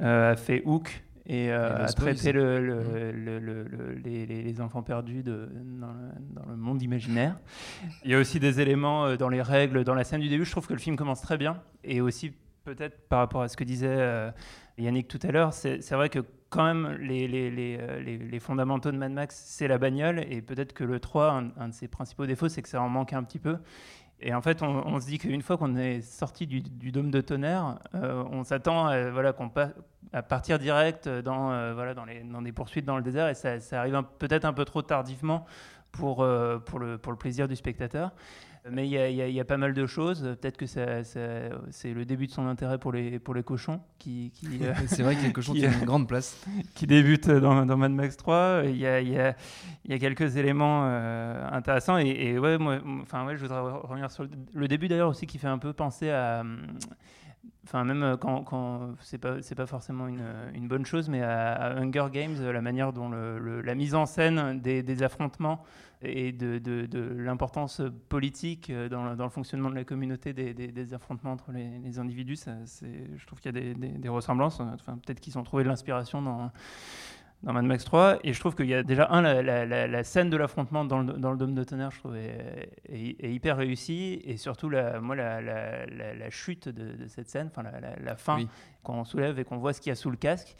euh, 0.00 0.32
a 0.32 0.36
fait 0.36 0.62
Hook. 0.64 1.02
Et, 1.32 1.52
euh, 1.52 1.86
Et 2.26 2.32
le- 2.32 2.60
le- 2.60 3.12
le- 3.12 3.38
le- 3.38 3.62
le- 3.62 3.94
les, 4.04 4.60
enfants 4.60 4.82
perdus 4.82 5.22
de- 5.22 5.48
dans, 5.80 5.92
le, 5.92 6.10
dans 6.34 6.50
le 6.50 6.56
monde 6.56 6.82
imaginaire. 6.82 7.38
Il 8.04 8.10
y 8.10 8.14
a 8.14 8.18
aussi 8.18 8.40
des 8.40 8.60
éléments 8.60 9.06
euh, 9.06 9.16
dans 9.16 9.28
les 9.28 9.40
règles, 9.40 9.84
dans 9.84 9.94
la 9.94 10.02
scène 10.02 10.20
du 10.20 10.28
début. 10.28 10.44
Je 10.44 10.50
trouve 10.50 10.66
que 10.66 10.72
le 10.72 10.80
film 10.80 10.96
commence 10.96 11.20
très 11.22 11.38
bien. 11.38 11.62
Et 11.84 12.00
aussi, 12.00 12.32
peut-être 12.64 13.06
par 13.08 13.20
rapport 13.20 13.42
à 13.42 13.48
ce 13.48 13.56
que 13.56 13.62
disait 13.62 13.86
euh, 13.88 14.30
Yannick 14.76 15.06
tout 15.06 15.20
à 15.22 15.30
l'heure, 15.30 15.52
c'est 15.52 15.78
vrai 15.92 16.08
que 16.08 16.18
quand 16.48 16.64
même, 16.64 16.96
les, 17.00 17.28
les- 17.28 17.48
les, 17.48 17.78
les- 18.02 18.18
les 18.18 18.40
fondamentaux 18.40 18.90
de 18.90 18.96
Mad 18.96 19.12
Max, 19.12 19.40
c'est 19.46 19.68
la 19.68 19.78
bagnole. 19.78 20.24
Et 20.28 20.42
peut-être 20.42 20.72
que 20.72 20.82
le 20.82 20.98
3, 20.98 21.30
un, 21.32 21.50
un 21.62 21.68
de 21.68 21.74
ses 21.74 21.86
principaux 21.86 22.26
défauts, 22.26 22.48
c'est 22.48 22.60
que 22.60 22.68
ça 22.68 22.82
en 22.82 22.88
manque 22.88 23.12
un 23.12 23.22
petit 23.22 23.38
peu. 23.38 23.58
Et 24.22 24.34
en 24.34 24.42
fait, 24.42 24.62
on, 24.62 25.00
se 25.00 25.06
dit 25.06 25.18
qu'une 25.18 25.42
fois 25.42 25.56
qu'on 25.56 25.76
est 25.76 26.02
sorti 26.02 26.46
du, 26.46 26.60
dôme 26.92 27.10
de 27.10 27.20
tonnerre, 27.20 27.78
euh, 27.94 28.22
on 28.30 28.44
s'attend 28.44 28.86
à, 28.86 29.10
voilà, 29.10 29.32
qu'on 29.32 29.48
pa- 29.48 29.70
à 30.12 30.22
partir 30.22 30.58
direct 30.58 31.08
dans, 31.08 31.52
euh, 31.52 31.72
voilà, 31.72 31.94
dans, 31.94 32.42
des 32.42 32.52
poursuites 32.52 32.84
dans 32.84 32.96
le 32.96 33.02
désert. 33.02 33.28
Et 33.28 33.34
ça, 33.34 33.58
arrive 33.72 34.02
peut-être 34.18 34.44
un 34.44 34.52
peu 34.52 34.64
trop 34.64 34.82
tardivement 34.82 35.46
pour, 35.90 36.22
euh, 36.22 36.58
pour 36.58 36.78
le 36.78 36.98
plaisir 36.98 37.48
du 37.48 37.56
spectateur. 37.56 38.12
Mais 38.70 38.86
il 38.86 38.90
y 38.90 38.98
a, 38.98 39.08
y 39.08 39.22
a- 39.22 39.28
y 39.28 39.40
a 39.40 39.44
pas 39.44 39.56
mal 39.56 39.72
de 39.72 39.86
choses. 39.86 40.22
Peut-être 40.40 40.58
que 40.58 40.66
ça- 40.66 41.02
ça- 41.02 41.20
c'est 41.70 41.94
le 41.94 42.04
début 42.04 42.26
de 42.26 42.30
son 42.32 42.46
intérêt 42.46 42.76
pour 42.78 42.92
les, 42.92 43.18
pour 43.18 43.32
les 43.34 43.42
cochons. 43.42 43.80
Qui, 43.98 44.32
qui, 44.34 44.46
euh, 44.62 44.74
C'est 44.86 45.02
vrai 45.02 45.16
que 45.16 45.22
les 45.22 45.32
cochons 45.32 45.54
qui, 45.54 45.60
tiennent 45.60 45.72
euh, 45.72 45.78
une 45.80 45.86
grande 45.86 46.06
place. 46.06 46.44
Qui 46.74 46.86
débute 46.86 47.30
dans, 47.30 47.64
dans 47.64 47.76
Mad 47.78 47.92
Max 47.92 48.18
3. 48.18 48.62
Il 48.66 48.76
y 48.76 48.86
a, 48.86 49.00
y 49.00 49.18
a- 49.18 49.34
y 49.86 49.92
a 49.94 49.98
quelques 49.98 50.36
éléments 50.36 50.82
euh, 50.84 51.48
intéressants. 51.52 51.96
Et, 51.98 52.08
et 52.10 52.38
ouais, 52.38 52.58
moi, 52.58 52.78
enfin, 53.00 53.24
ouais, 53.24 53.34
je 53.36 53.40
voudrais 53.42 53.60
re- 53.60 53.86
revenir 53.86 54.10
sur 54.10 54.24
le, 54.24 54.30
le 54.52 54.68
début 54.68 54.88
d'ailleurs 54.88 55.08
aussi 55.08 55.26
qui 55.26 55.38
fait 55.38 55.48
un 55.48 55.58
peu 55.58 55.72
penser 55.72 56.10
à. 56.10 56.42
Enfin, 57.64 57.84
même 57.84 58.02
euh, 58.02 58.16
quand, 58.16 58.42
quand 58.42 58.90
c'est 59.00 59.18
pas 59.18 59.40
c'est 59.42 59.54
pas 59.54 59.66
forcément 59.66 60.08
une, 60.08 60.22
une 60.54 60.66
bonne 60.66 60.84
chose, 60.84 61.08
mais 61.08 61.22
à, 61.22 61.52
à 61.52 61.78
Hunger 61.80 62.06
Games, 62.12 62.34
euh, 62.40 62.52
la 62.52 62.60
manière 62.60 62.92
dont 62.92 63.08
le- 63.08 63.38
le- 63.38 63.60
la 63.62 63.74
mise 63.74 63.94
en 63.94 64.06
scène 64.06 64.60
des, 64.60 64.82
des 64.82 65.02
affrontements 65.02 65.62
et 66.02 66.32
de, 66.32 66.58
de- 66.58 66.86
de 66.86 67.00
l'importance 67.00 67.82
politique 68.08 68.70
euh, 68.70 68.88
dans 68.88 69.04
le, 69.10 69.16
dans 69.16 69.24
le 69.24 69.30
fonctionnement 69.30 69.68
de 69.70 69.74
la 69.74 69.84
communauté 69.84 70.32
des, 70.32 70.54
des- 70.54 70.68
des 70.72 70.94
affrontements 70.94 71.32
entre 71.32 71.52
les, 71.52 71.78
les 71.78 71.98
individus, 71.98 72.36
ça, 72.36 72.52
je 73.16 73.26
trouve 73.26 73.40
qu'il 73.40 73.54
y 73.54 73.58
a 73.58 73.60
des, 73.74 73.74
des- 73.74 74.08
ressemblances. 74.08 74.60
Enfin, 74.60 74.98
peut-être 75.04 75.20
qu'ils 75.20 75.38
ont 75.38 75.42
trouvé 75.42 75.62
de 75.64 75.68
l'inspiration 75.68 76.22
dans 76.22 76.50
dans 77.42 77.54
Mad 77.54 77.64
Max 77.64 77.84
3. 77.86 78.18
Et 78.22 78.34
je 78.34 78.40
trouve 78.40 78.54
qu'il 78.54 78.66
y 78.66 78.74
a 78.74 78.82
déjà, 78.82 79.08
un, 79.10 79.22
la, 79.22 79.40
la- 79.42 79.64
la- 79.64 79.86
la 79.86 80.04
scène 80.04 80.28
de 80.28 80.36
l'affrontement 80.36 80.84
dans 80.84 81.00
le, 81.00 81.14
dans 81.14 81.30
le 81.32 81.38
Dôme 81.38 81.54
de 81.54 81.64
Tonnerre, 81.64 81.90
je 81.90 81.98
trouve, 81.98 82.14
est, 82.16 82.70
est- 82.86 83.24
est 83.24 83.32
hyper 83.32 83.56
réussie. 83.56 84.20
Et 84.24 84.36
surtout, 84.36 84.68
la, 84.68 85.00
moi, 85.00 85.16
la, 85.16 86.30
chute 86.30 86.68
de, 86.68 86.92
de 86.96 87.06
cette 87.08 87.30
scène, 87.30 87.48
enfin, 87.50 87.62
la, 87.62 88.14
fin, 88.16 88.36
Oui. 88.36 88.48
quand 88.82 88.92
on 88.94 89.04
soulève 89.04 89.38
et 89.38 89.44
qu'on 89.44 89.56
voit 89.56 89.72
ce 89.72 89.80
qu'il 89.80 89.88
y 89.88 89.92
a 89.92 89.96
sous 89.96 90.10
le 90.10 90.18
casque. 90.18 90.54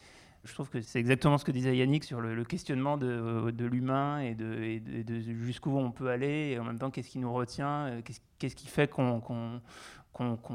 Je 0.45 0.55
trouve 0.55 0.71
que 0.71 0.81
c'est 0.81 0.99
exactement 0.99 1.37
ce 1.37 1.45
que 1.45 1.53
disait 1.53 1.77
Yannick 1.77 2.03
sur 2.05 2.21
le, 2.21 2.45
questionnement 2.45 2.97
de, 2.97 3.65
l'humain 3.65 4.21
et 4.21 4.35
de, 4.35 4.81
jusqu'où 5.21 5.77
on 5.77 5.91
peut 5.91 6.09
aller, 6.09 6.53
et 6.53 6.59
en 6.59 6.65
même 6.65 6.79
temps, 6.79 6.91
qu'est-ce 6.91 7.11
qui 7.11 7.19
nous 7.19 7.33
retient, 7.33 7.87
euh, 7.89 8.03
qu'est-ce, 8.39 8.57
qui 8.57 8.67
fait 8.67 8.89
qu'on, 8.89 9.21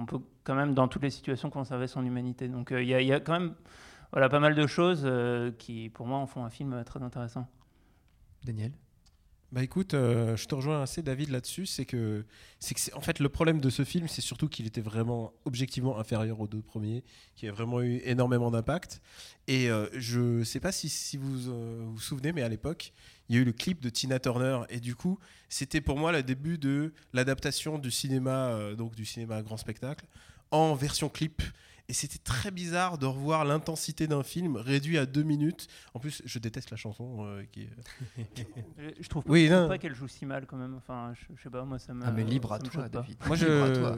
peut 0.07 0.19
quand 0.43 0.55
même, 0.55 0.73
dans 0.73 0.87
toutes 0.87 1.03
les 1.03 1.11
situations, 1.11 1.51
conserver 1.51 1.87
son 1.87 2.03
humanité. 2.03 2.47
Donc 2.47 2.71
euh, 2.71 2.81
il 2.81 2.89
y, 2.89 3.13
a- 3.13 3.19
quand 3.19 3.33
même 3.33 3.53
voilà, 4.11 4.27
pas 4.27 4.39
mal 4.39 4.55
de 4.55 4.65
choses 4.65 5.03
euh, 5.05 5.51
qui, 5.51 5.89
pour 5.89 6.07
moi, 6.07 6.17
en 6.17 6.25
font 6.25 6.43
un 6.43 6.49
film 6.49 6.83
très 6.83 7.03
intéressant. 7.03 7.47
Daniel? 8.43 8.71
Bah 9.51 9.63
écoute, 9.63 9.93
euh, 9.93 10.35
je 10.35 10.47
te 10.47 10.55
rejoins 10.55 10.81
assez 10.81 11.01
David 11.01 11.29
là-dessus, 11.29 11.65
c'est 11.65 11.85
que 11.85 12.25
c'est 12.59 12.73
que 12.73 12.95
en 12.95 13.01
fait 13.01 13.19
le 13.19 13.29
problème 13.29 13.61
de 13.61 13.69
ce 13.69 13.83
film, 13.85 14.07
c'est 14.07 14.21
surtout 14.21 14.49
qu'il 14.49 14.65
était 14.65 14.81
vraiment 14.81 15.33
objectivement 15.45 15.99
inférieur 15.99 16.39
aux 16.41 16.47
deux 16.47 16.61
premiers, 16.61 17.03
qui 17.35 17.47
a 17.47 17.51
vraiment 17.51 17.81
eu 17.81 18.01
énormément 18.03 18.49
d'impact. 18.49 19.01
Et 19.47 19.69
euh, 19.69 19.87
je 19.93 20.43
sais 20.43 20.59
pas 20.59 20.71
si, 20.71 20.89
si 20.89 21.15
vous 21.17 21.49
euh, 21.49 21.85
vous 21.87 21.99
souvenez, 21.99 22.33
mais 22.33 22.41
à 22.41 22.49
l'époque, 22.49 22.91
il 23.29 23.35
y 23.35 23.39
a 23.39 23.41
eu 23.41 23.45
le 23.45 23.53
clip 23.53 23.81
de 23.81 23.89
Tina 23.89 24.19
Turner 24.19 24.61
et 24.69 24.79
du 24.79 24.95
coup, 24.95 25.19
c'était 25.47 25.81
pour 25.81 25.97
moi 25.97 26.11
le 26.11 26.23
début 26.23 26.57
de 26.57 26.93
l'adaptation 27.13 27.77
du 27.77 27.91
cinéma, 27.91 28.49
euh, 28.49 28.75
donc 28.75 28.95
du 28.95 29.05
cinéma 29.05 29.43
grand 29.43 29.57
spectacle, 29.57 30.05
en 30.51 30.73
version 30.73 31.07
clip. 31.07 31.41
Et 31.87 31.93
c'était 31.93 32.17
très 32.17 32.49
bizarre 32.49 32.97
de 32.97 33.05
revoir 33.05 33.45
l'intensité 33.45 34.07
d'un 34.07 34.23
film 34.23 34.55
réduit 34.55 34.97
à 34.97 35.05
deux 35.05 35.21
minutes. 35.21 35.67
En 35.93 35.99
plus, 35.99 36.21
je 36.25 36.39
déteste 36.39 36.71
la 36.71 36.77
chanson 36.77 37.17
euh, 37.27 37.43
qui 37.51 37.61
est. 37.61 37.69
Je, 38.99 39.07
trouve, 39.07 39.23
Oui, 39.27 39.47
trouve 39.47 39.59
non. 39.61 39.67
pas 39.67 39.77
qu'elle 39.77 39.93
joue 39.93 40.07
si 40.07 40.25
mal 40.25 40.45
quand 40.47 40.57
même. 40.57 40.73
Enfin, 40.75 41.13
je, 41.13 41.35
je 41.37 41.43
sais 41.43 41.49
pas, 41.49 41.63
moi 41.63 41.77
ça 41.77 41.93
me. 41.93 42.03
Ah, 42.03 42.11
mais 42.11 42.23
libre 42.23 42.51
à 42.53 42.59
toi, 42.59 42.83
pas. 42.83 42.89
David. 42.89 43.17
Moi, 43.27 43.35
Libre 43.35 43.51
à 43.51 43.67
je 43.73 43.79
toi. 43.79 43.97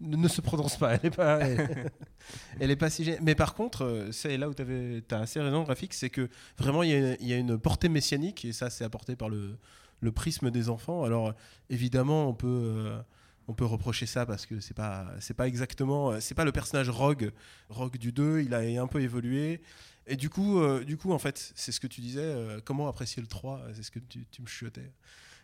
ne 0.00 0.16
ne 0.16 0.28
se 0.28 0.40
prononce 0.40 0.76
pas. 0.78 0.94
Elle 0.94 1.06
est 1.06 1.10
pas. 1.16 1.38
Elle, 1.40 1.92
elle 2.60 2.70
est 2.72 2.76
pas 2.76 2.90
si 2.90 3.04
gênée. 3.04 3.18
Mais 3.22 3.36
par 3.36 3.54
contre, 3.54 3.84
euh, 3.84 4.10
c'est 4.10 4.36
là 4.36 4.48
où 4.48 4.54
tu 4.54 4.62
as 5.10 5.18
assez 5.20 5.40
raison, 5.40 5.62
Rafik, 5.64 5.94
c'est 5.94 6.10
que 6.10 6.28
vraiment 6.58 6.82
il 6.82 6.90
y, 6.90 6.94
a- 6.94 7.14
il 7.20 7.26
y 7.28 7.32
a 7.32 7.36
une 7.38 7.56
portée 7.56 7.88
messianique 7.88 8.44
et 8.44 8.52
ça, 8.52 8.68
c'est 8.68 8.84
apporté 8.84 9.14
par 9.14 9.28
le, 9.28 9.56
le 10.00 10.10
prisme 10.12 10.50
des 10.50 10.68
enfants. 10.70 11.04
Alors 11.04 11.34
évidemment, 11.70 12.28
on 12.28 12.34
peut. 12.34 12.48
euh, 12.48 13.00
on 13.48 13.54
peut 13.54 13.64
reprocher 13.64 14.06
ça 14.06 14.26
parce 14.26 14.46
que 14.46 14.60
c'est 14.60 14.74
pas 14.74 15.06
c'est 15.20 15.34
pas 15.34 15.46
exactement 15.46 16.12
euh, 16.12 16.20
c'est 16.20 16.34
pas 16.34 16.44
le 16.44 16.52
personnage 16.52 16.88
Rogue 16.90 17.32
Rogue 17.68 17.96
du 17.96 18.12
2 18.12 18.40
il 18.40 18.54
a 18.54 18.58
un 18.82 18.86
peu 18.86 19.00
évolué 19.00 19.60
et 20.06 20.16
du 20.16 20.30
coup 20.30 20.60
euh, 20.60 20.84
du 20.84 20.96
coup 20.96 21.12
en 21.12 21.18
fait 21.18 21.52
c'est 21.54 21.72
ce 21.72 21.80
que 21.80 21.86
tu 21.86 22.00
disais 22.00 22.20
euh, 22.22 22.60
comment 22.64 22.88
apprécier 22.88 23.20
le 23.22 23.28
3 23.28 23.62
c'est 23.74 23.82
ce 23.82 23.90
que 23.90 23.98
tu, 23.98 24.26
tu 24.30 24.42
me 24.42 24.46
chuchotais 24.46 24.90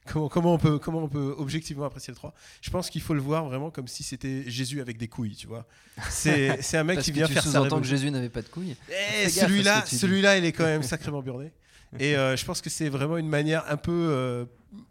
Comment, 0.05 0.29
comment, 0.29 0.55
on 0.55 0.59
peut, 0.59 0.81
comment 0.81 1.05
on 1.05 1.09
peut 1.09 1.33
objectivement 1.39 1.85
apprécier 1.85 2.11
le 2.11 2.17
3 2.17 2.35
Je 2.61 2.71
pense 2.71 2.91
qu'il 2.91 3.01
faut 3.01 3.15
le 3.15 3.21
voir 3.21 3.45
vraiment 3.45 3.71
comme 3.71 3.87
si 3.87 4.03
c'était 4.03 4.43
Jésus 4.51 4.81
avec 4.81 4.99
des 4.99 5.07
couilles, 5.07 5.37
tu 5.37 5.47
vois. 5.47 5.65
C'est 6.11 6.61
c'est 6.61 6.77
un 6.77 6.83
mec 6.83 6.97
Parce 6.97 7.05
qui 7.05 7.13
que 7.13 7.19
vient 7.19 7.29
tu 7.29 7.35
faire 7.35 7.43
sous-entends 7.45 7.81
que. 7.81 7.87
Jésus 7.87 8.11
n'avait 8.11 8.29
pas 8.29 8.43
de 8.43 8.49
couilles. 8.49 8.77
Eh, 8.91 9.29
celui-là, 9.29 9.83
que 9.83 9.91
celui-là, 9.91 10.39
il 10.39 10.45
est 10.45 10.51
quand 10.51 10.65
même 10.65 10.83
sacrément 10.83 11.23
burné. 11.23 11.53
Et 11.99 12.17
euh, 12.17 12.37
je 12.37 12.45
pense 12.45 12.61
que 12.61 12.71
c'est 12.71 12.89
vraiment 12.89 13.17
une 13.19 13.29
manière 13.29 13.71
un 13.71 13.77
peu 13.77 13.93
euh, 13.93 14.45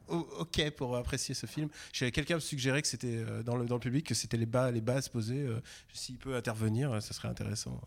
ok 0.07 0.69
pour 0.77 0.95
apprécier 0.95 1.33
ce 1.35 1.45
film. 1.45 1.69
Quelqu'un 1.93 2.35
me 2.35 2.39
suggérer 2.39 2.81
que 2.81 2.87
c'était 2.87 3.17
euh, 3.27 3.43
dans, 3.43 3.55
le, 3.55 3.65
dans 3.65 3.75
le 3.75 3.81
public 3.81 4.05
que 4.05 4.13
c'était 4.13 4.37
les, 4.37 4.45
bas, 4.45 4.71
les 4.71 4.81
bases 4.81 5.09
posées. 5.09 5.45
euh, 5.45 5.59
S'il 5.93 6.17
peut 6.17 6.35
intervenir, 6.35 7.01
ça 7.01 7.13
serait 7.13 7.27
intéressant. 7.27 7.79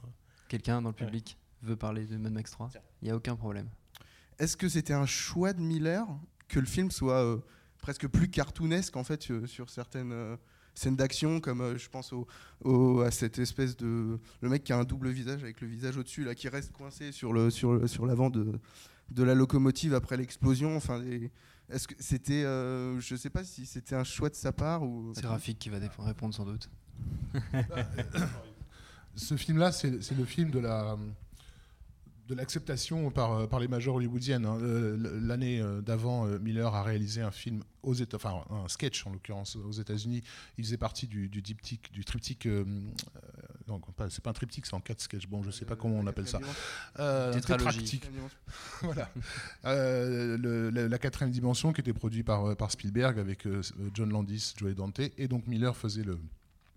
Quelqu'un 0.49 0.83
dans 0.83 0.89
le 0.91 0.95
public 0.95 1.37
veut 1.63 1.77
parler 1.77 2.07
de 2.07 2.17
Mad 2.17 2.33
Max 2.33 2.51
3 2.51 2.71
Il 3.03 3.07
n'y 3.07 3.11
a 3.11 3.17
aucun 3.17 3.37
problème. 3.37 3.69
Est-ce 4.39 4.57
que 4.57 4.69
c'était 4.69 4.93
un 4.95 5.07
choix 5.07 5.53
de 5.53 5.61
Miller 5.61 6.05
que 6.49 6.59
le 6.59 6.67
film 6.67 6.91
soit 6.91 7.23
euh, 7.25 7.39
presque 7.81 8.09
plus 8.09 8.29
cartoonesque 8.29 8.97
en 8.97 9.05
fait 9.05 9.31
euh, 9.31 9.47
sur 9.47 9.71
certaines 9.71 10.13
euh, 10.13 10.37
scènes 10.75 10.97
d'action 10.97 11.39
comme 11.41 11.61
euh, 11.61 11.79
je 11.79 11.89
pense 11.89 12.13
au, 12.13 12.27
au- 12.65 13.01
à 13.03 13.11
cette 13.13 13.39
espèce 13.39 13.77
de 13.77 14.19
le 14.41 14.49
mec 14.49 14.65
qui 14.65 14.73
a 14.73 14.79
un 14.79 14.85
double 14.85 15.09
visage 15.11 15.43
avec 15.45 15.61
le 15.61 15.69
visage 15.69 15.97
au-dessus 15.97 16.25
là 16.25 16.35
qui 16.35 16.49
reste 16.49 16.73
coincé 16.73 17.13
sur 17.13 17.33
le 17.33 17.49
sur 17.51 17.73
le- 17.75 17.87
sur 17.87 18.07
l'avant 18.07 18.29
de 18.29 18.59
de 19.11 19.23
la 19.23 19.35
locomotive 19.35 19.95
après 19.95 20.17
l'explosion 20.17 20.77
enfin 20.77 20.99
les- 20.99 21.31
est-ce 21.71 21.89
que 21.89 21.95
c'était 21.99 22.45
euh, 22.45 23.01
je 23.01 23.17
sais 23.17 23.31
pas 23.31 23.43
si 23.45 23.65
c'était 23.67 23.95
un 23.95 24.05
choix 24.05 24.29
de 24.29 24.35
sa 24.35 24.53
part 24.53 24.83
ou 24.83 25.13
C'est 25.15 25.27
Rafik 25.27 25.59
qui 25.59 25.69
va 25.71 25.79
répondre 25.99 26.35
sans 26.35 26.45
doute. 26.45 26.69
Ce 29.17 29.37
film-là, 29.37 29.71
c'est 29.73 30.03
c'est 30.03 30.17
le 30.17 30.25
film 30.25 30.51
de 30.51 30.59
la 30.59 30.97
de 32.29 32.35
l'acceptation 32.35 33.11
par, 33.11 33.33
euh, 33.33 33.47
par 33.47 33.61
les 33.61 33.69
majors 33.69 33.97
hollywoodiennes. 33.97 34.47
hein. 34.47 34.59
Euh, 34.63 35.21
L'année 35.21 35.61
euh, 35.61 35.81
d'avant, 35.81 36.27
Miller 36.39 36.75
a 36.75 36.83
réalisé 36.83 37.21
un 37.21 37.31
film 37.31 37.63
aux 37.83 37.95
Éta- 37.95 38.17
enfin 38.17 38.43
un 38.51 38.67
sketch 38.69 39.07
en 39.07 39.13
l'occurrence 39.13 39.57
aux 39.57 39.73
États-Unis. 39.73 40.23
Il 40.57 40.65
faisait 40.65 40.79
partie 40.79 41.07
du, 41.07 41.29
du 41.29 41.43
diptyque, 41.43 41.93
du 41.93 42.05
triptyque. 42.05 42.47
euh, 42.47 42.65
non, 43.69 43.81
c'est 44.11 44.23
pas 44.23 44.31
un 44.31 44.35
triptyque, 44.35 44.67
c'est 44.67 44.75
en 44.75 44.81
quatre 44.81 45.01
sketchs. 45.01 45.27
Bon, 45.27 45.43
je 45.43 45.51
sais 45.51 45.65
pas 45.65 45.77
comment 45.77 45.97
on 45.97 46.07
appelle 46.07 46.29
ça. 46.29 46.39
Euh, 46.99 47.33
voilà. 48.83 49.11
Euh, 49.65 50.37
le- 50.39 50.71
la, 50.71 50.89
la 50.89 50.99
quatrième 50.99 51.31
dimension 51.33 51.73
qui 51.73 51.81
était 51.81 51.93
produit 51.93 52.23
par, 52.23 52.57
par 52.57 52.71
Spielberg 52.71 53.19
avec 53.19 53.47
John 53.95 54.11
Landis, 54.11 54.55
Joey 54.57 54.75
Dante, 54.75 55.01
et 55.19 55.29
donc 55.29 55.47
Miller 55.47 55.77
faisait 55.77 56.05
le 56.05 56.19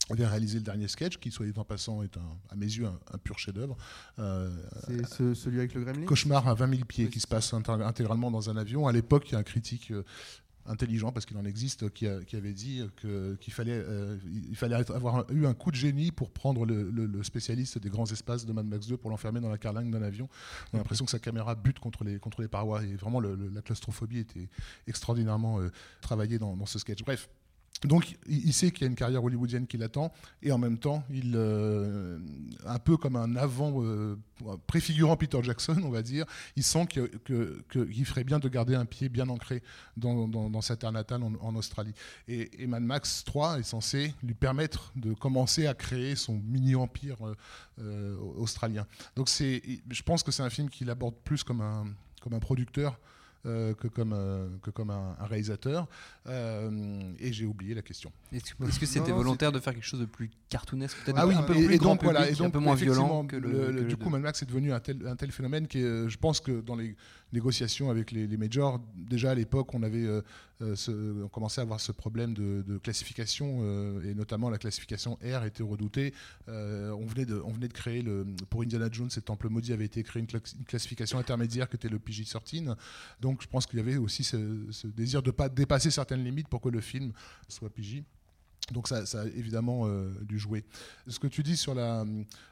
avait 0.09 0.25
réalisé 0.27 0.57
le 0.59 0.63
dernier 0.63 0.87
sketch, 0.87 1.17
qui, 1.17 1.31
soit 1.31 1.45
dit 1.45 1.53
en 1.57 1.63
passant, 1.65 2.01
est 2.03 2.15
un, 2.17 2.37
à 2.49 2.55
mes 2.55 2.65
yeux 2.65 2.85
un, 2.85 2.99
un 3.13 3.17
pur 3.17 3.37
chef-d'œuvre. 3.39 3.75
Euh, 4.19 4.49
C'est 4.87 5.05
ce- 5.07 5.33
celui 5.33 5.59
avec 5.59 5.73
le 5.73 5.83
gremlin? 5.83 6.05
Cauchemar 6.05 6.47
à 6.47 6.53
20 6.53 6.69
000 6.75 6.85
pieds, 6.85 7.09
qui 7.09 7.19
se 7.19 7.27
passe 7.27 7.53
intégralement 7.53 8.31
dans 8.31 8.49
un 8.49 8.57
avion. 8.57 8.87
À 8.87 8.91
l'époque, 8.93 9.29
il 9.29 9.33
y 9.33 9.35
a 9.35 9.39
un 9.39 9.43
critique 9.43 9.91
euh, 9.91 10.03
intelligent, 10.69 11.11
parce 11.13 11.25
qu'il 11.25 11.37
en 11.37 11.45
existe, 11.45 11.89
qui, 11.93 12.07
a- 12.07 12.21
qui 12.23 12.35
avait 12.35 12.51
dit 12.53 12.81
que- 12.97 13.35
qu'il 13.35 13.53
fallait, 13.53 13.71
euh, 13.73 14.17
il 14.49 14.55
fallait 14.55 14.75
avoir 14.91 15.25
eu 15.31 15.45
un 15.45 15.53
coup 15.53 15.71
de 15.71 15.75
génie 15.77 16.11
pour 16.11 16.31
prendre 16.31 16.65
le, 16.65 16.89
le- 16.89 17.05
le 17.05 17.23
spécialiste 17.23 17.77
des 17.77 17.89
grands 17.89 18.05
espaces 18.11 18.45
de 18.45 18.51
Mad 18.53 18.65
Max 18.65 18.87
2 18.87 18.97
pour 18.97 19.09
l'enfermer 19.09 19.39
dans 19.39 19.49
la 19.49 19.57
carlingue 19.57 19.91
d'un 19.91 20.01
avion. 20.03 20.27
On 20.73 20.75
a 20.75 20.79
l'impression 20.79 21.05
que 21.05 21.11
sa 21.11 21.19
caméra 21.19 21.55
bute 21.55 21.79
contre 21.79 22.03
les, 22.03 22.19
contre 22.19 22.41
les 22.41 22.47
parois. 22.49 22.83
Et 22.83 22.95
vraiment, 22.95 23.19
le- 23.21 23.35
la 23.53 23.61
claustrophobie 23.61 24.19
était 24.19 24.49
extraordinairement 24.87 25.59
euh, 25.61 25.69
travaillée 26.01 26.37
dans, 26.39 26.55
dans 26.57 26.65
ce 26.65 26.79
sketch. 26.79 27.03
Bref. 27.03 27.29
Donc, 27.85 28.17
il 28.27 28.53
sait 28.53 28.71
qu'il 28.71 28.81
y 28.81 28.85
a 28.85 28.87
une 28.87 28.95
carrière 28.95 29.23
hollywoodienne 29.23 29.67
qui 29.67 29.77
l'attend, 29.77 30.11
et 30.41 30.51
en 30.51 30.57
même 30.57 30.79
temps, 30.79 31.03
euh, 31.13 32.17
un 32.65 32.79
peu 32.79 32.97
comme 32.97 33.15
un 33.15 33.35
avant 33.35 33.83
euh, 33.83 34.17
préfigurant 34.65 35.15
Peter 35.15 35.37
Jackson, 35.43 35.79
on 35.83 35.89
va 35.89 36.01
dire, 36.01 36.25
il 36.55 36.63
sent 36.63 36.87
qu'il 36.87 38.05
ferait 38.05 38.23
bien 38.23 38.39
de 38.39 38.49
garder 38.49 38.73
un 38.73 38.85
pied 38.85 39.09
bien 39.09 39.29
ancré 39.29 39.61
dans, 39.95 40.61
sa 40.61 40.75
terre 40.75 40.91
natale 40.91 41.21
en, 41.23 41.55
Australie. 41.55 41.93
Et, 42.27 42.63
et 42.63 42.67
Mad 42.67 42.81
Max 42.81 43.23
3 43.25 43.59
est 43.59 43.63
censé 43.63 44.13
lui 44.23 44.33
permettre 44.33 44.91
de 44.95 45.13
commencer 45.13 45.67
à 45.67 45.75
créer 45.75 46.15
son 46.15 46.41
mini-empire 46.45 47.17
euh, 47.79 48.17
australien. 48.37 48.87
Donc, 49.15 49.29
je 49.29 50.03
pense 50.03 50.23
que 50.23 50.31
c'est 50.31 50.43
un 50.43 50.49
film 50.49 50.69
qu'il 50.69 50.89
aborde 50.89 51.15
plus 51.23 51.43
comme 51.43 51.61
un, 51.61 51.85
comme 52.21 52.33
un 52.33 52.39
producteur 52.39 52.99
euh, 53.45 53.73
que 53.73 53.87
comme, 53.87 54.13
euh, 54.13 54.47
que 54.63 54.69
comme 54.71 54.89
un, 54.89 55.15
un 55.19 55.25
réalisateur. 55.25 55.87
Euh, 56.27 56.99
et 57.19 57.31
j'ai 57.31 57.45
oublié 57.45 57.73
la 57.73 57.81
question. 57.81 58.11
Est-ce 58.33 58.79
que 58.79 58.85
c'était 58.85 59.11
volontaire 59.11 59.51
de 59.51 59.59
faire 59.59 59.73
quelque 59.73 59.85
chose 59.85 59.99
de 60.01 60.05
plus 60.05 60.29
cartoonesque, 60.49 60.97
peut-être 61.05 61.17
ah 61.19 61.27
oui, 61.27 61.35
un 61.35 61.43
peu 61.43 61.55
et, 61.55 61.65
plus 61.65 61.75
et 61.75 61.77
grand 61.77 61.91
donc 61.95 62.03
voilà, 62.03 62.29
et 62.29 62.33
donc 62.33 62.47
un 62.47 62.49
peu 62.49 62.59
moins 62.59 62.75
violent 62.75 63.23
effectivement, 63.23 63.27
que 63.27 63.35
le- 63.35 63.49
le, 63.51 63.71
le- 63.71 63.77
que 63.77 63.81
le 63.83 63.87
du 63.87 63.97
coup. 63.97 64.09
Mad 64.09 64.21
Max 64.21 64.41
est 64.41 64.45
devenu 64.45 64.73
un 64.73 64.79
tel, 64.79 65.05
un 65.07 65.15
tel 65.15 65.31
phénomène 65.31 65.67
que 65.67 65.77
euh, 65.77 66.09
je 66.09 66.17
pense 66.17 66.39
que 66.41 66.61
dans 66.61 66.75
les 66.75 66.95
négociations 67.33 67.89
avec 67.89 68.11
les, 68.11 68.37
majors, 68.37 68.79
déjà 68.95 69.31
à 69.31 69.35
l'époque, 69.35 69.73
on 69.73 69.83
avait 69.83 70.05
euh, 70.05 70.21
euh, 70.61 70.75
ce- 70.75 71.27
commençait 71.27 71.61
à 71.61 71.63
avoir 71.63 71.79
ce 71.79 71.91
problème 71.91 72.33
de, 72.33 72.77
classification 72.83 73.59
euh, 73.61 74.01
et 74.09 74.13
notamment 74.13 74.49
la 74.49 74.57
classification 74.57 75.17
R 75.23 75.43
était 75.45 75.63
redoutée. 75.63 76.13
On 76.47 77.05
venait 77.05 77.25
de, 77.25 77.73
créer 77.73 78.03
pour 78.49 78.61
Indiana 78.61 78.87
Jones, 78.91 79.09
cet 79.09 79.25
temple 79.25 79.49
maudit 79.49 79.73
avait 79.73 79.85
été 79.85 80.03
créé 80.03 80.21
une, 80.21 80.27
cla- 80.27 80.55
une 80.57 80.65
classification 80.65 81.19
intermédiaire 81.19 81.69
qui 81.69 81.75
était 81.75 81.89
le 81.89 81.99
PG-13. 81.99 82.75
Donc 83.19 83.41
je 83.41 83.47
pense 83.47 83.65
qu'il 83.65 83.77
y 83.79 83.81
avait 83.81 83.97
aussi 83.97 84.23
ce, 84.23 84.87
désir 84.87 85.21
de 85.21 85.31
pas 85.31 85.49
dépasser 85.49 85.91
certaines 85.91 86.23
limites 86.23 86.47
pour 86.47 86.61
que 86.61 86.69
le 86.69 86.81
film 86.81 87.11
soit 87.47 87.69
PG. 87.69 88.03
Donc 88.73 88.87
ça, 88.87 89.05
ça 89.05 89.21
a 89.21 89.25
évidemment 89.27 89.83
euh, 89.87 90.13
dû 90.23 90.37
jouer. 90.37 90.65
Ce 91.07 91.19
que 91.19 91.27
tu 91.27 91.41
dis 91.43 91.55
sur 91.55 91.73
la, 91.73 92.05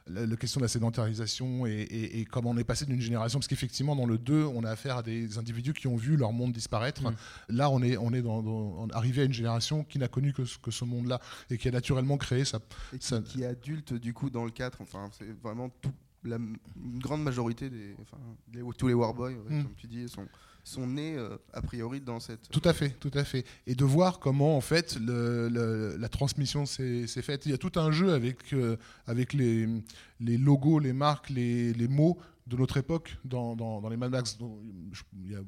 la, 0.07 0.25
la 0.25 0.35
question 0.37 0.59
de 0.59 0.63
la 0.65 0.69
sédentarisation 0.69 1.65
et, 1.65 1.71
et- 1.71 2.19
et 2.21 2.25
comment 2.25 2.51
on 2.51 2.57
est 2.57 2.63
passé 2.63 2.85
d'une 2.85 3.01
génération, 3.01 3.39
parce 3.39 3.47
qu'effectivement 3.47 3.95
dans 3.95 4.05
le 4.05 4.17
2, 4.17 4.43
on 4.45 4.63
a 4.63 4.71
affaire 4.71 4.97
à 4.97 5.03
des 5.03 5.37
individus 5.37 5.73
qui 5.73 5.87
ont 5.87 5.97
vu 5.97 6.15
leur 6.15 6.31
monde 6.31 6.53
disparaître. 6.53 7.03
Mm. 7.03 7.15
Là, 7.49 7.69
on 7.69 7.81
est, 7.83 7.97
on 7.97 8.13
est 8.13 8.21
dans, 8.21 8.41
dans- 8.41 8.51
on 8.77 8.87
est 8.87 8.93
arrivé 8.95 9.23
à 9.23 9.25
une 9.25 9.33
génération 9.33 9.83
qui 9.83 9.99
n'a 9.99 10.07
connu 10.07 10.31
que 10.31 10.45
ce, 10.45 10.57
que 10.57 10.71
ce 10.71 10.85
monde-là 10.85 11.19
et 11.49 11.57
qui 11.57 11.67
a 11.67 11.71
naturellement 11.71 12.17
créé 12.17 12.45
sa... 12.45 12.59
Et 12.93 12.97
qui, 12.99 13.07
sa- 13.07 13.21
qui 13.21 13.41
est 13.43 13.45
adulte 13.47 13.93
du 13.93 14.13
coup 14.13 14.29
dans 14.29 14.45
le 14.45 14.51
4 14.51 14.81
enfin 14.81 15.09
c'est 15.17 15.31
vraiment 15.43 15.69
tout 15.81 15.91
la 16.23 16.37
grande 16.99 17.21
majorité 17.23 17.69
des 17.69 17.95
enfin 18.01 18.17
les- 18.53 18.61
tous 18.77 18.87
les 18.87 18.93
warboys 18.95 19.33
ouais, 19.35 19.55
Mm. 19.57 19.63
comme 19.63 19.75
tu 19.75 19.87
dis 19.87 20.07
sont 20.09 20.27
sont 20.67 20.87
nés 20.87 21.15
euh, 21.15 21.37
a 21.53 21.61
priori 21.61 22.01
dans 22.01 22.19
cette 22.19 22.49
Tout 22.49 22.61
à 22.65 22.73
fait, 22.73 22.89
tout 22.99 23.11
à 23.13 23.23
fait. 23.23 23.45
Et 23.67 23.75
de 23.75 23.85
voir 23.85 24.19
comment 24.19 24.57
en 24.57 24.61
fait 24.61 24.97
le- 24.99 25.95
la 25.97 26.09
transmission 26.09 26.65
s'est 26.65 27.05
faite. 27.21 27.45
Il 27.45 27.51
y 27.51 27.55
a 27.55 27.57
tout 27.57 27.71
un 27.79 27.91
jeu 27.91 28.13
avec, 28.13 28.51
euh, 28.53 28.75
les, 29.33 30.37
logos, 30.37 30.79
les 30.79 30.91
marques, 30.93 31.29
les 31.29 31.87
mots 31.87 32.17
de 32.47 32.57
notre 32.57 32.77
époque 32.77 33.17
dans, 33.25 33.55
dans- 33.55 33.81
dans 33.81 33.89
les 33.89 33.97
Mad 33.97 34.11
Max. 34.11 34.37
Il 35.23 35.31
y, 35.31 35.35
a, 35.35 35.39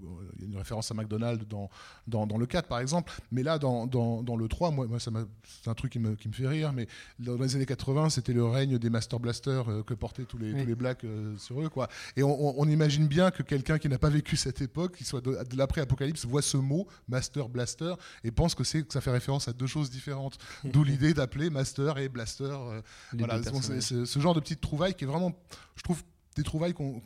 une 0.42 0.58
référence 0.58 0.90
à 0.90 0.96
McDonald's 0.96 1.46
dans, 1.48 1.70
dans, 2.08 2.38
le 2.38 2.46
4 2.48 2.68
par 2.68 2.80
exemple. 2.80 3.12
Mais 3.32 3.44
là, 3.44 3.60
dans, 3.60 3.86
dans, 3.86 4.24
dans 4.24 4.36
le 4.36 4.48
3, 4.48 4.72
moi, 4.72 4.88
moi 4.88 4.98
c'est 5.00 5.70
un 5.70 5.74
truc 5.76 5.92
qui 5.92 6.00
me, 6.00 6.16
qui 6.16 6.28
me 6.28 6.34
fait 6.34 6.48
rire. 6.48 6.74
Mais 6.74 6.88
dans 7.20 7.36
les 7.36 7.56
années 7.56 7.68
80, 7.68 8.10
c'était 8.10 8.34
le 8.34 8.44
règne 8.46 8.80
des 8.80 8.90
Master 8.90 9.20
Blasters 9.20 9.70
euh, 9.70 9.84
que 9.84 9.94
portaient 9.94 10.26
tous 10.26 10.40
les, 10.40 10.54
Oui. 10.54 10.62
tous 10.62 10.68
les 10.68 10.74
blacks 10.76 11.04
euh, 11.04 11.38
sur 11.38 11.62
eux. 11.62 11.70
Quoi. 11.70 11.88
Et 12.16 12.24
on, 12.24 12.48
on- 12.50 12.56
on 12.58 12.68
imagine 12.68 13.08
bien 13.08 13.30
que 13.30 13.44
quelqu'un 13.44 13.78
qui 13.78 13.90
n'a 13.90 14.00
pas 14.00 14.10
vécu 14.10 14.36
cette 14.36 14.62
époque, 14.62 14.96
qui 14.98 15.04
soit 15.04 15.22
de, 15.22 15.32
de 15.44 15.56
l'après-apocalypse, 15.58 16.26
voit 16.26 16.42
ce 16.42 16.58
mot, 16.58 16.88
Master 17.08 17.48
Blaster, 17.50 17.94
et 18.24 18.32
pense 18.32 18.56
que, 18.56 18.64
que 18.64 18.94
ça 18.94 19.02
fait 19.02 19.12
référence 19.12 19.48
à 19.48 19.54
deux 19.54 19.68
choses 19.68 19.92
différentes. 19.92 20.38
D'où 20.64 20.84
l'idée 20.84 21.14
d'appeler 21.14 21.52
Master 21.52 22.00
et 22.00 22.10
Blaster. 22.10 22.46
euh, 22.46 22.82
voilà, 23.14 23.40
Bon, 23.52 23.62
ce 23.62 24.20
genre 24.20 24.34
de 24.34 24.40
petites 24.40 24.62
trouvailles 24.62 24.96
qui 24.96 25.04
est 25.04 25.08
vraiment, 25.08 25.32
je 25.76 25.84
trouve, 25.84 26.02
des 26.38 26.44
trouvailles 26.44 26.74
qu'on 26.74 27.00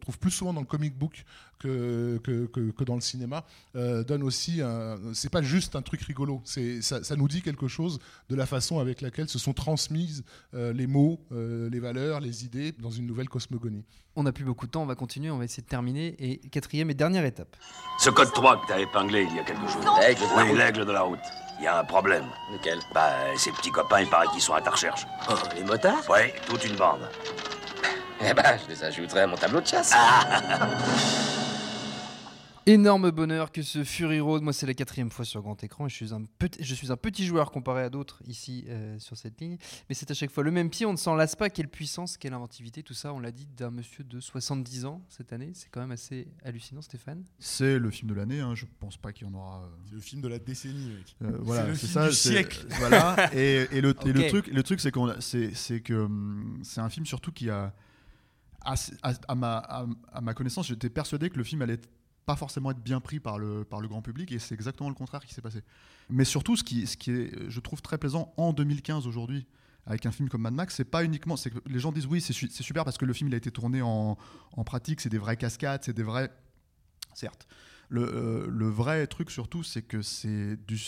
trouve 0.00 0.18
plus 0.18 0.30
souvent 0.30 0.52
dans 0.52 0.60
le 0.60 0.66
comic 0.66 0.96
book 0.98 1.24
que, 1.58 2.18
que, 2.24 2.46
que- 2.46 2.70
que 2.70 2.84
dans 2.84 2.94
le 2.94 3.00
cinéma, 3.00 3.44
euh, 3.76 4.02
donne 4.04 4.22
aussi. 4.22 4.60
un- 4.62 4.96
C'est 5.14 5.30
pas 5.30 5.42
juste 5.42 5.76
un 5.76 5.82
truc 5.82 6.02
rigolo, 6.02 6.40
ça, 6.44 7.02
ça 7.04 7.16
nous 7.16 7.28
dit 7.28 7.42
quelque 7.42 7.68
chose 7.68 7.98
de 8.28 8.36
la 8.36 8.46
façon 8.46 8.78
avec 8.78 9.00
laquelle 9.00 9.28
se 9.28 9.38
sont 9.38 9.52
transmises 9.52 10.24
euh, 10.54 10.72
les 10.72 10.86
mots, 10.86 11.20
euh, 11.32 11.68
les 11.70 11.80
valeurs, 11.80 12.20
les 12.20 12.44
idées 12.44 12.72
dans 12.72 12.90
une 12.90 13.06
nouvelle 13.06 13.28
cosmogonie. 13.28 13.84
On 14.16 14.24
n'a 14.24 14.32
plus 14.32 14.44
beaucoup 14.44 14.66
de 14.66 14.72
temps, 14.72 14.82
on 14.82 14.86
va 14.86 14.96
continuer, 14.96 15.30
on 15.30 15.38
va 15.38 15.44
essayer 15.44 15.62
de 15.62 15.68
terminer. 15.68 16.16
Et 16.18 16.38
quatrième 16.38 16.90
et 16.90 16.94
dernière 16.94 17.24
étape. 17.24 17.56
Ce 18.00 18.10
code 18.10 18.32
3 18.32 18.60
que 18.62 18.66
t'as 18.66 18.80
épinglé 18.80 19.26
il 19.30 19.36
y 19.36 19.38
a 19.38 19.44
quelque 19.44 19.68
chose. 19.68 19.84
L'aigle 20.00 20.20
de 20.22 20.36
la 20.36 20.44
Oui, 20.44 20.58
l'aigle 20.58 20.86
de 20.86 20.92
la 20.92 21.02
route. 21.02 21.18
Il 21.60 21.64
y 21.64 21.66
a 21.68 21.78
un 21.80 21.84
problème. 21.84 22.24
Lequel? 22.52 22.78
Bah, 22.94 23.12
ces 23.36 23.50
petits 23.52 23.70
copains, 23.70 24.00
il 24.00 24.08
paraît 24.08 24.26
qu'ils 24.32 24.40
sont 24.40 24.54
à 24.54 24.60
ta 24.60 24.70
recherche. 24.70 25.06
Oh, 25.30 25.34
les 25.56 25.62
motards? 25.64 26.08
Ouais, 26.10 26.34
toute 26.48 26.64
une 26.64 26.76
bande. 26.76 27.00
Eh 28.20 28.34
ben, 28.34 28.58
je 28.64 28.68
les 28.68 28.84
ajouterai 28.84 29.20
à 29.20 29.26
mon 29.26 29.36
tableau 29.36 29.60
de 29.60 29.66
chasse. 29.66 29.92
Énorme 32.66 33.10
bonheur 33.10 33.50
que 33.50 33.62
ce 33.62 33.82
Fury 33.82 34.20
Road, 34.20 34.42
moi 34.42 34.52
c'est 34.52 34.66
la 34.66 34.74
quatrième 34.74 35.10
fois 35.10 35.24
sur 35.24 35.40
grand 35.40 35.64
écran 35.64 35.86
et 35.86 35.88
je 35.88 35.94
suis 35.94 36.12
un 36.12 36.24
petit, 36.38 36.62
je 36.62 36.74
suis 36.74 36.92
un 36.92 36.98
petit 36.98 37.24
joueur 37.24 37.50
comparé 37.50 37.82
à 37.82 37.88
d'autres 37.88 38.20
ici 38.26 38.66
euh, 38.68 38.98
sur 38.98 39.16
cette 39.16 39.40
ligne, 39.40 39.56
mais 39.88 39.94
c'est 39.94 40.10
à 40.10 40.14
chaque 40.14 40.30
fois 40.30 40.44
le 40.44 40.50
même 40.50 40.68
pied, 40.68 40.84
on 40.84 40.92
ne 40.92 40.98
s'en 40.98 41.14
lasse 41.14 41.34
pas, 41.34 41.48
quelle 41.48 41.68
puissance, 41.68 42.18
quelle 42.18 42.34
inventivité, 42.34 42.82
tout 42.82 42.92
ça 42.92 43.14
on 43.14 43.20
l'a 43.20 43.30
dit 43.32 43.46
d'un 43.56 43.70
monsieur 43.70 44.04
de 44.04 44.20
70 44.20 44.84
ans 44.84 45.00
cette 45.08 45.32
année, 45.32 45.52
c'est 45.54 45.70
quand 45.70 45.80
même 45.80 45.92
assez 45.92 46.28
hallucinant 46.44 46.82
Stéphane. 46.82 47.24
C'est 47.38 47.78
le 47.78 47.90
film 47.90 48.10
de 48.10 48.14
l'année, 48.14 48.40
hein, 48.40 48.54
je 48.54 48.66
pense 48.80 48.98
pas 48.98 49.12
qu'il 49.12 49.26
y 49.26 49.30
en 49.30 49.34
aura. 49.34 49.62
euh, 49.62 49.68
C'est 49.88 49.94
le 49.94 50.00
film 50.02 50.20
de 50.20 50.28
la 50.28 50.38
décennie, 50.38 50.90
mec. 50.90 51.16
Euh, 51.22 51.38
voilà, 51.40 51.62
c'est 51.62 51.68
le 51.68 51.74
c'est 51.74 51.80
film 51.86 51.92
ça. 51.94 52.08
du 52.10 52.14
c'est- 52.14 52.28
siècle. 52.32 52.66
Voilà. 52.80 53.16
Et, 53.34 53.66
et 53.72 53.80
le, 53.80 53.94
et 54.04 54.12
le 54.12 54.20
Ok. 54.20 54.26
truc, 54.28 54.46
le 54.48 54.62
truc, 54.62 54.80
c'est 54.80 54.90
qu'on, 54.90 55.08
a- 55.08 55.20
c'est, 55.22 55.54
c'est 55.54 55.80
que 55.80 55.94
hum, 55.94 56.60
c'est 56.62 56.82
un 56.82 56.90
film 56.90 57.06
surtout 57.06 57.32
qui 57.32 57.48
a, 57.48 57.72
à, 58.64 59.34
ma, 59.34 60.34
connaissance, 60.34 60.66
j'étais 60.66 60.90
persuadé 60.90 61.30
que 61.30 61.36
le 61.36 61.44
film 61.44 61.62
allait 61.62 61.80
pas 62.26 62.36
forcément 62.36 62.70
être 62.70 62.82
bien 62.82 63.00
pris 63.00 63.20
par 63.20 63.38
le, 63.38 63.64
grand 63.84 64.02
public, 64.02 64.32
et 64.32 64.38
c'est 64.38 64.54
exactement 64.54 64.88
le 64.90 64.94
contraire 64.94 65.24
qui 65.24 65.34
s'est 65.34 65.40
passé. 65.42 65.62
Mais 66.10 66.24
surtout, 66.24 66.56
ce 66.56 66.62
qui, 66.62 66.82
est, 66.82 67.50
je 67.50 67.60
trouve 67.60 67.80
très 67.80 67.98
plaisant 67.98 68.34
en 68.36 68.52
2015 68.52 69.06
aujourd'hui. 69.06 69.46
Avec 69.86 70.04
un 70.04 70.12
film 70.12 70.28
comme 70.28 70.42
Mad 70.42 70.52
Max, 70.52 70.74
c'est 70.74 70.84
pas 70.84 71.02
uniquement. 71.02 71.36
Les 71.64 71.78
gens 71.78 71.92
disent 71.92 72.04
oui, 72.04 72.20
c'est 72.20 72.34
su- 72.34 72.50
c'est 72.50 72.62
super 72.62 72.84
parce 72.84 72.98
que 72.98 73.06
le 73.06 73.14
film 73.14 73.30
il 73.30 73.34
a 73.34 73.38
été 73.38 73.50
tourné 73.50 73.80
en, 73.80 74.18
pratique, 74.66 75.00
c'est 75.00 75.08
des 75.08 75.16
vraies 75.16 75.38
cascades, 75.38 75.82
c'est 75.82 75.94
des 75.94 76.02
vrais. 76.02 76.30
Certes. 77.14 77.48
Le, 77.88 78.02
euh, 78.02 78.70
vrai 78.70 79.06
truc 79.06 79.30
surtout, 79.30 79.62
c'est 79.62 79.80
que 79.80 80.02
c'est 80.02 80.56
du 80.66 80.78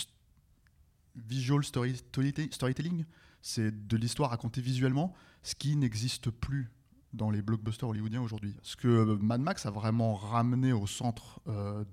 visual 1.17 1.65
story- 1.65 1.97
storyte- 1.97 2.53
storytelling, 2.53 3.07
c'est 3.41 3.87
de 3.87 3.97
l'histoire 3.97 4.31
racontée 4.31 4.61
visuellement, 4.61 5.15
ce 5.43 5.55
qui 5.55 5.77
n'existe 5.77 6.29
plus 6.31 6.71
dans 7.13 7.31
les 7.31 7.43
blockbusters 7.43 7.89
hollywoodiens 7.89 8.23
aujourd'hui. 8.23 8.55
Ce 8.63 8.77
que 8.77 8.89
euh, 8.89 9.17
Mad 9.21 9.41
Max 9.41 9.67
a 9.67 9.71
vraiment 9.71 10.15
ramené 10.15 10.73
au 10.73 10.87
centre 10.87 11.41
euh, 11.49 11.85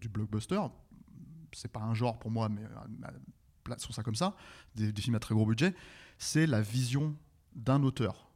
du 0.00 0.08
blockbuster, 0.08 0.60
c'est 1.52 1.72
pas 1.72 1.80
un 1.80 1.94
genre 1.94 2.18
pour 2.18 2.30
moi, 2.30 2.48
mais 2.48 2.62
euh, 2.62 3.10
plaçons 3.64 3.92
ça 3.92 4.02
comme 4.02 4.14
ça, 4.14 4.36
des, 4.74 4.92
des 4.92 5.02
films 5.02 5.16
à 5.16 5.20
très 5.20 5.34
gros 5.34 5.46
budget, 5.46 5.74
c'est 6.18 6.46
la 6.46 6.60
vision 6.60 7.16
d'un 7.54 7.82
auteur. 7.82 8.28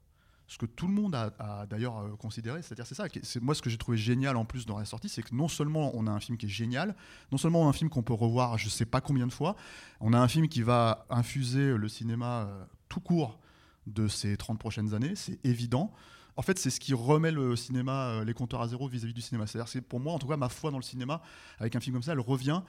Ce 0.47 0.59
que 0.59 0.67
tout 0.67 0.87
le 0.87 0.93
monde 0.93 1.15
a, 1.15 1.65
d'ailleurs 1.67 2.19
considéré, 2.19 2.61
c'est-à-dire 2.61 2.87
c'est 2.87 2.95
ça. 2.95 3.07
moi 3.41 3.55
ce 3.55 3.63
que 3.63 3.71
j'ai 3.71 3.79
trouvé 3.79 3.97
génial 3.97 4.37
en 4.37 4.45
plus 4.45 4.67
dans 4.67 4.79
la 4.79 4.85
sortie, 4.85 5.09
c'est 5.09 5.23
que 5.23 5.35
non 5.35 5.49
seulement 5.49 5.93
on 5.95 6.07
a 6.07 6.11
un 6.11 6.21
film 6.21 6.37
qui 6.37 6.45
est 6.45 6.51
génial, 6.51 6.95
non 7.33 7.39
seulement 7.39 7.63
on 7.63 7.67
a 7.67 7.71
un 7.71 7.73
film 7.73 7.89
qu'on 7.89 8.03
peut 8.03 8.13
revoir 8.13 8.59
je 8.59 8.69
sais 8.69 8.85
pas 8.85 9.01
combien 9.01 9.27
de 9.27 9.33
fois, 9.33 9.57
on 10.01 10.13
a 10.13 10.19
un 10.19 10.29
film 10.29 10.49
qui 10.49 10.61
va 10.61 11.07
infuser 11.09 11.75
le 11.79 11.89
cinéma 11.89 12.47
tout 12.91 13.01
court 13.01 13.41
de 13.87 14.07
ces 14.07 14.37
30 14.37 14.59
prochaines 14.59 14.93
années, 14.93 15.17
c'est 15.17 15.43
évident. 15.47 15.93
En 16.37 16.43
fait, 16.43 16.59
c'est 16.59 16.71
ce 16.71 16.81
qui 16.81 16.95
remet 16.95 17.31
le 17.31 17.55
cinéma, 17.57 18.09
euh, 18.09 18.25
les 18.25 18.35
compteurs 18.35 18.61
à 18.61 18.69
zéro 18.69 18.89
vis-à-vis 18.89 19.15
du 19.15 19.21
cinéma. 19.21 19.47
C'est-à-dire, 19.47 19.69
c'est 19.69 19.81
pour 19.81 20.01
moi, 20.01 20.13
en 20.13 20.19
tout 20.19 20.27
cas, 20.27 20.37
ma 20.37 20.49
foi 20.49 20.71
dans 20.71 20.79
le 20.79 20.83
cinéma, 20.83 21.23
avec 21.59 21.77
un 21.77 21.81
film 21.81 21.95
comme 21.95 22.03
ça, 22.03 22.13
elle 22.13 22.21
revient 22.21 22.63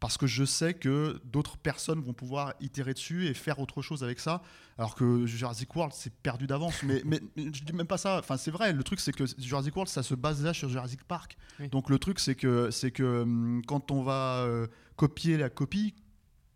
parce 0.00 0.18
que 0.18 0.26
je 0.26 0.44
sais 0.44 0.74
que 0.74 1.20
d'autres 1.24 1.56
personnes 1.56 2.00
vont 2.00 2.12
pouvoir 2.12 2.54
itérer 2.60 2.92
dessus 2.92 3.26
et 3.26 3.34
faire 3.34 3.58
autre 3.58 3.80
chose 3.80 4.04
avec 4.04 4.20
ça. 4.20 4.42
Alors 4.76 4.94
que 4.94 5.24
Jurassic 5.24 5.74
World, 5.74 5.94
c'est 5.94 6.12
perdu 6.12 6.46
d'avance. 6.46 6.82
Mais, 6.82 7.00
mais, 7.04 7.20
mais 7.34 7.44
je 7.44 7.64
dis 7.64 7.72
même 7.72 7.86
pas 7.86 7.96
ça. 7.96 8.18
Enfin, 8.18 8.36
c'est 8.36 8.50
vrai. 8.50 8.72
Le 8.72 8.82
truc, 8.84 9.00
c'est 9.00 9.12
que 9.12 9.24
Jurassic 9.38 9.74
World, 9.74 9.90
ça 9.90 10.02
se 10.02 10.14
base 10.14 10.44
là 10.44 10.52
sur 10.52 10.68
Jurassic 10.68 11.02
Park. 11.04 11.36
Oui. 11.60 11.68
Donc 11.68 11.88
le 11.88 11.98
truc, 11.98 12.20
c'est 12.20 12.34
que, 12.34 12.70
c'est 12.70 12.90
que 12.90 13.22
hum, 13.22 13.62
quand 13.66 13.90
on 13.90 14.02
va 14.02 14.40
euh, 14.40 14.66
copier 14.96 15.38
la 15.38 15.48
copie, 15.48 15.94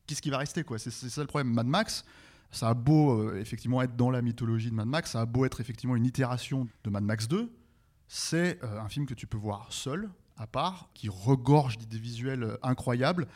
qu'est-ce 0.07 0.21
qui 0.21 0.31
va 0.31 0.39
rester 0.39 0.63
quoi? 0.63 0.79
C'est 0.79 0.91
ça 0.91 1.21
le 1.23 1.27
problème. 1.27 1.53
Mad 1.53 1.67
Max, 1.67 2.05
ça 2.51 2.69
a 2.69 2.75
beau 2.75 3.13
euh, 3.21 3.39
effectivement 3.41 3.81
être 3.83 3.97
dans 3.97 4.11
la 4.11 4.23
mythologie 4.23 4.71
de 4.71 4.75
Mad 4.75 4.87
Max, 4.89 5.13
ça 5.13 5.21
a 5.21 5.27
beau 5.27 5.45
être 5.45 5.61
effectivement 5.61 5.97
une 5.97 6.05
itération 6.07 6.67
de 6.85 6.91
Mad 6.91 7.05
Max 7.05 7.29
2, 7.29 7.51
c'est 8.09 8.59
euh, 8.65 8.81
un 8.81 8.89
film 8.89 9.07
que 9.07 9.15
tu 9.15 9.27
peux 9.27 9.39
voir 9.39 9.67
seul, 9.71 10.11
à 10.37 10.47
part, 10.47 10.89
qui 10.95 11.09
regorge 11.09 11.79
d'idées 11.79 11.99
visuelles 11.99 12.43
euh, 12.43 12.57
incroyables, 12.63 13.27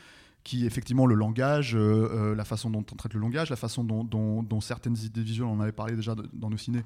qui 0.42 0.66
effectivement 0.66 1.06
le 1.06 1.14
langage, 1.14 1.74
euh, 1.74 2.34
la 2.34 2.44
façon 2.44 2.68
dont 2.70 2.84
on 2.92 2.96
traite 2.96 3.14
le 3.14 3.20
langage, 3.20 3.48
la 3.50 3.56
façon 3.56 3.84
dont, 3.84 4.04
dont- 4.04 4.42
dont 4.42 4.60
certaines 4.60 4.96
idées 4.98 5.22
visuelles, 5.22 5.46
on 5.48 5.54
en 5.54 5.60
avait 5.60 5.72
parlé 5.72 5.94
déjà 5.96 6.14
de- 6.14 6.28
dans 6.32 6.50
nos 6.50 6.56
ciné, 6.58 6.82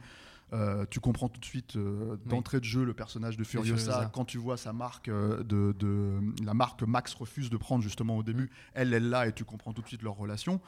Euh, 0.55 0.87
tu 0.89 0.99
comprends 0.99 1.29
tout 1.29 1.39
de 1.41 1.45
suite 1.45 1.77
euh, 1.77 2.17
d'entrée 2.25 2.59
de 2.59 2.65
jeu 2.65 2.83
le 2.83 2.95
personnage 2.95 3.37
de 3.37 3.45
Furiosa. 3.45 3.77
Furiosa. 3.77 4.11
Quand 4.15 4.25
tu 4.25 4.39
vois 4.39 4.57
sa 4.57 4.73
marque 4.73 5.11
de, 5.11 5.43
de- 5.79 6.21
la 6.43 6.55
marque 6.55 6.81
que 6.81 6.87
Max 6.87 7.13
refuse 7.13 7.51
de 7.51 7.59
prendre 7.59 7.83
justement 7.83 8.17
au 8.17 8.23
début, 8.23 8.49
elle 8.73 8.95
elle 8.95 9.11
l'a 9.11 9.27
et 9.29 9.35
tu 9.35 9.45
comprends 9.45 9.75
tout 9.75 9.83
de 9.83 9.87
suite 9.87 10.01
leur 10.03 10.15
relation. 10.17 10.59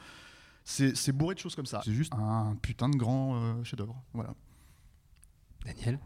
C'est 0.63 1.11
bourré 1.11 1.35
de 1.35 1.39
choses 1.39 1.55
comme 1.55 1.65
ça. 1.65 1.81
C'est 1.83 1.93
juste 1.93 2.13
un 2.13 2.55
putain 2.61 2.87
de 2.89 2.95
grand 2.97 3.35
euh, 3.35 3.63
chef-d'œuvre. 3.63 4.01
Voilà. 4.13 4.33
Daniel 5.65 5.99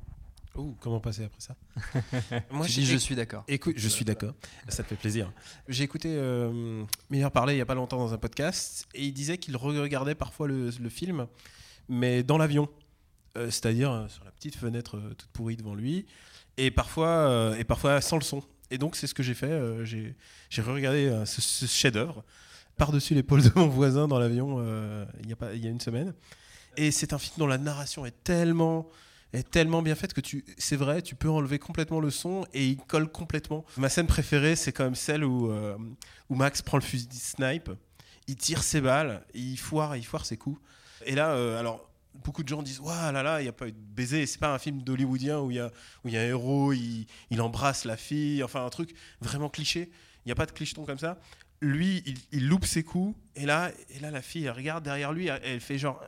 Ouh, 0.55 0.73
comment 0.79 1.01
passer 1.01 1.25
après 1.25 1.41
ça 1.41 1.55
Tu 2.63 2.71
j'ai- 2.71 2.81
dis 2.81 2.85
je 2.85 2.95
suis 2.97 3.15
d'accord. 3.15 3.43
Écoute, 3.49 3.73
je 3.77 3.89
suis 3.89 4.05
d'accord. 4.05 4.33
Ça 4.69 4.83
te 4.83 4.87
fait 4.87 4.95
plaisir. 4.95 5.31
J'ai 5.67 5.83
écouté 5.83 6.15
euh, 6.15 6.85
Meilleur 7.09 7.29
parler 7.31 7.55
il 7.55 7.57
y 7.57 7.61
a 7.61 7.65
pas 7.65 7.75
longtemps 7.75 7.97
dans 7.97 8.13
un 8.13 8.17
podcast 8.17 8.87
et 8.93 9.03
il 9.05 9.11
disait 9.13 9.37
qu'il 9.37 9.57
regardait 9.57 10.15
parfois 10.15 10.47
le, 10.47 10.69
le 10.69 10.89
film, 10.89 11.27
mais 11.89 12.23
dans 12.23 12.37
l'avion, 12.37 12.69
Euh, 13.37 13.51
c'est-à-dire 13.51 13.91
euh, 13.91 14.07
sur 14.07 14.23
la 14.23 14.31
petite 14.31 14.55
fenêtre 14.55 14.95
euh, 14.95 15.13
toute 15.13 15.27
pourrie 15.33 15.57
devant 15.57 15.75
lui, 15.75 16.05
et 16.55 16.71
parfois 16.71 17.09
euh, 17.09 17.57
et 17.59 17.65
parfois 17.65 17.99
sans 17.99 18.15
le 18.15 18.23
son. 18.23 18.41
Et 18.71 18.77
donc 18.77 18.95
c'est 18.95 19.07
ce 19.07 19.13
que 19.13 19.23
j'ai 19.23 19.33
fait. 19.33 19.51
euh, 19.51 19.83
j'ai 19.83 20.61
regardé 20.61 21.07
euh, 21.07 21.25
ce, 21.25 21.41
ce 21.41 21.65
chef-d'œuvre 21.65 22.23
par-dessus 22.77 23.13
l'épaule 23.13 23.41
de 23.41 23.51
mon 23.55 23.67
voisin 23.67 24.07
dans 24.07 24.19
l'avion 24.19 24.57
euh, 24.59 25.05
il 25.23 25.29
y 25.29 25.33
a 25.33 25.53
y 25.53 25.67
a 25.67 25.69
une 25.69 25.79
semaine. 25.79 26.13
Et 26.77 26.91
c'est 26.91 27.13
un 27.13 27.17
film 27.17 27.35
dont 27.37 27.47
la 27.47 27.57
narration 27.57 28.05
est 28.05 28.23
tellement 28.23 28.87
est 29.33 29.49
tellement 29.49 29.81
bien 29.81 29.95
faite 29.95 30.13
que 30.13 30.21
tu 30.21 30.45
c'est 30.57 30.75
vrai 30.75 31.01
tu 31.01 31.15
peux 31.15 31.29
enlever 31.29 31.59
complètement 31.59 31.99
le 31.99 32.09
son 32.09 32.45
et 32.53 32.65
il 32.65 32.77
colle 32.77 33.09
complètement. 33.09 33.65
Ma 33.77 33.89
scène 33.89 34.07
préférée 34.07 34.55
c'est 34.55 34.71
quand 34.71 34.83
même 34.83 34.95
celle 34.95 35.23
où 35.23 35.51
euh, 35.51 35.77
où 36.29 36.35
Max 36.35 36.61
prend 36.61 36.77
le 36.77 36.83
fusil 36.83 37.07
snipe 37.11 37.69
il 38.27 38.35
tire 38.35 38.63
ses 38.63 38.81
balles 38.81 39.23
il 39.33 39.57
foire 39.57 39.95
il 39.95 40.05
foire 40.05 40.25
ses 40.25 40.37
coups. 40.37 40.59
Et 41.05 41.15
là 41.15 41.31
euh, 41.31 41.59
alors 41.59 41.89
beaucoup 42.23 42.43
de 42.43 42.47
gens 42.47 42.63
disent 42.63 42.79
waouh 42.79 43.11
là 43.11 43.23
là 43.23 43.41
il 43.41 43.43
n'y 43.43 43.49
a 43.49 43.53
pas 43.53 43.67
eu 43.67 43.71
de 43.71 43.77
baiser. 43.77 44.25
C'est 44.25 44.39
pas 44.39 44.53
un 44.53 44.59
film 44.59 44.81
d'hollywoodien 44.81 45.39
où 45.39 45.51
il 45.51 45.57
y 45.57 45.59
a 45.59 45.71
y 46.05 46.17
a 46.17 46.21
un 46.21 46.25
héros 46.25 46.73
il, 46.73 47.07
il 47.29 47.41
embrasse 47.41 47.85
la 47.85 47.97
fille 47.97 48.43
enfin 48.43 48.65
un 48.65 48.69
truc 48.69 48.95
vraiment 49.21 49.49
cliché. 49.49 49.91
Il 50.25 50.29
n'y 50.29 50.31
a 50.31 50.35
pas 50.35 50.47
de 50.47 50.51
clicheton 50.51 50.85
comme 50.85 50.97
ça 50.97 51.19
lui 51.61 52.03
il, 52.05 52.15
il 52.31 52.47
loupe 52.47 52.65
ses 52.65 52.83
coups 52.83 53.15
et 53.35 53.45
là 53.45 53.71
et 53.95 53.99
là 53.99 54.11
la 54.11 54.21
fille 54.21 54.45
elle 54.45 54.51
regarde 54.51 54.83
derrière 54.83 55.13
lui 55.13 55.27
elle, 55.27 55.39
elle 55.43 55.59
fait 55.59 55.77
genre 55.77 56.03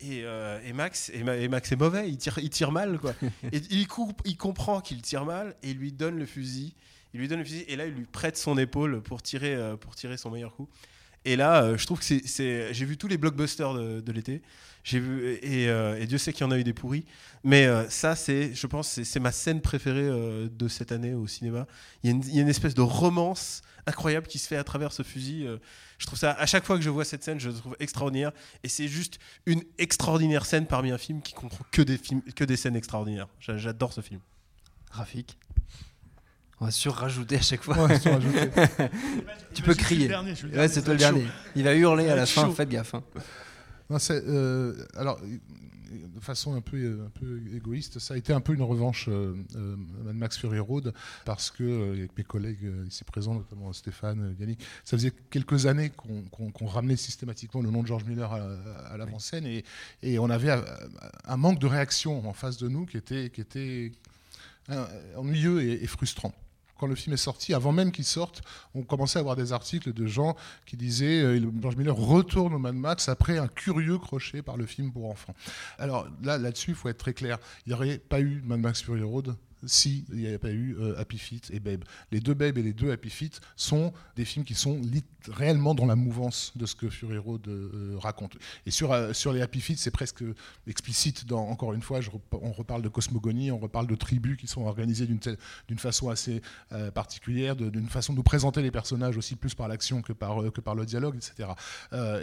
et, 0.00 0.22
euh, 0.24 0.58
et 0.66 0.72
Max 0.72 1.10
et, 1.14 1.22
Ma- 1.22 1.36
et 1.36 1.46
Max 1.48 1.70
est 1.70 1.76
mauvais, 1.76 2.08
il 2.08 2.16
tire, 2.16 2.38
il 2.42 2.50
tire 2.50 2.72
mal 2.72 2.98
quoi. 2.98 3.14
et 3.52 3.60
il, 3.70 3.86
coupe, 3.86 4.20
il 4.24 4.36
comprend 4.36 4.80
qu'il 4.80 5.00
tire 5.00 5.24
mal 5.24 5.54
et 5.62 5.70
il 5.70 5.76
lui 5.78 5.92
donne 5.92 6.18
le 6.18 6.26
fusil. 6.26 6.74
Il 7.14 7.20
lui 7.20 7.28
donne 7.28 7.38
le 7.38 7.44
fusil 7.44 7.64
et 7.68 7.76
là 7.76 7.86
il 7.86 7.92
lui 7.94 8.04
prête 8.06 8.36
son 8.36 8.58
épaule 8.58 9.00
pour 9.02 9.22
tirer, 9.22 9.54
euh, 9.54 9.76
pour 9.76 9.94
tirer 9.94 10.16
son 10.16 10.30
meilleur 10.30 10.54
coup. 10.56 10.68
Et 11.24 11.36
là, 11.36 11.62
euh, 11.62 11.76
je 11.78 11.86
trouve 11.86 12.00
que 12.00 12.04
c'est- 12.04 12.74
j'ai 12.74 12.84
vu 12.84 12.96
tous 12.96 13.06
les 13.06 13.16
blockbusters 13.16 13.74
de, 13.74 14.00
de 14.00 14.12
l'été. 14.12 14.42
J'ai 14.82 14.98
vu 14.98 15.34
et, 15.40 15.68
euh, 15.68 15.96
et 16.00 16.06
Dieu 16.06 16.18
sait 16.18 16.32
qu'il 16.32 16.40
y 16.44 16.48
en 16.48 16.50
a 16.50 16.58
eu 16.58 16.64
des 16.64 16.72
pourris. 16.72 17.04
Mais 17.44 17.66
euh, 17.66 17.88
ça, 17.88 18.16
c'est, 18.16 18.52
je 18.54 18.66
pense, 18.66 18.88
c'est, 18.88 19.04
c'est 19.04 19.20
ma 19.20 19.30
scène 19.30 19.60
préférée 19.60 20.00
euh, 20.02 20.48
de 20.50 20.66
cette 20.66 20.90
année 20.90 21.14
au 21.14 21.28
cinéma. 21.28 21.68
Il 22.02 22.10
y, 22.10 22.12
a 22.12 22.16
une, 22.16 22.22
il 22.26 22.34
y 22.34 22.38
a 22.40 22.42
une 22.42 22.48
espèce 22.48 22.74
de 22.74 22.80
romance 22.80 23.62
incroyable 23.86 24.26
qui 24.26 24.38
se 24.38 24.46
fait 24.46 24.56
à 24.56 24.64
travers 24.64 24.92
ce 24.92 25.02
fusil. 25.02 25.46
euh, 25.46 25.58
je 25.98 26.06
trouve 26.06 26.18
ça, 26.18 26.32
à 26.32 26.46
chaque 26.46 26.64
fois 26.64 26.76
que 26.76 26.82
je 26.82 26.90
vois 26.90 27.04
cette 27.04 27.22
scène, 27.24 27.38
je 27.40 27.48
le 27.50 27.54
trouve 27.54 27.76
extraordinaire. 27.80 28.32
Et 28.64 28.68
c'est 28.68 28.88
juste 28.88 29.18
une 29.46 29.62
extraordinaire 29.78 30.46
scène 30.46 30.66
parmi 30.66 30.90
un 30.90 30.98
film 30.98 31.22
qui 31.22 31.32
comprend 31.34 31.64
que 31.70 31.82
des, 31.82 31.98
films, 31.98 32.22
que 32.34 32.44
des 32.44 32.56
scènes 32.56 32.76
extraordinaires. 32.76 33.28
J'a- 33.40 33.58
J'adore 33.58 33.92
ce 33.92 34.00
film. 34.00 34.20
Rafik 34.90 35.36
On 36.60 36.64
va 36.66 36.70
surrajouter 36.70 37.36
à 37.36 37.40
chaque 37.42 37.62
fois. 37.62 37.86
Ouais, 37.86 37.98
surrajouter. 37.98 38.50
tu 39.54 39.62
peux 39.62 39.74
crier. 39.74 40.08
dernier, 40.08 40.34
ouais, 40.54 40.68
c'est 40.68 40.82
toi 40.82 40.94
le 40.94 40.98
dernier. 40.98 41.26
Il 41.56 41.64
va 41.64 41.74
hurler 41.74 42.08
à 42.08 42.16
la 42.16 42.26
fin, 42.26 42.46
chaud. 42.46 42.52
faites 42.52 42.68
gaffe. 42.68 42.94
hein. 42.94 43.02
Non, 43.90 43.98
euh, 44.10 44.86
alors, 44.96 45.18
de 45.92 46.20
façon 46.20 46.54
un 46.54 46.60
peu, 46.60 47.02
un 47.06 47.10
peu 47.10 47.40
égoïste, 47.54 47.98
ça 47.98 48.14
a 48.14 48.16
été 48.16 48.32
un 48.32 48.40
peu 48.40 48.54
une 48.54 48.62
revanche 48.62 49.08
euh, 49.08 49.36
euh, 49.56 49.76
Mad 50.04 50.16
Max 50.16 50.38
Fury 50.38 50.58
Road 50.58 50.92
parce 51.24 51.50
que 51.50 51.62
euh, 51.64 51.92
avec 51.92 52.16
mes 52.16 52.24
collègues 52.24 52.64
euh, 52.64 52.86
ici 52.86 53.04
présents, 53.04 53.34
notamment 53.34 53.72
Stéphane, 53.72 54.20
euh, 54.20 54.34
Yannick, 54.40 54.60
ça 54.84 54.96
faisait 54.96 55.12
quelques 55.30 55.66
années 55.66 55.90
qu'on 55.90 56.66
ramenait 56.66 56.96
systématiquement 56.96 57.62
le 57.62 57.70
nom 57.70 57.82
de 57.82 57.86
George 57.86 58.04
Miller 58.04 58.32
à, 58.32 58.92
à 58.92 58.96
l'avant-scène 58.96 59.46
et, 59.46 59.64
et 60.02 60.18
on 60.18 60.30
avait 60.30 60.50
euh, 60.50 60.62
un 61.24 61.36
manque 61.36 61.58
de 61.58 61.66
réaction 61.66 62.28
en 62.28 62.32
face 62.32 62.56
de 62.58 62.68
nous 62.68 62.86
qui 62.86 62.96
était, 62.96 63.30
qui 63.30 63.40
était 63.40 63.92
euh, 64.70 65.16
ennuyeux 65.16 65.62
et, 65.62 65.82
et 65.84 65.86
frustrant. 65.86 66.34
Quand 66.82 66.88
le 66.88 66.96
film 66.96 67.14
est 67.14 67.16
sorti, 67.16 67.54
avant 67.54 67.70
même 67.70 67.92
qu'il 67.92 68.04
sorte, 68.04 68.42
on 68.74 68.82
commençait 68.82 69.16
à 69.16 69.20
avoir 69.20 69.36
des 69.36 69.52
articles 69.52 69.92
de 69.92 70.06
gens 70.08 70.34
qui 70.66 70.76
disaient 70.76 71.22
euh, 71.22 71.40
George 71.62 71.76
Miller 71.76 71.94
retourne 71.94 72.52
au 72.54 72.58
Mad 72.58 72.74
Max 72.74 73.08
après 73.08 73.38
un 73.38 73.46
curieux 73.46 73.98
crochet 73.98 74.42
par 74.42 74.56
le 74.56 74.66
film 74.66 74.90
pour 74.90 75.08
enfants. 75.08 75.32
Alors 75.78 76.08
là, 76.24 76.38
là-dessus, 76.38 76.70
il 76.72 76.74
faut 76.74 76.88
être 76.88 76.98
très 76.98 77.14
clair. 77.14 77.38
Il 77.64 77.68
n'y 77.68 77.74
aurait 77.76 77.98
pas 77.98 78.18
eu 78.18 78.42
Mad 78.44 78.58
Max 78.58 78.82
Fury 78.82 79.04
Road 79.04 79.36
si 79.64 80.04
il 80.10 80.18
n'y 80.18 80.26
avait 80.26 80.38
pas 80.38 80.50
eu 80.50 80.76
euh, 80.78 80.98
Happy 80.98 81.40
et 81.50 81.60
Babe. 81.60 81.84
Les 82.10 82.20
deux 82.20 82.34
Babe 82.34 82.58
et 82.58 82.62
les 82.62 82.72
deux 82.72 82.90
Happy 82.90 83.12
sont 83.56 83.92
des 84.16 84.24
films 84.24 84.44
qui 84.44 84.54
sont 84.54 84.80
réellement 85.28 85.74
dans 85.74 85.86
la 85.86 85.96
mouvance 85.96 86.52
de 86.56 86.66
ce 86.66 86.74
que 86.74 86.88
Fury 86.88 87.18
Road 87.18 87.46
euh, 87.48 87.96
raconte. 87.98 88.36
Et 88.66 88.70
sur, 88.70 88.92
euh, 88.92 89.12
sur 89.12 89.32
les 89.32 89.40
Happy 89.42 89.62
c'est 89.76 89.90
presque 89.90 90.24
explicite. 90.66 91.26
Dans, 91.26 91.48
encore 91.48 91.72
une 91.72 91.82
fois, 91.82 92.00
on 92.32 92.52
reparle 92.52 92.82
de 92.82 92.88
cosmogonie, 92.88 93.52
on 93.52 93.58
reparle 93.58 93.86
de 93.86 93.94
tribus 93.94 94.36
qui 94.36 94.46
sont 94.46 94.62
organisées 94.62 95.06
d'une 95.06 95.78
façon 95.78 96.08
assez 96.08 96.42
euh, 96.72 96.90
particulière, 96.90 97.54
d'une 97.54 97.88
façon 97.88 98.12
de 98.12 98.18
nous 98.18 98.22
présenter 98.22 98.62
les 98.62 98.70
personnages 98.70 99.16
aussi 99.16 99.36
plus 99.36 99.54
par 99.54 99.68
l'action 99.68 100.02
que 100.02 100.12
par, 100.12 100.52
que 100.52 100.60
par 100.60 100.74
le 100.74 100.84
dialogue, 100.84 101.16
etc. 101.16 101.50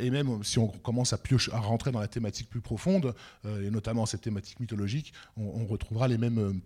Et 0.02 0.10
même 0.10 0.44
si 0.44 0.60
on 0.60 0.68
commence 0.68 1.14
à, 1.14 1.18
piocher, 1.18 1.52
à 1.54 1.60
rentrer 1.60 1.92
dans 1.92 2.00
la 2.00 2.08
thématique 2.08 2.50
plus 2.50 2.62
profonde, 2.62 3.14
et 3.46 3.70
notamment 3.70 4.06
cette 4.06 4.22
thématique 4.22 4.60
mythologique, 4.60 5.14
on 5.38 5.66
retrouvera 5.66 6.08
les 6.08 6.18
mêmes... 6.18 6.62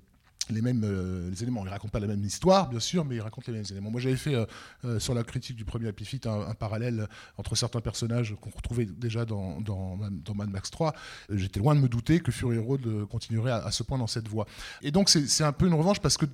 les 0.49 0.61
mêmes 0.61 0.83
euh, 0.83 1.29
les 1.29 1.43
éléments. 1.43 1.65
Ils 1.65 1.69
racontent 1.69 1.91
pas 1.91 1.99
la 1.99 2.07
même 2.07 2.23
histoire, 2.23 2.69
bien 2.69 2.79
sûr, 2.79 3.05
mais 3.05 3.15
ils 3.15 3.21
racontent 3.21 3.51
les 3.51 3.57
mêmes 3.57 3.65
éléments. 3.69 3.91
Moi, 3.91 4.01
j'avais 4.01 4.15
fait 4.15 4.35
euh, 4.35 4.45
euh, 4.85 4.99
sur 4.99 5.13
la 5.13 5.23
critique 5.23 5.55
du 5.55 5.65
premier 5.65 5.87
Happy 5.87 6.05
Feet 6.05 6.27
un, 6.27 6.53
parallèle 6.53 7.07
entre 7.37 7.55
certains 7.55 7.81
personnages 7.81 8.35
qu'on 8.41 8.49
retrouvait 8.49 8.85
déjà 8.85 9.25
dans, 9.25 9.61
dans, 9.61 9.97
dans 10.11 10.33
Mad 10.33 10.49
Max 10.49 10.71
3. 10.71 10.93
Euh, 11.29 11.37
J'étais 11.37 11.59
loin 11.59 11.75
de 11.75 11.79
me 11.79 11.87
douter 11.87 12.19
que 12.19 12.31
Fury 12.31 12.57
Road 12.57 12.85
euh, 12.85 13.05
continuerait 13.05 13.51
à, 13.51 13.57
à 13.57 13.71
ce 13.71 13.83
point 13.83 13.97
dans 13.97 14.07
cette 14.07 14.27
voie. 14.27 14.45
Et 14.81 14.91
donc, 14.91 15.09
c'est 15.09 15.43
un 15.43 15.53
peu 15.53 15.67
une 15.67 15.73
revanche 15.73 15.99
parce 15.99 16.17
que 16.17 16.25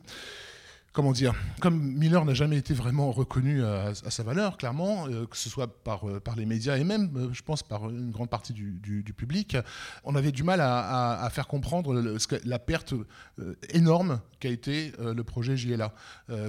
comment 0.94 1.12
dire, 1.12 1.34
comme 1.62 1.80
Miller 1.94 2.26
n'a 2.26 2.34
jamais 2.34 2.58
été 2.58 2.74
vraiment 2.74 3.12
reconnu 3.12 3.64
à, 3.64 3.88
à 4.06 4.10
sa 4.10 4.24
valeur, 4.24 4.58
clairement, 4.58 5.08
euh, 5.08 5.26
que 5.26 5.38
ce 5.38 5.50
soit 5.50 5.68
par, 5.84 6.08
euh, 6.10 6.20
par 6.20 6.36
les 6.36 6.46
médias 6.46 6.78
et 6.78 6.84
même, 6.84 7.12
euh, 7.16 7.30
je 7.32 7.42
pense, 7.44 7.64
par 7.64 7.90
une 7.90 8.12
grande 8.12 8.30
partie 8.30 8.54
du, 8.54 8.72
du- 8.80 9.04
du 9.04 9.14
public, 9.14 9.56
on 10.04 10.16
avait 10.16 10.32
du 10.32 10.44
mal 10.44 10.62
à, 10.62 10.80
à- 10.80 11.26
à 11.26 11.30
faire 11.30 11.48
comprendre 11.48 11.94
le- 11.94 12.18
la 12.46 12.60
perte 12.60 12.94
énorme 13.74 14.20
qu'a 14.40 14.50
été 14.50 14.94
le 15.00 15.24
projet 15.24 15.58
JLA, 15.58 15.94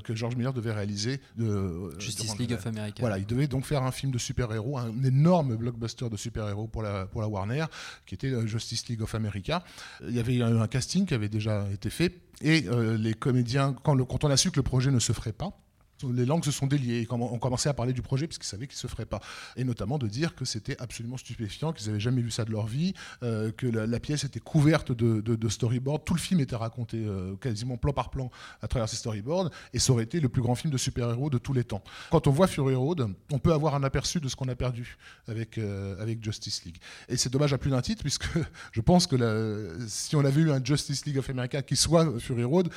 que 0.04 0.14
George 0.14 0.36
Miller 0.36 0.52
devait 0.52 0.72
réaliser. 0.72 1.20
De, 1.36 1.90
Justice 1.98 2.38
League 2.38 2.50
le- 2.50 2.56
of 2.56 2.66
America. 2.66 2.96
Voilà, 3.00 3.18
il 3.18 3.26
devait 3.26 3.46
donc 3.48 3.64
faire 3.64 3.82
un 3.82 3.90
film 3.90 4.12
de 4.12 4.18
super-héros, 4.18 4.78
un 4.78 5.02
énorme 5.02 5.56
blockbuster 5.56 6.08
de 6.08 6.16
super-héros 6.16 6.68
pour 6.68 6.82
la, 6.82 7.06
pour 7.06 7.20
la 7.20 7.28
Warner, 7.28 7.64
qui 8.06 8.14
était 8.14 8.46
Justice 8.46 8.88
League 8.88 9.02
of 9.02 9.14
America. 9.14 9.64
Il 10.06 10.14
y 10.14 10.20
avait 10.20 10.40
un 10.42 10.66
casting 10.68 11.04
qui 11.06 11.14
avait 11.14 11.28
déjà 11.28 11.66
été 11.72 11.90
fait, 11.90 12.20
et 12.40 12.66
euh, 12.68 12.96
les 12.96 13.14
comédiens, 13.14 13.74
quand, 13.82 13.94
le- 13.94 14.04
quand 14.04 14.24
on 14.24 14.30
a 14.30 14.36
su 14.36 14.50
que 14.50 14.56
le 14.56 14.62
projet 14.62 14.90
ne 14.90 14.98
se 14.98 15.12
ferait 15.12 15.32
pas, 15.32 15.58
les 16.02 16.26
langues 16.26 16.44
se 16.44 16.50
sont 16.50 16.66
déliées 16.66 17.06
on 17.10 17.38
commençait 17.38 17.68
à 17.68 17.74
parler 17.74 17.92
du 17.92 18.02
projet 18.02 18.26
parce 18.26 18.38
qu'ils 18.38 18.46
savaient 18.46 18.66
qu'il 18.66 18.76
ne 18.76 18.80
se 18.80 18.86
ferait 18.86 19.06
pas. 19.06 19.20
Et 19.56 19.64
notamment 19.64 19.98
de 19.98 20.06
dire 20.06 20.34
que 20.34 20.44
c'était 20.44 20.76
absolument 20.80 21.16
stupéfiant, 21.16 21.72
qu'ils 21.72 21.88
n'avaient 21.88 22.00
jamais 22.00 22.22
vu 22.22 22.30
ça 22.30 22.44
de 22.44 22.50
leur 22.50 22.66
vie, 22.66 22.94
euh, 23.22 23.52
que 23.52 23.66
la, 23.66 24.00
pièce 24.00 24.24
était 24.24 24.40
couverte 24.40 24.92
de, 24.92 25.48
storyboards. 25.48 26.04
Tout 26.04 26.14
le 26.14 26.20
film 26.20 26.40
était 26.40 26.56
raconté 26.56 26.98
euh, 26.98 27.36
quasiment 27.36 27.76
plan 27.76 27.92
par 27.92 28.10
plan 28.10 28.30
à 28.62 28.68
travers 28.68 28.88
ces 28.88 28.96
storyboards 28.96 29.50
et 29.72 29.78
ça 29.78 29.92
aurait 29.92 30.04
été 30.04 30.20
le 30.20 30.28
plus 30.28 30.42
grand 30.42 30.54
film 30.54 30.72
de 30.72 30.78
super-héros 30.78 31.30
de 31.30 31.38
tous 31.38 31.52
les 31.52 31.64
temps. 31.64 31.82
Quand 32.10 32.26
on 32.26 32.30
voit 32.30 32.46
Fury 32.46 32.74
Road, 32.74 33.08
on 33.32 33.38
peut 33.38 33.52
avoir 33.52 33.74
un 33.74 33.82
aperçu 33.82 34.20
de 34.20 34.28
ce 34.28 34.36
qu'on 34.36 34.48
a 34.48 34.54
perdu 34.54 34.96
avec, 35.28 35.58
euh, 35.58 35.96
Justice 36.20 36.64
League. 36.64 36.76
Et 37.08 37.16
c'est 37.16 37.30
dommage 37.30 37.52
à 37.52 37.58
plus 37.58 37.70
d'un 37.70 37.80
titre 37.80 38.02
puisque 38.02 38.26
je 38.72 38.80
pense 38.80 39.06
que 39.06 39.78
si 39.86 40.16
on 40.16 40.24
avait 40.24 40.40
eu 40.40 40.50
un 40.50 40.62
Justice 40.62 41.04
League 41.06 41.18
of 41.18 41.30
America 41.30 41.62
qui 41.62 41.76
soit 41.76 42.18
Fury 42.18 42.44
Road, 42.44 42.70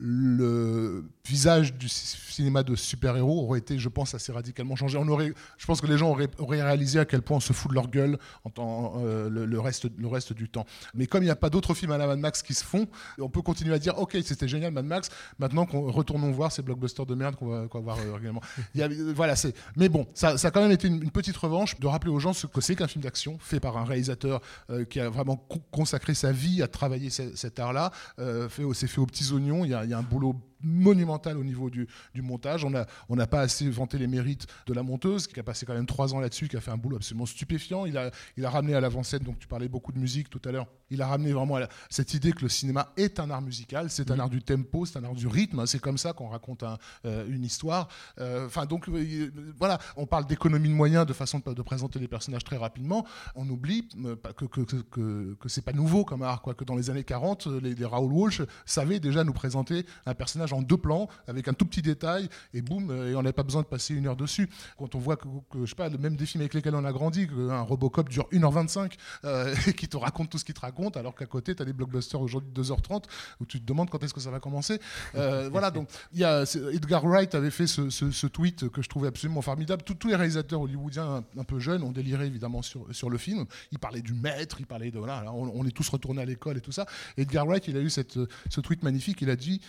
le 0.00 1.04
visage 1.26 1.74
du 1.74 1.88
cinéma 1.88 2.62
de 2.62 2.74
super-héros 2.74 3.42
aurait 3.44 3.58
été, 3.60 3.78
je 3.78 3.88
pense, 3.88 4.14
assez 4.14 4.32
radicalement 4.32 4.76
changé. 4.76 4.98
On 4.98 5.08
aurait, 5.08 5.32
je 5.58 5.66
pense 5.66 5.80
que 5.80 5.86
les 5.86 5.98
gens 5.98 6.10
auraient, 6.10 6.28
réalisé 6.38 6.98
à 6.98 7.04
quel 7.04 7.22
point 7.22 7.36
on 7.36 7.40
se 7.40 7.52
fout 7.52 7.70
de 7.70 7.74
leur 7.74 7.88
gueule 7.88 8.18
en 8.44 8.50
temps- 8.50 8.94
euh, 8.98 9.28
le, 9.28 9.60
reste, 9.60 9.86
le 9.96 10.06
reste 10.08 10.32
du 10.32 10.48
temps. 10.48 10.66
Mais 10.94 11.06
comme 11.06 11.22
il 11.22 11.26
n'y 11.26 11.30
a 11.30 11.36
pas 11.36 11.50
d'autres 11.50 11.74
films 11.74 11.92
à 11.92 11.98
la 11.98 12.06
Mad 12.06 12.18
Max 12.18 12.42
qui 12.42 12.54
se 12.54 12.64
font, 12.64 12.86
on 13.18 13.28
peut 13.28 13.42
continuer 13.42 13.74
à 13.74 13.78
dire 13.78 13.98
Ok, 13.98 14.16
c'était 14.24 14.48
génial 14.48 14.72
Mad 14.72 14.84
Max, 14.84 15.08
maintenant 15.38 15.66
qu'on 15.66 15.90
retournons 15.90 16.30
voir 16.32 16.50
ces 16.52 16.62
blockbusters 16.62 17.06
de 17.06 17.14
merde 17.14 17.36
qu'on 17.36 17.46
va, 17.48 17.66
voir 17.80 17.98
euh, 17.98 18.12
régulièrement. 18.12 18.42
Euh, 18.78 19.12
voilà. 19.14 19.34
Mais 19.76 19.88
bon, 19.88 20.06
ça, 20.14 20.30
a 20.42 20.50
quand 20.50 20.60
même 20.62 20.72
été 20.72 20.88
une, 20.88 21.10
petite 21.10 21.36
revanche 21.36 21.78
de 21.78 21.86
rappeler 21.86 22.10
aux 22.10 22.18
gens 22.18 22.32
ce 22.32 22.46
que 22.46 22.60
c'est 22.60 22.74
qu'un 22.74 22.88
film 22.88 23.02
d'action 23.04 23.36
fait 23.40 23.60
par 23.60 23.76
un 23.76 23.84
réalisateur 23.84 24.40
euh, 24.70 24.84
qui 24.84 24.98
a 25.00 25.08
vraiment 25.10 25.36
co- 25.36 25.60
consacré 25.70 26.14
sa 26.14 26.32
vie 26.32 26.62
à 26.62 26.68
travailler 26.68 27.10
ce- 27.10 27.36
cet 27.36 27.58
art-là. 27.60 27.90
C'est 28.18 28.86
fait 28.88 29.00
aux 29.00 29.06
petits 29.06 29.30
oignons. 29.32 29.64
Il 29.64 29.70
y 29.70 29.74
a, 29.74 29.81
y 29.84 29.92
a 29.92 29.98
un 29.98 30.08
boulot 30.08 30.51
monumental 30.62 31.36
au 31.38 31.44
niveau 31.44 31.70
du, 31.70 31.86
du 32.14 32.22
montage. 32.22 32.64
On 32.64 32.70
n'a 32.70 32.86
on 33.08 33.16
n'a 33.16 33.26
pas 33.26 33.40
assez 33.40 33.68
vanté 33.70 33.98
les 33.98 34.06
mérites 34.06 34.46
de 34.66 34.74
la 34.74 34.82
monteuse, 34.82 35.26
qui 35.26 35.38
a 35.40 35.42
passé 35.42 35.66
quand 35.66 35.74
même 35.74 35.86
trois 35.86 36.14
ans 36.14 36.20
là-dessus, 36.20 36.48
qui 36.48 36.56
a 36.56 36.60
fait 36.60 36.70
un 36.70 36.76
boulot 36.76 36.96
absolument 36.96 37.26
stupéfiant. 37.26 37.86
Il 37.86 37.96
a, 37.96 38.10
il 38.36 38.44
a 38.44 38.50
ramené 38.50 38.74
à 38.74 38.80
l'avant-scène, 38.80 39.22
donc 39.22 39.38
tu 39.38 39.46
parlais 39.46 39.68
beaucoup 39.68 39.92
de 39.92 39.98
musique 39.98 40.28
tout 40.30 40.40
à 40.44 40.52
l'heure, 40.52 40.66
il 40.90 41.00
a 41.02 41.06
ramené 41.06 41.32
vraiment 41.32 41.56
à 41.56 41.60
la- 41.60 41.68
cette 41.90 42.14
idée 42.14 42.32
que 42.32 42.42
le 42.42 42.48
cinéma 42.48 42.92
est 42.96 43.20
un 43.20 43.30
art 43.30 43.42
musical, 43.42 43.90
c'est 43.90 44.10
un 44.10 44.18
art 44.18 44.30
du 44.30 44.42
tempo, 44.42 44.84
c'est 44.86 44.98
un 44.98 45.04
art 45.04 45.14
du 45.14 45.26
rythme, 45.26 45.60
hein, 45.60 45.66
c'est 45.66 45.78
comme 45.80 45.98
ça 45.98 46.12
qu'on 46.12 46.28
raconte 46.28 46.62
un, 46.62 46.78
euh, 47.06 47.26
une 47.28 47.44
histoire. 47.44 47.88
Euh, 48.18 48.46
Enfin, 48.46 48.66
donc 48.66 48.88
euh, 48.88 49.30
voilà, 49.58 49.78
on 49.96 50.06
parle 50.06 50.26
d'économie 50.26 50.68
de 50.68 50.74
moyens, 50.74 51.06
de 51.06 51.12
façon 51.12 51.40
de, 51.44 51.52
de 51.54 51.62
présenter 51.62 51.98
les 51.98 52.08
personnages 52.08 52.44
très 52.44 52.56
rapidement. 52.56 53.06
On 53.34 53.48
oublie 53.48 53.88
que, 53.88 54.44
que, 54.46 54.60
que, 54.62 54.76
que, 54.76 55.36
que 55.40 55.48
c'est 55.48 55.62
pas 55.62 55.72
nouveau 55.72 56.04
comme 56.04 56.22
art, 56.22 56.42
quoi, 56.42 56.54
que 56.54 56.64
dans 56.64 56.74
les 56.76 56.90
années 56.90 57.04
40, 57.04 57.46
euh, 57.46 57.60
les, 57.60 57.74
les 57.74 57.84
Raoul 57.84 58.12
Walsh 58.12 58.42
savaient 58.66 59.00
déjà 59.00 59.24
nous 59.24 59.32
présenter 59.32 59.86
un 60.06 60.14
personnage 60.14 60.51
en 60.52 60.62
deux 60.62 60.76
plans, 60.76 61.08
avec 61.26 61.48
un 61.48 61.52
tout 61.54 61.64
petit 61.66 61.82
détail, 61.82 62.28
et 62.54 62.62
boum, 62.62 62.90
euh, 62.90 63.10
et 63.10 63.14
on 63.16 63.22
n'avait 63.22 63.32
pas 63.32 63.42
besoin 63.42 63.62
de 63.62 63.66
passer 63.66 63.94
une 63.94 64.06
heure 64.06 64.16
dessus. 64.16 64.48
Quand 64.78 64.94
on 64.94 64.98
voit 64.98 65.16
que, 65.16 65.26
que, 65.50 65.60
je 65.64 65.66
sais 65.70 65.74
pas, 65.76 65.88
le 65.88 65.98
même 65.98 66.16
des 66.16 66.26
films 66.26 66.42
avec 66.42 66.54
lesquels 66.54 66.74
on 66.74 66.84
a 66.84 66.92
grandi, 66.92 67.26
qu'un 67.26 67.60
Robocop 67.62 68.08
dure 68.08 68.28
1h25, 68.32 68.92
euh, 69.24 69.54
et 69.66 69.72
qui 69.72 69.88
te 69.88 69.96
raconte 69.96 70.30
tout 70.30 70.38
ce 70.38 70.44
qu'il 70.44 70.54
te 70.54 70.60
raconte, 70.60 70.96
alors 70.96 71.14
qu'à 71.14 71.26
côté, 71.26 71.54
tu 71.54 71.62
as 71.62 71.64
des 71.64 71.72
blockbusters 71.72 72.20
aujourd'hui 72.20 72.50
de 72.52 72.62
2h30, 72.62 73.04
où 73.40 73.46
tu 73.46 73.60
te 73.60 73.66
demandes 73.66 73.90
quand 73.90 74.02
est-ce 74.02 74.14
que 74.14 74.20
ça 74.20 74.30
va 74.30 74.40
commencer. 74.40 74.78
Euh, 75.14 75.48
voilà, 75.52 75.70
donc 75.70 75.88
il 76.12 76.20
y 76.20 76.24
a, 76.24 76.42
Edgar 76.72 77.04
Wright 77.04 77.34
avait 77.34 77.50
fait 77.50 77.66
ce, 77.66 77.90
ce- 77.90 78.10
ce 78.10 78.26
tweet 78.26 78.68
que 78.68 78.82
je 78.82 78.88
trouvais 78.88 79.08
absolument 79.08 79.42
formidable. 79.42 79.82
Tous- 79.82 79.94
tous 79.94 80.08
les 80.08 80.16
réalisateurs 80.16 80.60
hollywoodiens 80.60 81.22
un, 81.36 81.40
un 81.40 81.44
peu 81.44 81.58
jeunes 81.58 81.82
ont 81.82 81.92
déliré 81.92 82.26
évidemment 82.26 82.62
sur, 82.62 82.86
sur 82.94 83.10
le 83.10 83.18
film. 83.18 83.44
Il 83.70 83.78
parlait 83.78 84.02
du 84.02 84.12
maître, 84.14 84.56
il 84.60 84.66
parlait 84.66 84.90
de. 84.90 84.98
Voilà, 84.98 85.32
on, 85.32 85.50
on 85.54 85.66
est 85.66 85.70
tous 85.70 85.88
retournés 85.88 86.22
à 86.22 86.24
l'école 86.24 86.56
et 86.56 86.60
tout 86.60 86.72
ça. 86.72 86.86
Edgar 87.16 87.46
Wright, 87.46 87.66
il 87.68 87.76
a 87.76 87.80
eu 87.80 87.90
cette, 87.90 88.18
ce 88.50 88.60
tweet 88.60 88.82
magnifique, 88.82 89.20
il 89.22 89.30
a 89.30 89.36
dit 89.36 89.60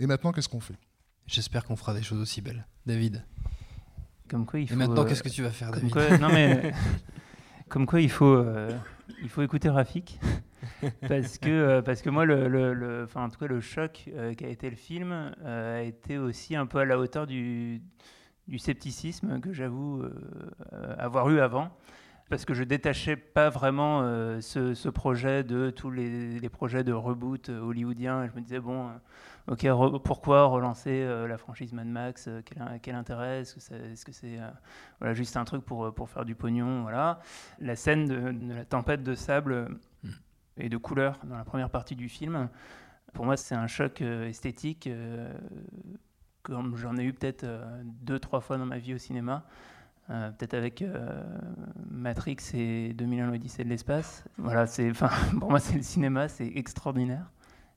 Et 0.00 0.06
maintenant, 0.06 0.32
qu'est-ce 0.32 0.48
qu'on 0.48 0.60
fait? 0.60 0.74
J'espère 1.26 1.64
qu'on 1.64 1.76
fera 1.76 1.94
des 1.94 2.02
choses 2.02 2.20
aussi 2.20 2.40
belles. 2.40 2.66
David 2.86 3.24
Comme 4.28 4.46
quoi, 4.46 4.58
il 4.58 4.64
Et 4.64 4.66
faut. 4.66 4.74
maintenant, 4.76 5.02
euh, 5.02 5.04
qu'est-ce 5.04 5.22
que 5.22 5.28
tu 5.28 5.42
vas 5.42 5.50
faire, 5.50 5.70
comme 5.70 5.88
David? 5.88 5.92
quoi- 5.92 6.18
Non 6.18 6.28
mais. 6.32 6.72
comme 7.68 7.86
quoi, 7.86 8.00
il 8.00 8.10
faut, 8.10 8.34
euh, 8.34 8.70
il 9.22 9.28
faut 9.28 9.42
écouter 9.42 9.68
Rafik. 9.68 10.18
parce 11.08 11.38
que, 11.38 11.48
euh, 11.48 11.82
parce 11.82 12.02
que 12.02 12.10
moi, 12.10 12.24
le, 12.24 12.48
le- 12.48 12.74
le- 12.74 13.04
enfin, 13.04 13.24
en 13.24 13.28
tout 13.28 13.38
cas, 13.38 13.46
le 13.46 13.60
choc 13.60 14.04
euh, 14.08 14.34
qu'a 14.34 14.48
été 14.48 14.68
le 14.70 14.76
film 14.76 15.12
euh, 15.44 15.78
a 15.80 15.82
été 15.82 16.18
aussi 16.18 16.56
un 16.56 16.66
peu 16.66 16.78
à 16.78 16.84
la 16.84 16.98
hauteur 16.98 17.26
du, 17.26 17.80
du 18.48 18.58
scepticisme 18.58 19.40
que 19.40 19.52
j'avoue 19.52 20.02
avoir 20.98 21.28
eu 21.30 21.40
avant. 21.40 21.70
Parce 22.30 22.44
que 22.44 22.54
je 22.54 22.62
détachais 22.62 23.16
pas 23.16 23.50
vraiment 23.50 24.02
euh, 24.02 24.40
ce, 24.40 24.72
ce 24.72 24.88
projet 24.88 25.42
de 25.42 25.70
tous 25.70 25.90
les, 25.90 26.38
les 26.38 26.48
projets 26.48 26.84
de 26.84 26.92
reboot 26.92 27.48
euh, 27.48 27.60
hollywoodien. 27.60 28.22
Et 28.22 28.28
je 28.28 28.34
me 28.36 28.40
disais, 28.40 28.60
bon, 28.60 28.86
euh, 28.86 29.52
ok, 29.52 29.62
re- 29.62 30.00
pourquoi 30.00 30.44
relancer 30.44 31.02
euh, 31.02 31.26
la 31.26 31.36
franchise 31.38 31.72
Mad 31.72 31.88
Max 31.88 32.28
quel, 32.44 32.80
quel 32.80 32.94
intérêt? 32.94 33.40
Est-ce 33.40 33.56
que 33.56 34.12
c'est 34.12 34.36
-ce 34.36 34.50
voilà, 35.00 35.12
juste 35.12 35.36
un 35.36 35.44
truc 35.44 35.64
pour, 35.64 35.92
pour 35.92 36.08
faire 36.08 36.24
du 36.24 36.36
pognon 36.36 36.82
voilà. 36.82 37.18
La 37.58 37.74
scène 37.74 38.06
de, 38.06 38.30
de 38.30 38.54
la 38.54 38.64
tempête 38.64 39.02
de 39.02 39.16
sable 39.16 39.52
euh, 39.52 39.68
et 40.56 40.68
de 40.68 40.76
couleurs 40.76 41.18
dans 41.24 41.36
la 41.36 41.44
première 41.44 41.70
partie 41.70 41.96
du 41.96 42.08
film, 42.08 42.48
pour 43.12 43.24
moi, 43.24 43.36
c'est 43.36 43.56
un 43.56 43.66
choc 43.66 44.02
esthétique 44.02 44.88
comme 46.42 46.76
j'en 46.76 46.96
ai 46.96 47.02
eu 47.02 47.12
peut-être 47.12 47.44
deux, 48.02 48.20
trois 48.20 48.40
fois 48.40 48.56
dans 48.56 48.66
ma 48.66 48.78
vie 48.78 48.94
au 48.94 48.98
cinéma. 48.98 49.44
Euh, 50.10 50.30
peut-être 50.32 50.54
avec 50.54 50.82
euh, 50.82 51.22
Matrix 51.90 52.36
et 52.54 52.92
2001 52.94 53.30
l'Odyssée 53.30 53.62
de 53.62 53.68
l'espace. 53.68 54.24
Voilà, 54.38 54.66
c'est, 54.66 54.90
pour 55.40 55.50
moi, 55.50 55.60
c'est 55.60 55.76
le 55.76 55.82
cinéma, 55.82 56.28
c'est 56.28 56.50
extraordinaire. 56.56 57.24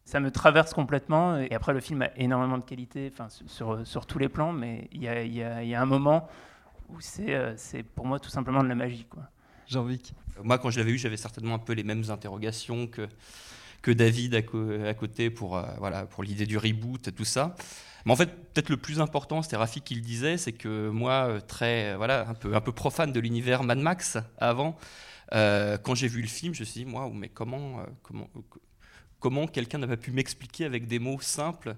Ça 0.06 0.20
me 0.20 0.32
traverse 0.32 0.74
complètement. 0.74 1.38
Et 1.38 1.54
après, 1.54 1.74
le 1.74 1.80
film 1.80 2.02
a 2.02 2.10
énormément 2.18 2.58
de 2.58 2.64
qualité, 2.64 3.10
enfin, 3.14 3.30
sur, 3.30 3.48
sur, 3.50 3.88
sur 3.88 4.06
tous 4.08 4.18
les 4.20 4.30
plans, 4.30 4.52
mais 4.52 4.88
il 4.92 5.04
y 5.04 5.08
a, 5.08 5.22
il 5.24 5.34
y 5.34 5.44
a- 5.44 5.64
y 5.64 5.76
a 5.76 5.82
un 5.82 5.86
moment 5.86 6.28
où 6.90 7.00
c'est, 7.00 7.34
euh, 7.36 7.54
c'est 7.56 7.84
pour 7.84 8.06
moi 8.06 8.20
tout 8.20 8.30
simplement 8.30 8.64
de 8.64 8.68
la 8.68 8.76
magie, 8.76 9.06
quoi. 9.10 9.24
Jean-Vic 9.68 10.14
Moi, 10.44 10.58
quand 10.58 10.70
je 10.72 10.80
l'avais 10.80 10.92
eu, 10.92 10.98
j'avais 10.98 11.16
certainement 11.18 11.56
un 11.56 11.60
peu 11.60 11.74
les 11.74 11.84
mêmes 11.84 12.04
interrogations 12.10 12.88
que, 12.88 13.08
que 13.82 13.92
David 13.92 14.36
à, 14.36 14.42
co- 14.42 14.72
à 14.86 14.94
côté 14.94 15.30
pour, 15.30 15.56
euh, 15.56 15.64
voilà, 15.78 16.06
pour 16.06 16.24
l'idée 16.24 16.46
du 16.46 16.58
reboot 16.58 17.08
et 17.08 17.12
tout 17.12 17.26
ça. 17.26 17.56
Mais 18.06 18.12
en 18.12 18.16
fait, 18.16 18.54
peut-être 18.54 18.70
le 18.70 18.78
plus 18.78 19.00
important, 19.00 19.42
c'était 19.42 19.56
Rafi 19.56 19.82
qui 19.82 19.96
le 19.96 20.02
disait, 20.02 20.38
c'est 20.38 20.52
que 20.52 20.90
moi, 20.90 21.28
euh, 21.28 21.40
très, 21.40 21.94
euh, 21.94 21.98
voilà, 21.98 22.28
un 22.28 22.34
peu, 22.34 22.56
un 22.56 22.62
peu 22.62 22.72
profane 22.72 23.14
de 23.14 23.20
l'univers 23.20 23.64
Mad 23.64 23.78
Max 23.78 24.18
avant, 24.38 24.78
euh, 25.34 25.78
quand 25.78 25.96
j'ai 25.96 26.08
vu 26.08 26.22
le 26.22 26.28
film, 26.28 26.54
je 26.54 26.62
me 26.62 26.66
suis 26.66 26.84
dit, 26.84 26.92
mais 27.14 27.30
comment, 27.30 27.86
comment, 28.04 28.30
comment 29.20 29.48
quelqu'un 29.48 29.78
n'a 29.78 29.88
pas 29.88 29.98
pu 29.98 30.12
m'expliquer 30.12 30.66
avec 30.66 30.88
des 30.88 31.00
mots 31.00 31.22
simples 31.22 31.76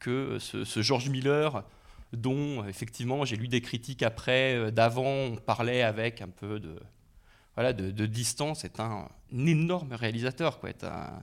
que 0.00 0.38
ce, 0.40 0.82
George 0.82 1.08
Miller, 1.08 1.64
dont 2.12 2.64
effectivement 2.66 3.24
j'ai 3.24 3.36
lu 3.36 3.48
des 3.48 3.60
critiques 3.60 4.02
après, 4.02 4.72
d'avant, 4.72 5.06
on 5.06 5.36
parlait 5.36 5.82
avec 5.82 6.22
un 6.22 6.28
peu 6.28 6.60
de, 6.60 6.78
voilà, 7.54 7.72
de, 7.72 8.06
distance, 8.06 8.64
est 8.64 8.80
un, 8.80 9.08
un 9.32 9.46
énorme 9.46 9.92
réalisateur, 9.92 10.60
quoi, 10.60 10.70
est 10.70 10.84
un, 10.84 11.22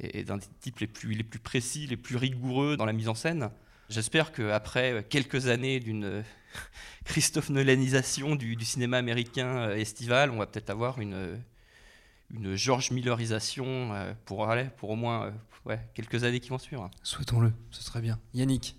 est 0.00 0.24
d'un 0.24 0.38
des 0.38 0.46
types 0.60 0.80
les 0.80 0.86
plus, 0.86 1.14
les 1.14 1.24
plus 1.24 1.38
précis, 1.38 1.86
les 1.86 1.96
plus 1.96 2.16
rigoureux 2.16 2.76
dans 2.76 2.86
la 2.86 2.92
mise 2.92 3.08
en 3.08 3.14
scène. 3.14 3.50
J'espère 3.88 4.32
qu'après 4.32 5.04
quelques 5.08 5.48
années 5.48 5.80
d'une 5.80 6.04
euh, 6.04 6.22
Christophe 7.04 7.50
Nolanisation 7.50 8.36
du, 8.36 8.56
cinéma 8.64 8.98
américain 8.98 9.68
euh, 9.68 9.76
estival, 9.76 10.30
on 10.30 10.38
va 10.38 10.46
peut-être 10.46 10.70
avoir 10.70 11.00
une, 11.00 11.14
euh, 11.14 11.36
une 12.32 12.56
George 12.56 12.90
Millerisation 12.90 13.94
euh, 13.94 14.14
pour, 14.24 14.48
pour 14.76 14.90
au 14.90 14.96
moins 14.96 15.32
euh, 15.68 15.76
quelques 15.94 16.24
années 16.24 16.40
qui 16.40 16.50
vont 16.50 16.58
suivre. 16.58 16.90
Souhaitons-le, 17.02 17.52
ce 17.70 17.82
serait 17.82 18.00
bien. 18.00 18.18
Yannick 18.34 18.76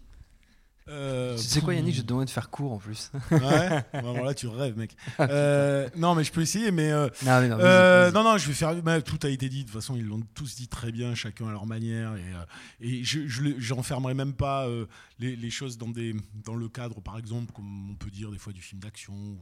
Euh, 0.89 1.37
Tu 1.37 1.43
sais 1.43 1.61
quoi. 1.61 1.73
Yannick, 1.73 1.95
je 1.95 2.01
te 2.01 2.07
demande 2.07 2.25
de 2.25 2.29
faire 2.29 2.49
court 2.49 2.73
en 2.73 2.77
plus. 2.77 3.11
Ouais, 3.31 3.83
vraiment 3.93 4.23
là 4.23 4.33
tu 4.33 4.47
rêves, 4.47 4.77
mec. 4.77 4.95
Euh, 5.19 5.89
non, 5.95 6.13
mais 6.15 6.23
je 6.23 6.31
peux 6.31 6.41
essayer, 6.41 6.71
mais. 6.71 6.91
euh, 6.91 7.07
Non, 7.25 7.39
mais 7.41 7.47
non, 7.47 7.57
vas-y, 7.57 7.65
euh, 7.67 8.11
non, 8.11 8.23
non, 8.23 8.37
je 8.37 8.47
vais 8.47 8.53
faire. 8.53 8.75
bah, 8.81 9.01
tout 9.01 9.19
a 9.23 9.29
été 9.29 9.47
dit, 9.49 9.59
de 9.63 9.69
toute 9.69 9.73
façon, 9.79 9.95
ils 9.95 10.05
l'ont 10.05 10.21
tous 10.33 10.55
dit 10.55 10.67
très 10.67 10.91
bien, 10.91 11.15
chacun 11.15 11.47
à 11.47 11.51
leur 11.51 11.65
manière. 11.65 12.15
Et, 12.15 12.33
euh, 12.33 12.45
et 12.81 13.03
je 13.03 13.21
j'enfermerai 13.59 14.13
même 14.13 14.33
pas 14.33 14.67
euh, 14.67 14.85
les, 15.19 15.35
les 15.35 15.49
choses 15.49 15.77
dans, 15.77 15.89
des, 15.89 16.13
dans 16.43 16.55
le 16.55 16.67
cadre, 16.67 16.99
par 17.01 17.17
exemple, 17.17 17.53
comme 17.53 17.91
on 17.91 17.95
peut 17.95 18.11
dire 18.11 18.29
des 18.31 18.37
fois 18.39 18.51
du 18.53 18.61
film 18.61 18.81
d'action 18.81 19.13
ou, 19.13 19.37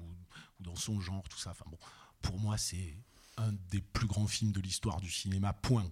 ou 0.59 0.63
dans 0.63 0.75
son 0.75 0.99
genre, 1.01 1.23
tout 1.29 1.39
ça. 1.39 1.51
Enfin 1.51 1.65
bon, 1.71 1.77
pour 2.21 2.39
moi, 2.39 2.57
c'est 2.57 2.95
un 3.37 3.51
des 3.71 3.81
plus 3.81 4.05
grands 4.07 4.27
films 4.27 4.51
de 4.51 4.59
l'histoire 4.61 5.01
du 5.01 5.09
cinéma, 5.09 5.53
point. 5.53 5.85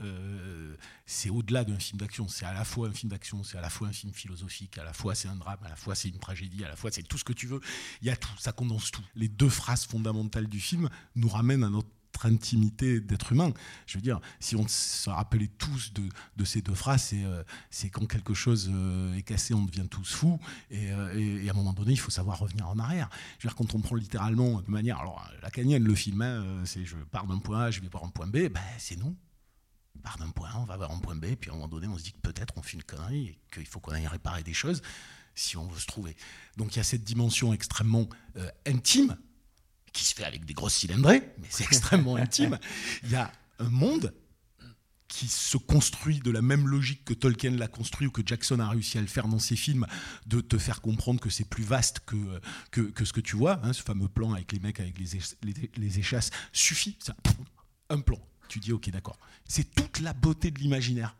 Euh, 0.00 0.76
c'est 1.06 1.30
au-delà 1.30 1.64
d'un 1.64 1.78
film 1.78 1.98
d'action. 1.98 2.28
C'est 2.28 2.46
à 2.46 2.52
la 2.52 2.64
fois 2.64 2.88
un 2.88 2.92
film 2.92 3.10
d'action, 3.10 3.42
c'est 3.44 3.58
à 3.58 3.60
la 3.60 3.70
fois 3.70 3.88
un 3.88 3.92
film 3.92 4.12
philosophique, 4.12 4.78
à 4.78 4.84
la 4.84 4.92
fois 4.92 5.14
c'est 5.14 5.28
un 5.28 5.36
drame, 5.36 5.58
à 5.64 5.68
la 5.68 5.76
fois 5.76 5.94
c'est 5.94 6.08
une 6.08 6.18
tragédie, 6.18 6.64
à 6.64 6.68
la 6.68 6.76
fois 6.76 6.90
c'est 6.90 7.02
tout 7.02 7.18
ce 7.18 7.24
que 7.24 7.32
tu 7.32 7.46
veux. 7.46 7.60
Il 8.02 8.06
y 8.06 8.10
a 8.10 8.16
tout, 8.16 8.30
ça 8.38 8.52
condense 8.52 8.90
tout. 8.90 9.02
Les 9.14 9.28
deux 9.28 9.48
phrases 9.48 9.84
fondamentales 9.86 10.46
du 10.46 10.60
film 10.60 10.88
nous 11.16 11.28
ramènent 11.28 11.64
à 11.64 11.70
notre 11.70 11.88
intimité 12.24 13.00
d'être 13.00 13.32
humain. 13.32 13.52
Je 13.86 13.98
veux 13.98 14.02
dire, 14.02 14.20
si 14.40 14.56
on 14.56 14.66
se 14.68 15.08
rappelait 15.08 15.48
tous 15.58 15.92
de, 15.92 16.44
ces 16.44 16.60
deux 16.60 16.74
phrases, 16.74 17.02
c'est 17.02 17.24
euh, 17.24 17.42
quand 17.92 18.06
quelque 18.06 18.34
chose 18.34 18.70
euh, 18.72 19.14
est 19.14 19.22
cassé, 19.22 19.54
on 19.54 19.64
devient 19.64 19.88
tous 19.88 20.12
fous, 20.12 20.38
et, 20.70 20.90
à 20.90 21.50
un 21.50 21.54
moment 21.54 21.72
donné, 21.72 21.92
il 21.92 21.98
faut 21.98 22.10
savoir 22.10 22.38
revenir 22.38 22.68
en 22.68 22.78
arrière. 22.78 23.08
Je 23.38 23.46
veux 23.46 23.50
dire, 23.50 23.56
quand 23.56 23.74
on 23.74 23.80
prend 23.80 23.94
littéralement 23.94 24.60
de 24.60 24.70
manière, 24.70 24.98
alors 24.98 25.26
la 25.42 25.50
canienne, 25.50 25.84
le 25.84 25.94
film, 25.94 26.20
hein, 26.22 26.62
c'est 26.64 26.84
je 26.84 26.96
pars 27.10 27.26
d'un 27.26 27.38
point 27.38 27.62
A, 27.62 27.70
je 27.70 27.80
vais 27.80 27.88
voir 27.88 28.04
un 28.04 28.10
point 28.10 28.26
B, 28.26 28.48
ben, 28.48 28.60
c'est 28.78 28.98
non. 28.98 29.16
On 29.96 30.00
part 30.00 30.18
d'un 30.18 30.30
point 30.30 30.48
A, 30.50 30.58
on 30.58 30.64
va 30.64 30.76
vers 30.76 30.90
un 30.90 30.98
point 30.98 31.16
B, 31.16 31.34
puis 31.38 31.50
à 31.50 31.52
un 31.52 31.56
moment 31.56 31.68
donné, 31.68 31.86
on 31.86 31.98
se 31.98 32.04
dit 32.04 32.12
que 32.12 32.20
peut-être 32.20 32.54
on 32.56 32.62
fait 32.62 32.74
une 32.74 32.82
connerie 32.82 33.26
et 33.28 33.38
qu'il 33.52 33.66
faut 33.66 33.80
qu'on 33.80 33.92
aille 33.92 34.06
réparer 34.06 34.42
des 34.42 34.54
choses 34.54 34.82
si 35.34 35.56
on 35.56 35.66
veut 35.66 35.78
se 35.78 35.86
trouver. 35.86 36.16
Donc 36.56 36.74
il 36.74 36.78
y 36.78 36.80
a 36.80 36.84
cette 36.84 37.04
dimension 37.04 37.52
extrêmement 37.52 38.08
euh, 38.36 38.48
intime 38.66 39.16
qui 39.92 40.04
se 40.04 40.14
fait 40.14 40.24
avec 40.24 40.44
des 40.44 40.54
grosses 40.54 40.74
cylindrées, 40.74 41.22
mais 41.38 41.46
c'est 41.50 41.64
extrêmement 41.64 42.16
intime. 42.16 42.58
Il 43.04 43.10
y 43.10 43.16
a 43.16 43.32
un 43.58 43.68
monde 43.68 44.14
qui 45.08 45.26
se 45.26 45.56
construit 45.56 46.20
de 46.20 46.30
la 46.30 46.40
même 46.40 46.68
logique 46.68 47.04
que 47.04 47.12
Tolkien 47.14 47.50
l'a 47.50 47.66
construit 47.66 48.06
ou 48.06 48.12
que 48.12 48.22
Jackson 48.24 48.60
a 48.60 48.68
réussi 48.68 48.96
à 48.96 49.00
le 49.00 49.08
faire 49.08 49.26
dans 49.26 49.40
ses 49.40 49.56
films, 49.56 49.86
de 50.26 50.40
te 50.40 50.56
faire 50.56 50.80
comprendre 50.80 51.20
que 51.20 51.30
c'est 51.30 51.44
plus 51.44 51.64
vaste 51.64 51.98
que, 52.06 52.40
que, 52.70 52.80
que 52.82 53.04
ce 53.04 53.12
que 53.12 53.20
tu 53.20 53.34
vois. 53.36 53.60
hein, 53.64 53.72
ce 53.72 53.82
fameux 53.82 54.08
plan 54.08 54.32
avec 54.34 54.52
les 54.52 54.60
mecs 54.60 54.78
avec 54.78 54.96
les, 54.98 55.18
les- 55.42 55.70
les 55.76 55.98
échasses 55.98 56.30
suffit. 56.52 56.96
Ça, 57.02 57.16
un 57.88 58.00
plan. 58.00 58.18
Tu 58.50 58.58
dis, 58.58 58.72
ok, 58.72 58.90
d'accord. 58.90 59.16
C'est 59.48 59.72
toute 59.74 60.00
la 60.00 60.12
beauté 60.12 60.50
de 60.50 60.58
l'imaginaire 60.58 61.14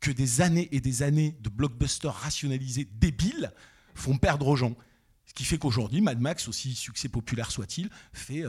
que 0.00 0.12
des 0.12 0.40
années 0.40 0.68
et 0.70 0.80
des 0.80 1.02
années 1.02 1.36
de 1.40 1.48
blockbusters 1.48 2.14
rationalisés 2.14 2.84
débiles 3.00 3.52
font 3.94 4.16
perdre 4.18 4.46
aux 4.46 4.54
gens. 4.56 4.74
Ce 5.24 5.34
qui 5.34 5.44
fait 5.44 5.58
qu'aujourd'hui, 5.58 6.00
Mad 6.00 6.20
Max, 6.20 6.46
aussi 6.46 6.76
succès 6.76 7.08
populaire 7.08 7.50
soit-il, 7.50 7.90
fait 8.12 8.44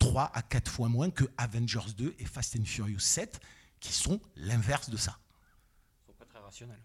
3 0.00 0.32
à 0.34 0.42
4 0.42 0.68
fois 0.68 0.88
moins 0.88 1.10
que 1.10 1.24
Avengers 1.38 1.92
2 1.96 2.16
et 2.18 2.24
Fast 2.24 2.56
and 2.58 2.64
Furious 2.64 2.98
7, 2.98 3.40
qui 3.78 3.92
sont 3.92 4.20
l'inverse 4.34 4.90
de 4.90 4.96
ça. 4.96 5.18
Ils 6.02 6.06
sont 6.08 6.14
pas 6.18 6.24
très 6.24 6.40
rationnels. 6.40 6.80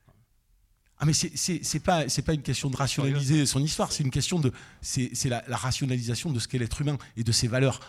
Ah 1.00 1.06
mais 1.06 1.14
c'est- 1.14 1.80
pas 1.80 2.10
c'est 2.10 2.24
pas 2.24 2.34
une 2.34 2.42
question 2.42 2.70
de 2.72 2.76
rationaliser 2.76 3.46
son 3.46 3.60
histoire, 3.64 3.92
c'est 3.92 4.04
une 4.04 4.10
question 4.12 4.40
de 4.40 4.52
c'est 4.82 5.12
la, 5.26 5.44
la 5.48 5.58
rationalisation 5.58 6.32
de 6.32 6.40
ce 6.40 6.48
qu'est 6.48 6.58
l'être 6.58 6.82
humain 6.82 6.98
et 7.16 7.24
de 7.24 7.32
ses 7.32 7.48
valeurs. 7.48 7.80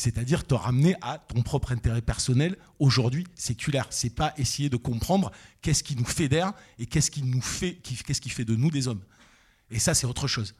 C'est-à-dire 0.00 0.46
te 0.46 0.54
ramener 0.54 0.96
à 1.02 1.18
ton 1.18 1.42
propre 1.42 1.72
intérêt 1.72 2.00
personnel 2.00 2.56
aujourd'hui 2.78 3.26
séculaire. 3.34 3.86
C'est 3.90 4.14
pas 4.14 4.32
essayer 4.38 4.70
de 4.70 4.78
comprendre 4.78 5.30
qu'est-ce 5.60 5.84
qui 5.84 5.94
nous 5.94 6.06
fédère 6.06 6.54
et 6.78 6.86
qu'est-ce 6.86 7.10
qui 7.10 7.22
nous 7.22 7.42
fait, 7.42 7.74
qu'est-ce 7.74 8.22
qui 8.22 8.30
fait 8.30 8.46
de 8.46 8.56
nous 8.56 8.70
des 8.70 8.88
hommes. 8.88 9.02
Et 9.70 9.78
ça, 9.78 9.92
c'est 9.92 10.06
autre 10.06 10.26
chose. 10.26 10.54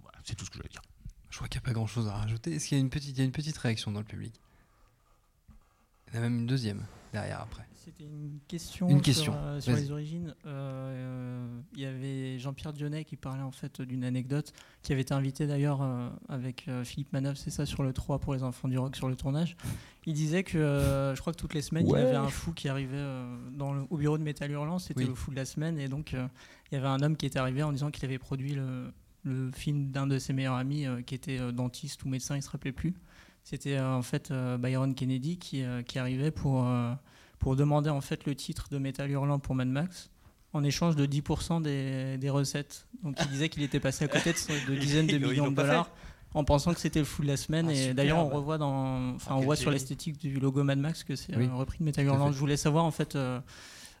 Voilà, 0.00 0.16
c'est 0.22 0.36
tout 0.36 0.44
ce 0.44 0.50
que 0.50 0.58
je 0.58 0.62
veux 0.62 0.68
dire. 0.68 0.82
Je 1.28 1.38
crois 1.38 1.48
qu'il 1.48 1.58
n'y 1.58 1.64
a 1.64 1.66
pas 1.66 1.72
grand 1.72 1.88
chose 1.88 2.06
à 2.06 2.12
rajouter. 2.12 2.54
Est-ce 2.54 2.68
qu'il 2.68 2.78
y 2.78 2.80
a 2.80 2.84
une 2.84 2.90
petite, 2.90 3.18
y 3.18 3.20
a 3.20 3.24
une 3.24 3.32
petite 3.32 3.58
réaction 3.58 3.90
dans 3.90 3.98
le 3.98 4.06
public? 4.06 4.32
Il 6.06 6.14
y 6.14 6.16
en 6.18 6.20
a 6.20 6.22
même 6.22 6.38
une 6.38 6.46
deuxième 6.46 6.84
derrière 7.12 7.40
après. 7.40 7.66
C'était 7.84 8.04
une 8.04 8.38
question, 8.46 8.88
Une 8.88 9.00
question. 9.00 9.32
sur, 9.32 9.42
euh, 9.42 9.60
sur 9.60 9.72
les 9.74 9.90
origines. 9.90 10.34
Euh, 10.46 11.44
Il 11.74 11.80
y 11.80 11.84
avait 11.86 12.38
Jean-Pierre 12.38 12.72
Dionnet 12.72 13.04
qui 13.04 13.16
parlait 13.16 13.42
en 13.42 13.50
fait 13.50 13.80
d'une 13.82 14.04
anecdote, 14.04 14.52
qui 14.82 14.92
avait 14.92 15.02
été 15.02 15.12
invité 15.14 15.48
d'ailleurs 15.48 15.82
euh, 15.82 16.08
avec 16.28 16.68
euh, 16.68 16.84
Philippe 16.84 17.12
Manœuvre, 17.12 17.36
c'est 17.36 17.50
ça, 17.50 17.66
sur 17.66 17.82
le 17.82 17.92
3 17.92 18.20
pour 18.20 18.34
les 18.34 18.44
enfants 18.44 18.68
du 18.68 18.78
rock 18.78 18.94
sur 18.94 19.08
le 19.08 19.16
tournage. 19.16 19.56
Il 20.06 20.14
disait 20.14 20.44
que 20.44 20.58
euh, 20.58 21.16
je 21.16 21.20
crois 21.20 21.32
que 21.32 21.38
toutes 21.38 21.54
les 21.54 21.62
semaines, 21.62 21.86
il 21.88 21.92
y 21.92 21.96
avait 21.96 22.14
un 22.14 22.28
fou 22.28 22.52
qui 22.52 22.68
arrivait 22.68 22.96
euh, 22.96 23.36
dans 23.52 23.72
le- 23.72 23.84
au 23.90 23.96
bureau 23.96 24.16
de 24.16 24.22
Métal 24.22 24.50
Hurlant, 24.52 24.78
c'était 24.78 25.00
Oui. 25.00 25.08
le 25.08 25.14
fou 25.14 25.32
de 25.32 25.36
la 25.36 25.44
semaine, 25.44 25.78
et 25.80 25.88
donc 25.88 26.14
euh, 26.14 26.28
il 26.70 26.76
y 26.76 26.78
avait 26.78 26.86
un 26.88 27.00
homme 27.02 27.16
qui 27.16 27.26
était 27.26 27.40
arrivé 27.40 27.64
en 27.64 27.72
disant 27.72 27.90
qu'il 27.90 28.04
avait 28.04 28.18
produit 28.18 28.54
le, 28.54 28.92
le 29.24 29.50
film 29.50 29.90
d'un 29.90 30.06
de 30.06 30.18
ses 30.20 30.32
meilleurs 30.32 30.54
amis 30.54 30.86
euh, 30.86 31.02
qui 31.02 31.16
était 31.16 31.40
euh, 31.40 31.50
dentiste 31.50 32.04
ou 32.04 32.08
médecin, 32.08 32.36
il 32.36 32.42
se 32.42 32.50
rappelait 32.50 32.70
plus. 32.72 32.94
C'était 33.44 33.76
euh, 33.76 33.92
en 33.96 34.02
fait 34.02 34.30
euh, 34.30 34.56
Byron 34.56 34.94
Kennedy 34.94 35.36
qui, 35.36 35.64
euh, 35.64 35.82
qui 35.82 35.98
arrivait 35.98 36.30
pour, 36.30 36.64
euh, 36.64 36.92
pour 37.42 37.56
demander 37.56 37.90
en 37.90 38.00
fait 38.00 38.24
le 38.24 38.34
titre 38.34 38.68
de 38.70 38.78
Metal 38.78 39.10
Hurlant 39.10 39.38
pour 39.40 39.54
Mad 39.54 39.68
Max 39.68 40.10
en 40.52 40.62
échange 40.62 40.96
de 40.96 41.06
10% 41.06 41.60
des, 41.62 42.16
des 42.18 42.30
recettes. 42.30 42.86
Donc 43.02 43.16
il 43.20 43.26
disait 43.28 43.48
qu'il 43.48 43.62
était 43.62 43.80
passé 43.80 44.04
à 44.04 44.08
côté 44.08 44.32
de, 44.32 44.70
de 44.72 44.78
dizaines 44.78 45.06
de 45.08 45.18
millions 45.18 45.50
de 45.50 45.56
dollars 45.56 45.90
en 46.34 46.44
pensant 46.44 46.72
que 46.72 46.80
c'était 46.80 47.00
le 47.00 47.04
fou 47.04 47.22
de 47.22 47.26
la 47.28 47.36
semaine. 47.36 47.66
Ah, 47.68 47.74
et 47.74 47.94
d'ailleurs 47.94 48.18
on 48.18 48.28
revoit 48.28 48.58
dans, 48.58 49.14
enfin 49.16 49.34
on 49.34 49.40
voit 49.40 49.56
sur 49.56 49.70
l'esthétique 49.70 50.18
du 50.18 50.38
logo 50.38 50.62
Mad 50.62 50.78
Max 50.78 51.04
que 51.04 51.16
c'est 51.16 51.36
Oui. 51.36 51.48
repris 51.52 51.78
de 51.80 51.84
Metal 51.84 52.04
Hurlant. 52.04 52.30
Je 52.32 52.38
voulais 52.38 52.56
savoir 52.56 52.84
en 52.84 52.90
fait 52.90 53.16
euh, 53.16 53.40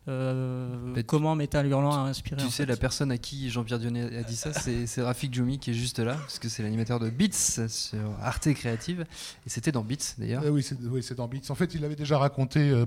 euh, 0.08 0.94
tu- 0.94 1.04
comment 1.04 1.34
Metal 1.34 1.66
Hurlant 1.66 1.92
a 2.04 2.08
inspiré. 2.08 2.40
Tu 2.42 2.48
sais, 2.50 2.64
fait. 2.64 2.66
la 2.66 2.76
personne 2.76 3.10
à 3.12 3.18
qui 3.18 3.50
Jean-Pierre 3.50 3.78
Dionnet 3.78 4.16
a 4.16 4.22
dit 4.22 4.36
ça, 4.36 4.50
c'est 4.52 5.02
Rafik 5.02 5.32
Djoumi 5.34 5.58
qui 5.58 5.70
est 5.70 5.74
juste 5.74 5.98
là, 5.98 6.14
parce 6.14 6.38
que 6.38 6.48
c'est 6.48 6.62
l'animateur 6.62 6.98
de 7.00 7.08
Beats 7.10 7.68
sur 7.68 7.98
Arte 8.20 8.52
Créative. 8.54 9.04
Et 9.46 9.50
c'était 9.50 9.72
dans 9.72 9.82
Beats 9.84 10.14
d'ailleurs. 10.18 10.42
Euh, 10.44 10.50
oui, 10.50 10.62
c'est 10.62 10.76
oui, 10.80 11.04
dans 11.16 11.28
Beats. 11.28 11.50
En 11.50 11.54
fait, 11.54 11.74
il 11.74 11.80
l'avait 11.82 11.96
déjà 11.96 12.18
raconté 12.18 12.70
euh, 12.70 12.84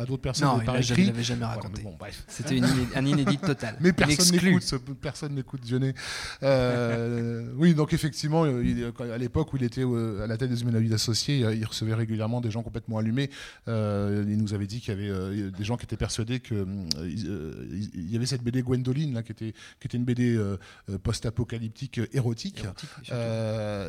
à 0.00 0.04
d'autres 0.04 0.22
personnes 0.22 0.48
Non, 0.48 0.60
il 0.76 0.82
jamais- 0.82 1.02
il 1.02 1.06
l'avait 1.08 1.22
jamais 1.22 1.38
Voilà, 1.40 1.54
raconté. 1.54 1.82
bon, 1.82 1.94
bref. 1.98 2.24
C'était 2.28 2.60
un 2.96 3.06
inédit 3.06 3.38
total. 3.38 3.76
Mais 3.80 3.92
personne 3.92 4.30
n'écoute, 4.36 4.74
personne 5.00 5.34
n'écoute 5.34 5.60
Dionnet. 5.60 5.94
Euh, 6.42 7.44
oui, 7.56 7.74
donc 7.74 7.92
effectivement, 7.92 8.46
il- 8.46 8.92
à 9.12 9.18
l'époque 9.18 9.52
où 9.52 9.56
il 9.56 9.62
était 9.64 9.84
euh, 9.84 10.24
à 10.24 10.26
la 10.26 10.36
tête 10.36 10.50
des 10.50 10.62
Humanoïdes 10.62 10.92
Associés, 10.92 11.38
il 11.54 11.64
recevait 11.64 11.94
régulièrement 11.94 12.40
des 12.40 12.50
gens 12.50 12.62
complètement 12.62 12.98
allumés. 12.98 13.30
Euh, 13.68 14.24
il 14.26 14.38
nous 14.38 14.54
avait 14.54 14.66
dit 14.66 14.80
qu'il 14.80 14.94
y 14.94 15.10
avait 15.10 15.50
des 15.50 15.64
gens 15.64 15.76
qui 15.76 15.84
étaient 15.84 15.96
persuadés 15.96 16.40
que 16.40 16.47
euh, 16.52 16.64
il 17.06 17.26
euh, 17.28 17.66
il 17.94 18.10
y 18.10 18.16
avait 18.16 18.26
cette 18.26 18.42
BD 18.42 18.62
Gwendoline 18.62 19.14
là, 19.14 19.22
qui 19.22 19.32
était 19.32 19.52
qui 19.80 19.86
était 19.86 19.96
une 19.96 20.04
BD 20.04 20.36
euh, 20.36 20.56
post-apocalyptique 21.02 22.00
érotique. 22.12 22.64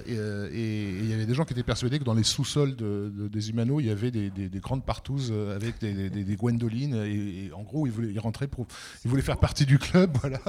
Et, 0.07 0.13
et- 0.13 0.59
et 0.59 0.99
il 0.99 1.09
y 1.09 1.13
avait 1.13 1.25
des 1.25 1.33
gens 1.33 1.45
qui 1.45 1.53
étaient 1.53 1.63
persuadés 1.63 1.99
que 1.99 2.03
dans 2.03 2.13
les 2.13 2.23
sous-sols 2.23 2.75
de- 2.75 3.11
de- 3.15 3.27
des 3.27 3.49
Humanos, 3.49 3.81
il 3.81 3.87
y 3.87 3.91
avait 3.91 4.11
des, 4.11 4.29
des- 4.29 4.49
des 4.49 4.59
grandes 4.59 4.85
partouzes 4.85 5.31
avec 5.55 5.79
des, 5.79 6.09
des, 6.09 6.35
Gwendolines. 6.35 6.95
Et, 6.95 7.45
et 7.45 7.53
en 7.53 7.63
gros, 7.63 7.85
ils 7.87 7.91
voulaient, 7.91 8.11
ils 8.11 8.19
rentraient 8.19 8.47
pour, 8.47 8.67
ils 9.05 9.09
voulaient 9.09 9.21
faire 9.21 9.39
partie 9.39 9.65
du 9.65 9.77
club, 9.77 10.15
voilà. 10.21 10.39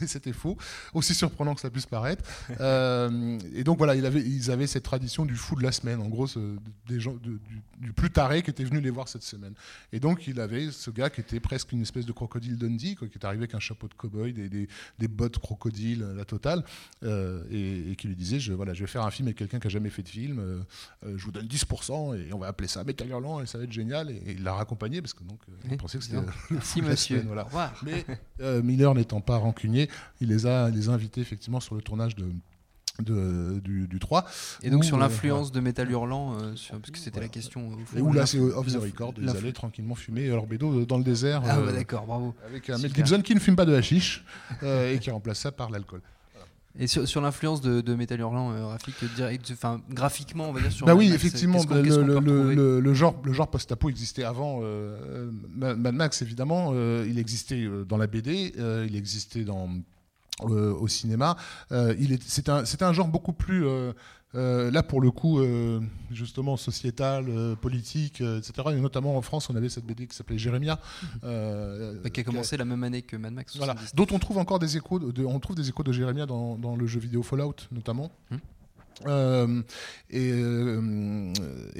Et 0.00 0.06
c'était 0.06 0.32
faux. 0.32 0.56
Aussi 0.94 1.14
surprenant 1.14 1.54
que 1.54 1.60
ça 1.60 1.70
puisse 1.70 1.86
paraître. 1.86 2.24
Euh, 2.60 3.38
et 3.54 3.64
donc 3.64 3.78
voilà, 3.78 3.94
il 3.94 4.06
avait, 4.06 4.22
ils 4.22 4.50
avaient 4.50 4.66
cette 4.66 4.82
tradition 4.84 5.24
du 5.24 5.34
fou 5.34 5.56
de 5.56 5.62
la 5.62 5.72
semaine. 5.72 6.00
En 6.00 6.08
gros, 6.08 6.26
ce- 6.26 6.56
des 6.86 7.00
gens, 7.00 7.14
de- 7.14 7.38
du, 7.38 7.62
du 7.80 7.92
plus 7.92 8.10
taré 8.10 8.42
qui 8.42 8.50
était 8.50 8.64
venu 8.64 8.80
les 8.80 8.90
voir 8.90 9.08
cette 9.08 9.22
semaine. 9.22 9.54
Et 9.92 10.00
donc 10.00 10.26
il 10.26 10.40
avait 10.40 10.70
ce 10.70 10.90
gars 10.90 11.10
qui 11.10 11.20
était 11.28 11.40
presque 11.40 11.72
une 11.72 11.82
espèce 11.82 12.06
de 12.06 12.12
crocodile 12.12 12.56
Dundee, 12.56 12.94
quoi, 12.94 13.08
qui 13.08 13.18
est 13.18 13.24
arrivé 13.24 13.42
avec 13.42 13.54
un 13.54 13.60
chapeau 13.60 13.86
de 13.88 13.94
cow-boy, 13.94 14.32
des, 14.32 14.48
des, 14.48 14.68
des 14.98 15.08
bottes 15.08 15.38
crocodile, 15.38 16.00
la 16.16 16.24
totale, 16.24 16.64
euh, 17.02 17.44
et, 17.50 17.90
et 17.92 17.96
qui 17.96 18.08
lui 18.08 18.16
disait, 18.16 18.40
je, 18.40 18.52
voilà, 18.52 18.74
je 18.74 18.80
vais 18.80 18.86
faire 18.86 19.04
un 19.04 19.10
film 19.10 19.28
avec 19.28 19.36
quelqu'un 19.38 19.58
qui 19.60 19.66
a 19.66 19.70
jamais 19.70 19.90
fait 19.90 20.02
de 20.02 20.08
film. 20.08 20.38
euh, 20.38 20.60
euh, 21.04 21.16
je 21.18 21.24
vous 21.24 21.32
donne 21.32 21.46
10% 21.46 22.16
et 22.18 22.32
on 22.32 22.38
va 22.38 22.46
appeler 22.48 22.68
ça 22.68 22.82
Metal 22.84 23.08
Hurlant 23.08 23.40
et 23.42 23.46
ça 23.46 23.58
va 23.58 23.64
être 23.64 23.72
génial. 23.72 24.10
Et, 24.10 24.14
et 24.16 24.32
il 24.32 24.42
l'a 24.42 24.54
raccompagné 24.54 25.00
parce 25.02 25.14
que 25.14 25.22
donc 25.24 25.40
il 25.70 25.76
pensait 25.76 25.98
que 25.98 26.04
c'était 26.04 26.18
Merci, 26.50 26.82
monsieur. 26.82 27.20
semaine, 27.20 27.26
voilà. 27.28 27.72
Mais 27.82 28.04
Miller 28.62 28.94
n'étant 28.94 29.20
pas 29.20 29.36
rancunier, 29.36 29.88
il 30.20 30.28
les 30.28 30.46
a, 30.46 30.70
les 30.70 30.88
a 30.88 30.92
invités 30.92 31.20
effectivement 31.20 31.60
sur 31.60 31.74
le 31.74 31.82
tournage 31.82 32.16
de, 32.16 32.24
de- 33.02 33.60
du, 33.60 33.86
du 33.86 33.98
3. 33.98 34.24
Et 34.62 34.70
donc 34.70 34.80
où, 34.80 34.82
sur 34.84 34.96
euh, 34.96 35.00
l'influence 35.00 35.52
de 35.52 35.60
Metal 35.60 35.90
Hurlant, 35.90 36.36
euh, 36.40 36.56
sur- 36.56 36.78
parce 36.78 36.90
que 36.90 36.98
c'était 36.98 37.20
la 37.20 37.28
question. 37.28 37.68
au 37.68 37.70
fond, 37.84 37.96
et 37.98 38.00
où 38.00 38.12
là, 38.12 38.26
c'est 38.26 38.38
off 38.40 38.66
the 38.66 38.76
record, 38.80 39.14
ils 39.20 39.28
allaient 39.28 39.52
tranquillement 39.52 39.94
fumer 39.94 40.26
leur 40.28 40.46
bédo 40.46 40.84
dans 40.84 40.98
le 40.98 41.04
désert. 41.04 41.42
Ah 41.44 41.58
euh, 41.58 41.66
bah 41.66 41.72
d'accord, 41.72 42.06
bravo. 42.06 42.34
Avec 42.46 42.68
un 42.70 42.78
Mel. 42.78 42.92
Gibson 42.94 43.20
qui 43.22 43.34
ne 43.34 43.40
fume 43.40 43.56
pas 43.56 43.64
de 43.66 43.74
hashish 43.74 44.24
euh, 44.62 44.92
et 44.92 44.98
qui 44.98 45.10
remplace 45.10 45.38
ça 45.40 45.52
par 45.52 45.70
l'alcool. 45.70 46.00
Et 46.80 46.86
sur, 46.86 47.08
sur 47.08 47.20
l'influence 47.20 47.60
de, 47.60 47.80
de 47.80 47.94
Metal 47.94 48.20
Hurlant, 48.20 48.52
euh, 48.52 48.66
Rafik, 48.66 48.94
direct, 49.16 49.50
enfin 49.52 49.80
graphiquement, 49.90 50.48
on 50.50 50.52
va 50.52 50.60
dire 50.60 50.70
sur. 50.70 50.86
Bah 50.86 50.92
Mad 50.92 51.00
oui, 51.00 51.08
Max, 51.08 51.24
effectivement, 51.24 51.58
le, 51.70 52.80
le- 52.80 52.94
genre, 52.94 53.20
le 53.24 53.32
genre 53.32 53.48
post-apo 53.50 53.88
existait 53.90 54.22
avant 54.22 54.60
euh, 54.62 55.28
Ma- 55.56 55.74
Mad 55.74 55.94
Max, 55.94 56.22
évidemment. 56.22 56.70
euh, 56.74 57.04
il 57.08 57.18
existait 57.18 57.64
euh, 57.64 57.84
dans 57.84 57.96
la 57.96 58.06
BD, 58.06 58.52
euh, 58.58 58.86
il 58.88 58.94
existait 58.94 59.42
dans, 59.44 59.68
euh, 60.42 60.72
au 60.74 60.88
cinéma. 60.88 61.36
Euh, 61.72 61.94
c'est 62.26 62.48
un, 62.48 62.64
c'est 62.64 62.82
un 62.82 62.92
genre 62.92 63.08
beaucoup 63.08 63.32
plus. 63.32 63.66
euh, 63.66 63.92
euh, 64.34 64.70
là, 64.70 64.82
pour 64.82 65.00
le 65.00 65.10
coup, 65.10 65.40
justement, 66.10 66.58
sociétal, 66.58 67.56
politique, 67.62 68.20
etc. 68.20 68.52
Et 68.72 68.80
notamment 68.80 69.16
en 69.16 69.22
France, 69.22 69.48
on 69.48 69.56
avait 69.56 69.70
cette 69.70 69.86
BD 69.86 70.06
qui 70.06 70.14
s'appelait 70.14 70.36
Jérémia. 70.38 70.78
Bah, 71.22 72.10
qui 72.12 72.20
a 72.20 72.24
commencé 72.24 72.56
la 72.58 72.66
même 72.66 72.84
année 72.84 73.00
que 73.00 73.16
Mad 73.16 73.32
Max. 73.32 73.56
Voilà. 73.56 73.72
70. 73.72 73.94
Dont 73.94 74.06
on 74.14 74.18
trouve 74.18 74.36
encore 74.36 74.58
des 74.58 74.76
échos, 74.76 74.98
de, 74.98 75.24
on 75.24 75.40
trouve 75.40 75.56
des 75.56 75.68
échos 75.68 75.82
de 75.82 75.92
Jérémia 75.92 76.26
dans, 76.26 76.58
dans 76.58 76.76
le 76.76 76.86
jeu 76.86 77.00
vidéo 77.00 77.22
Fallout 77.22 77.54
notamment. 77.72 78.10
Et 78.30 78.36
euh, 79.06 79.62
et 80.10 80.30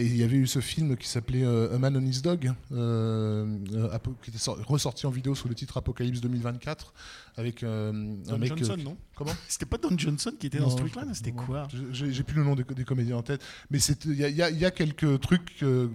il 0.07 0.17
y 0.17 0.23
avait 0.23 0.37
eu 0.37 0.47
ce 0.47 0.61
film 0.61 0.97
qui 0.97 1.09
s'appelait 1.09 1.45
euh, 1.45 1.75
A 1.75 1.79
Man 1.79 1.97
on 1.97 2.01
His 2.05 2.23
Dog, 2.23 2.53
euh, 2.73 3.47
euh, 3.75 3.99
qui 4.23 4.31
était 4.31 4.39
sor- 4.39 4.59
ressorti 4.67 5.07
en 5.07 5.11
vidéo 5.11 5.35
sous 5.35 5.49
le 5.49 5.55
titre 5.55 5.77
Apocalypse 5.77 6.21
2024, 6.21 6.93
avec 7.37 7.63
euh, 7.63 7.91
un 7.93 8.31
Don 8.33 8.39
mec. 8.39 8.49
Johnson, 8.57 8.77
euh, 8.79 8.83
non 8.83 8.97
Comment 9.17 9.33
C'était 9.49 9.67
pas 9.67 9.79
Don 9.79 9.97
Johnson 9.97 10.33
qui 10.39 10.47
était 10.47 10.59
dans 10.59 10.71
ce 10.71 10.77
truc-là 10.77 11.05
là 11.05 11.15
C'était 11.15 11.33
quoi 11.33 11.67
J'ai 11.93 12.23
plus 12.23 12.37
le 12.37 12.45
nom 12.45 12.55
des, 12.55 12.65
des 12.65 12.85
comédiens 12.85 13.17
en 13.17 13.23
tête, 13.23 13.43
mais 13.71 13.79
il 13.79 14.15
y, 14.15 14.25
a- 14.25 14.51
y 14.51 14.65
y 14.65 14.73
quelques 14.73 15.21
trucs, 15.21 15.63
euh, 15.63 15.89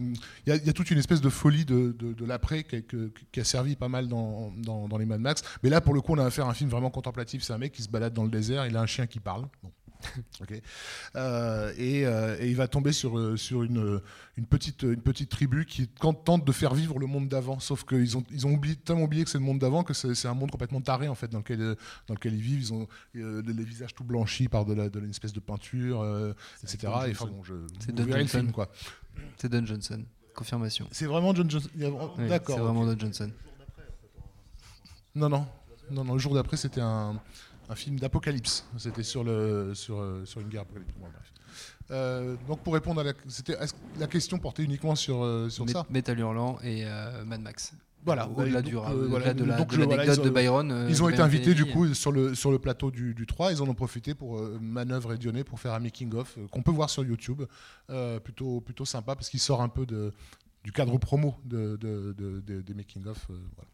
il 0.46 0.50
y, 0.50 0.52
a- 0.52 0.56
il 0.58 0.66
y 0.66 0.70
a 0.70 0.74
toute 0.74 0.92
une 0.92 1.00
espèce 1.00 1.22
de 1.22 1.30
folie 1.30 1.66
de, 1.66 1.96
de- 1.98 2.14
de 2.14 2.26
l'après 2.26 2.64
qui, 2.64 2.76
a- 2.78 2.82
que- 2.82 3.12
qui 3.32 3.40
a 3.40 3.44
servi 3.44 3.76
pas 3.76 3.88
mal 3.90 4.08
dans, 4.08 4.52
dans- 4.58 4.88
dans 4.88 4.98
les 4.98 5.06
Mad 5.06 5.22
Max. 5.22 5.44
Mais 5.64 5.70
là, 5.70 5.80
pour 5.82 5.94
le 5.94 6.02
coup, 6.02 6.14
on 6.14 6.18
a 6.18 6.26
affaire 6.26 6.48
à 6.48 6.50
un 6.52 6.54
film 6.54 6.70
vraiment 6.70 6.90
contemplatif. 6.90 7.44
C'est 7.44 7.54
un 7.54 7.58
mec 7.58 7.72
qui 7.72 7.84
se 7.84 7.90
balade 7.90 8.14
dans 8.14 8.24
le 8.24 8.30
désert, 8.32 8.66
il 8.66 8.76
a 8.76 8.82
un 8.82 8.86
chien 8.86 9.08
qui 9.08 9.20
parle. 9.20 9.48
Bon. 9.62 9.72
Euh, 11.16 11.72
et, 11.78 12.06
euh, 12.06 12.38
et 12.40 12.50
il 12.50 12.56
va 12.56 12.68
tomber 12.68 12.92
sur, 12.92 13.18
euh, 13.18 13.38
sur 13.38 13.64
une, 13.64 14.02
une, 14.38 14.46
petite, 14.46 14.82
une 14.82 15.02
petite 15.02 15.30
tribu 15.30 15.66
qui 15.66 15.88
tente 15.88 16.44
de 16.44 16.52
faire 16.52 16.74
vivre 16.74 16.98
le 17.00 17.06
monde 17.06 17.28
d'avant. 17.28 17.60
Sauf 17.60 17.86
qu'ils 17.86 18.18
ont, 18.18 18.24
ils 18.32 18.48
ont 18.48 18.52
oublié, 18.52 18.76
tellement 18.76 19.04
oublié 19.04 19.24
que 19.24 19.30
c'est 19.30 19.38
le 19.38 19.44
monde 19.44 19.60
d'avant 19.60 19.84
que 19.84 19.94
c'est 19.94 20.28
un 20.28 20.34
monde 20.34 20.52
complètement 20.52 20.82
taré 20.82 21.08
en 21.08 21.16
fait, 21.16 21.28
dans, 21.28 21.40
lequel, 21.40 21.76
dans 22.08 22.14
lequel 22.16 22.34
ils 22.34 22.42
vivent. 22.42 22.62
Ils 22.62 22.74
ont 22.74 22.88
euh, 23.16 23.44
les 23.46 23.64
visages 23.64 23.94
tout 23.94 24.04
blanchis 24.04 24.48
par 24.48 24.66
de, 24.66 24.74
la, 24.74 24.90
de 24.90 25.00
une 25.00 25.10
espèce 25.10 25.34
de 25.34 25.40
peinture, 25.40 26.02
euh, 26.02 26.34
etc. 26.64 26.92
Et, 27.08 27.12
enfin, 27.12 27.26
bon, 27.26 27.44
C'est 27.80 27.94
Don 27.94 28.06
Johnson. 28.06 28.40
film, 28.40 28.52
quoi. 28.52 28.72
C'est 29.38 29.50
Don 29.50 29.66
Johnson. 29.66 30.04
Confirmation. 30.34 30.88
C'est 30.92 31.06
vraiment 31.06 31.34
John 31.36 31.50
Johnson. 31.50 31.70
Oui, 31.76 32.28
D'accord. 32.28 32.56
C'est 32.56 32.62
vraiment 32.62 32.82
ok. 32.82 32.90
Don 32.90 33.00
Johnson. 33.00 33.32
Non, 35.16 35.30
non, 35.30 35.48
non, 35.92 36.04
non. 36.04 36.14
Le 36.14 36.20
jour 36.20 36.34
d'après, 36.34 36.58
c'était 36.58 36.82
un, 36.82 37.22
un 37.70 37.76
film 37.76 38.00
d'apocalypse. 38.00 38.66
C'était 38.78 39.04
sur 39.04 39.24
le 39.24 39.74
sur, 39.76 40.00
euh, 40.00 40.26
sur 40.26 40.42
une 40.42 40.48
guerre 40.50 40.62
apocalyptique. 40.62 41.00
Bon. 41.00 41.08
Euh, 41.92 42.36
donc 42.48 42.62
pour 42.62 42.74
répondre 42.74 43.02
à 43.02 43.04
la, 43.04 43.14
c'était 43.28 43.56
question 44.10 44.40
portait 44.40 44.64
uniquement 44.64 44.96
sur 44.96 45.24
euh, 45.24 45.50
sur 45.50 45.70
ça. 45.70 45.86
Metal 45.90 46.18
Hurlant 46.18 46.58
et 46.64 46.84
euh, 46.86 47.24
Mad 47.26 47.42
Max. 47.42 47.74
Voilà, 48.06 48.28
Au-delà 48.28 48.62
donc, 48.62 48.70
du 48.70 48.78
euh, 48.78 49.08
voilà, 49.08 49.34
de 49.34 49.46
la- 49.46 49.56
donc 49.56 49.70
de 49.72 49.78
voilà, 49.78 49.96
l'anecdote 49.96 50.26
de 50.26 50.30
Byron. 50.30 50.88
Ils 50.90 51.02
ont 51.02 51.08
été 51.08 51.22
invités 51.22 51.54
du 51.54 51.66
coup 51.66 51.94
sur 51.94 52.12
le, 52.12 52.36
sur 52.36 52.52
le 52.52 52.60
plateau 52.60 52.92
du, 52.92 53.14
du 53.14 53.26
3. 53.26 53.54
Ils 53.54 53.62
en 53.62 53.68
ont 53.70 53.74
profité 53.74 54.14
pour 54.14 54.42
Manœuvre 54.60 55.14
et 55.14 55.18
Dionnet 55.18 55.46
pour 55.46 55.58
faire 55.60 55.72
un 55.74 55.80
making-of 55.80 56.38
qu'on 56.52 56.62
peut 56.62 56.72
voir 56.72 56.90
sur 56.90 57.06
YouTube. 57.06 57.44
Plutôt, 58.24 58.60
plutôt 58.60 58.84
sympa 58.84 59.16
parce 59.16 59.30
qu'il 59.30 59.40
sort 59.40 59.62
un 59.62 59.70
peu 59.70 59.86
de, 59.86 60.12
du 60.66 60.74
cadre 60.74 60.98
promo 60.98 61.36
de, 61.46 61.78
de- 61.78 62.14
de- 62.18 62.42
de- 62.42 62.62
des 62.62 62.74
making-of. 62.74 63.26
voilà. 63.30 63.70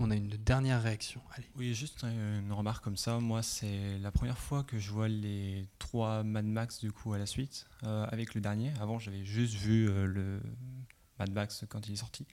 On 0.00 0.10
a 0.10 0.14
une 0.14 0.28
dernière 0.28 0.82
réaction. 0.82 1.20
Allez. 1.34 1.48
Oui, 1.56 1.74
juste 1.74 2.04
une 2.04 2.52
remarque 2.52 2.84
comme 2.84 2.96
ça. 2.96 3.18
Moi, 3.18 3.42
c'est 3.42 3.98
la 4.00 4.12
première 4.12 4.38
fois 4.38 4.62
que 4.62 4.78
je 4.78 4.92
vois 4.92 5.08
les 5.08 5.66
trois 5.78 6.22
Mad 6.22 6.44
Max 6.44 6.78
du 6.80 6.92
coup 6.92 7.12
à 7.14 7.18
la 7.18 7.26
suite 7.26 7.66
euh, 7.84 8.06
avec 8.10 8.34
le 8.34 8.40
dernier. 8.40 8.72
Avant, 8.80 8.98
j'avais 8.98 9.24
juste 9.24 9.54
vu 9.54 9.88
euh, 9.88 10.06
le 10.06 10.40
Mad 11.18 11.32
Max 11.32 11.64
quand 11.68 11.88
il 11.88 11.94
est 11.94 11.96
sorti. 11.96 12.26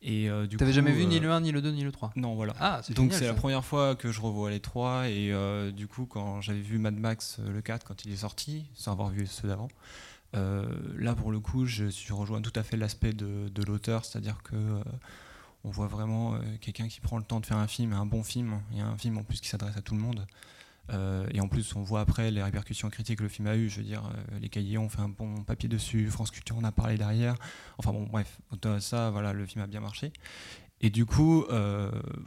Et 0.00 0.30
euh, 0.30 0.46
du 0.46 0.56
T'avais 0.56 0.72
jamais 0.72 0.92
vu 0.92 1.06
ni 1.06 1.18
euh, 1.18 1.20
le 1.20 1.32
1, 1.32 1.40
ni 1.40 1.50
le 1.50 1.60
2, 1.60 1.72
ni 1.72 1.82
le 1.82 1.90
3 1.90 2.12
Non, 2.14 2.34
voilà. 2.34 2.54
Ah, 2.60 2.80
c'est 2.84 2.94
Donc 2.94 3.12
c'est 3.12 3.26
la 3.26 3.34
première 3.34 3.64
fois 3.64 3.96
que 3.96 4.12
je 4.12 4.20
revois 4.20 4.50
les 4.50 4.60
trois 4.60 5.08
et 5.08 5.32
du 5.72 5.88
coup 5.88 6.06
quand 6.06 6.40
j'avais 6.40 6.60
vu 6.60 6.78
Mad 6.78 6.96
Max 6.96 7.38
le 7.38 7.60
4 7.62 7.84
quand 7.84 8.04
il 8.04 8.12
est 8.12 8.16
sorti, 8.16 8.66
sans 8.74 8.92
avoir 8.92 9.10
vu 9.10 9.26
ceux 9.26 9.48
d'avant, 9.48 9.68
là, 10.34 11.14
pour 11.16 11.32
le 11.32 11.40
coup, 11.40 11.66
je 11.66 11.86
suis 11.86 12.12
rejoint 12.12 12.42
tout 12.42 12.52
à 12.54 12.62
fait 12.62 12.76
l'aspect 12.76 13.12
de, 13.12 13.48
de 13.48 13.62
l'auteur, 13.64 14.04
c'est-à-dire 14.04 14.42
que 14.42 14.56
on 15.64 15.70
voit 15.70 15.86
vraiment 15.86 16.34
euh, 16.34 16.38
quelqu'un 16.60 16.88
qui 16.88 17.00
prend 17.00 17.18
le 17.18 17.24
temps 17.24 17.40
de 17.40 17.46
faire 17.46 17.56
un 17.56 17.66
film, 17.66 17.92
un 17.92 18.06
bon 18.06 18.22
film, 18.22 18.60
et 18.74 18.80
un 18.80 18.96
film 18.96 19.18
en 19.18 19.22
plus 19.22 19.40
qui 19.40 19.48
s'adresse 19.48 19.76
à 19.76 19.82
tout 19.82 19.94
le 19.94 20.00
monde. 20.00 20.26
Euh, 20.90 21.26
et 21.32 21.40
en 21.40 21.48
plus, 21.48 21.76
on 21.76 21.82
voit 21.82 22.00
après 22.00 22.30
les 22.30 22.42
répercussions 22.42 22.90
critiques 22.90 23.18
que 23.18 23.22
le 23.22 23.28
film 23.28 23.46
a 23.46 23.56
eu. 23.56 23.68
Je 23.68 23.78
veux 23.78 23.86
dire, 23.86 24.04
euh, 24.04 24.38
les 24.40 24.48
cahiers 24.48 24.78
ont 24.78 24.88
fait 24.88 25.00
un 25.00 25.08
bon 25.08 25.44
papier 25.44 25.68
dessus, 25.68 26.08
France 26.08 26.30
Culture 26.30 26.56
en 26.56 26.64
a 26.64 26.72
parlé 26.72 26.98
derrière. 26.98 27.36
Enfin 27.78 27.92
bon, 27.92 28.04
bref, 28.04 28.38
ça, 28.80 29.10
voilà, 29.10 29.32
le 29.32 29.46
film 29.46 29.62
a 29.62 29.66
bien 29.66 29.80
marché. 29.80 30.12
Et 30.80 30.90
du 30.90 31.06
coup, 31.06 31.44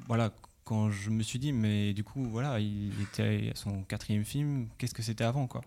voilà, 0.08 0.32
quand 0.64 0.90
je 0.90 1.10
me 1.10 1.22
suis 1.22 1.40
dit, 1.40 1.52
mais 1.52 1.94
du 1.94 2.06
coup, 2.06 2.24
voilà, 2.24 2.60
il 2.62 2.94
était 3.02 3.52
à 3.54 3.56
son 3.56 3.84
quatrième 3.84 4.24
film, 4.24 4.70
qu'est-ce 4.78 4.94
que 4.94 5.04
c'était 5.04 5.26
avant, 5.26 5.48
quoi? 5.48 5.62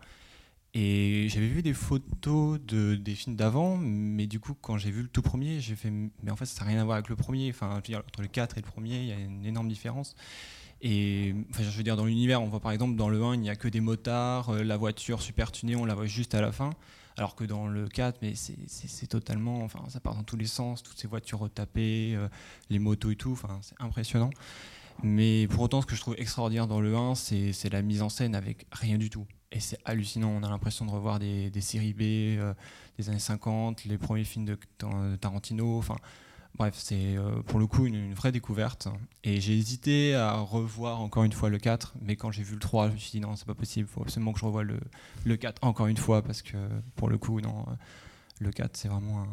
Et 0.75 1.29
j'avais 1.31 1.49
vu 1.49 1.63
des 1.63 1.73
photos 1.75 2.61
de, 2.61 2.95
des 2.95 3.15
films 3.15 3.37
d'avant, 3.37 3.77
mais 3.79 4.27
du 4.27 4.39
coup, 4.39 4.55
quand 4.61 4.77
j'ai 4.79 4.91
vu 4.91 5.03
le 5.03 5.09
tout 5.09 5.23
premier, 5.23 5.61
j'ai 5.61 5.75
fait, 5.75 5.91
mais 5.91 6.31
en 6.31 6.37
fait, 6.37 6.47
ça 6.47 6.65
n'a 6.65 6.71
rien 6.71 6.81
à 6.81 6.85
voir 6.85 6.97
avec 6.97 7.09
le 7.09 7.17
premier. 7.17 7.51
Enfin, 7.51 7.71
je 7.71 7.77
veux 7.77 7.83
dire, 7.83 7.99
entre 8.07 8.23
le 8.23 8.29
4 8.29 8.59
et 8.59 8.61
le 8.61 8.67
premier, 8.67 8.99
il 9.01 9.07
y 9.07 9.13
a 9.13 9.19
une 9.19 9.45
énorme 9.47 9.69
différence. 9.69 10.15
Et 10.83 11.35
enfin, 11.51 11.63
je 11.65 11.71
veux 11.77 11.83
dire, 11.83 11.97
dans 11.97 12.05
l'univers, 12.05 12.41
on 12.43 12.47
voit 12.49 12.61
par 12.61 12.73
exemple 12.73 12.97
dans 12.97 13.09
le 13.09 13.23
1, 13.23 13.35
il 13.35 13.41
n'y 13.41 13.51
a 13.51 13.57
que 13.57 13.69
des 13.69 13.81
motards, 13.81 14.51
euh, 14.51 14.63
la 14.63 14.77
voiture 14.77 15.23
super 15.23 15.51
tunée, 15.53 15.75
on 15.75 15.85
la 15.85 15.95
voit 15.95 16.07
juste 16.07 16.35
à 16.35 16.41
la 16.41 16.53
fin. 16.53 16.71
Alors 17.17 17.35
que 17.35 17.43
dans 17.45 17.67
le 17.67 17.89
4, 17.89 18.19
mais 18.23 18.35
c'est- 18.37 19.07
totalement. 19.09 19.65
Enfin, 19.65 19.81
ça 19.89 19.99
part 20.01 20.15
dans 20.15 20.23
tous 20.23 20.37
les 20.37 20.47
sens, 20.47 20.83
toutes 20.85 20.99
ces 20.99 21.09
voitures 21.09 21.41
retapées, 21.41 22.15
euh, 22.15 22.29
les 22.71 22.79
motos 22.79 23.11
et 23.11 23.17
tout, 23.17 23.33
enfin, 23.33 23.59
c'est 23.63 23.75
impressionnant. 23.81 24.31
Mais 25.03 25.49
pour 25.49 25.63
autant, 25.63 25.81
ce 25.83 25.87
que 25.87 25.97
je 25.97 26.01
trouve 26.01 26.15
extraordinaire 26.19 26.67
dans 26.69 26.81
le 26.81 26.95
1, 26.97 27.15
c'est 27.17 27.53
c'est 27.53 27.71
la 27.71 27.83
mise 27.83 28.03
en 28.03 28.09
scène 28.09 28.35
avec 28.37 28.67
rien 28.73 28.99
du 28.99 29.11
tout. 29.11 29.27
Et 29.51 29.61
c'est 29.61 29.79
hallucinant, 29.85 30.29
on 30.31 30.43
a 30.43 30.49
l'impression 30.49 30.85
de 30.85 30.91
revoir 30.91 31.19
des, 31.19 31.51
séries 31.61 31.95
B 31.95 32.03
euh, 32.03 32.53
des 32.99 33.09
années 33.09 33.19
50, 33.19 33.85
les 33.85 33.97
premiers 33.97 34.25
films 34.25 34.45
de 34.45 34.59
Tarantino, 35.17 35.79
enfin. 35.79 35.97
Bref, 36.59 36.75
c'est 36.77 37.17
euh, 37.17 37.41
pour 37.43 37.61
le 37.61 37.69
coup 37.69 37.87
une, 37.87 38.13
vraie 38.15 38.33
découverte. 38.33 38.89
Et 39.23 39.41
j'ai 39.41 39.57
hésité 39.57 40.17
à 40.17 40.39
revoir 40.39 41.01
encore 41.01 41.23
une 41.23 41.33
fois 41.33 41.51
le 41.51 41.59
4, 41.59 41.95
mais 42.01 42.17
quand 42.17 42.33
j'ai 42.33 42.43
vu 42.43 42.55
le 42.55 42.59
3, 42.59 42.89
je 42.89 42.95
me 42.95 42.99
suis 42.99 43.13
dit 43.13 43.21
non, 43.21 43.37
c'est 43.37 43.47
pas 43.47 43.55
possible, 43.55 43.89
il 43.89 43.93
faut 43.93 44.03
absolument 44.03 44.33
que 44.33 44.41
je 44.41 44.45
revoie 44.45 44.65
le, 44.65 44.81
le 45.25 45.37
4 45.37 45.63
encore 45.63 45.87
une 45.87 45.97
fois, 45.97 46.21
parce 46.21 46.43
que 46.43 46.57
pour 46.97 47.09
le 47.09 47.17
coup, 47.17 47.41
non, 47.41 47.65
euh, 47.69 47.75
le 48.41 48.51
4, 48.51 48.77
c'est 48.77 48.89
vraiment 48.89 49.25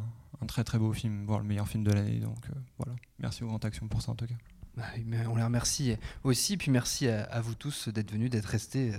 un, 0.41 0.45
très 0.45 0.63
très 0.63 0.78
beau 0.78 0.93
film, 0.93 1.26
voire 1.26 1.39
le 1.39 1.45
meilleur 1.45 1.68
film 1.68 1.84
de 1.84 1.91
l'année. 1.91 2.20
Donc 2.20 2.45
voilà, 2.78 2.93
merci 3.18 3.43
au 3.43 3.47
Grand 3.47 3.63
Action 3.66 3.88
pour 3.88 4.03
ça 4.03 4.11
en 4.11 4.16
tout 4.16 4.28
cas. 4.28 4.36
Bah 4.78 4.84
on 5.32 5.36
les 5.38 5.43
remercie 5.43 5.95
aussi, 6.26 6.57
puis 6.57 6.69
merci 6.69 7.07
à, 7.07 7.23
à 7.32 7.39
vous 7.39 7.55
tous 7.55 7.88
d'être 7.88 8.11
venus, 8.11 8.30
d'être 8.30 8.45
restés, 8.45 8.91
euh, 8.93 8.97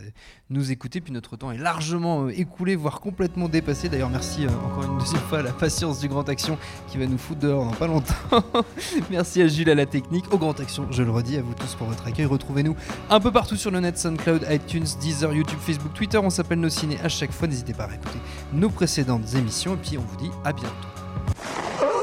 nous 0.48 0.70
écouter. 0.70 1.02
Puis 1.02 1.12
notre 1.12 1.36
temps 1.36 1.52
est 1.52 1.58
largement 1.58 2.24
euh, 2.24 2.30
écoulé, 2.30 2.76
voire 2.76 3.00
complètement 3.00 3.46
dépassé. 3.46 3.90
D'ailleurs, 3.90 4.08
merci 4.08 4.46
euh, 4.46 4.48
encore 4.48 4.84
une 4.84 4.98
deuxième 4.98 5.20
fois 5.20 5.40
à 5.40 5.42
la 5.42 5.52
patience 5.52 6.00
du 6.00 6.08
Grand 6.08 6.26
Action 6.30 6.56
qui 6.88 6.96
va 6.96 7.06
nous 7.06 7.18
foutre 7.18 7.40
dehors 7.40 7.66
dans 7.66 7.72
pas 7.72 7.88
longtemps. 7.88 8.14
merci 9.10 9.42
à 9.42 9.48
Jules 9.48 9.68
à 9.68 9.74
la 9.74 9.84
technique, 9.84 10.32
au 10.32 10.38
Grand 10.38 10.58
Action, 10.58 10.90
je 10.90 11.02
le 11.02 11.10
redis, 11.10 11.36
à 11.36 11.42
vous 11.42 11.52
tous 11.52 11.74
pour 11.74 11.86
votre 11.88 12.06
accueil. 12.06 12.24
Retrouvez-nous 12.24 12.74
un 13.10 13.20
peu 13.20 13.30
partout 13.30 13.56
sur 13.56 13.70
le 13.70 13.80
net, 13.80 13.98
SoundCloud, 13.98 14.46
iTunes, 14.48 14.86
Deezer, 15.00 15.34
YouTube, 15.34 15.58
Facebook, 15.60 15.92
Twitter. 15.92 16.18
On 16.18 16.30
s'appelle 16.30 16.60
Nos 16.60 16.70
Ciné 16.70 16.98
à 17.00 17.10
chaque 17.10 17.32
fois. 17.32 17.48
N'hésitez 17.48 17.74
pas 17.74 17.84
à 17.84 17.94
écouter 17.94 18.18
nos 18.52 18.70
précédentes 18.70 19.34
émissions. 19.34 19.74
Et 19.74 19.78
puis 19.78 19.98
on 19.98 20.02
vous 20.02 20.16
dit 20.16 20.30
à 20.42 20.54
bientôt. 20.54 21.95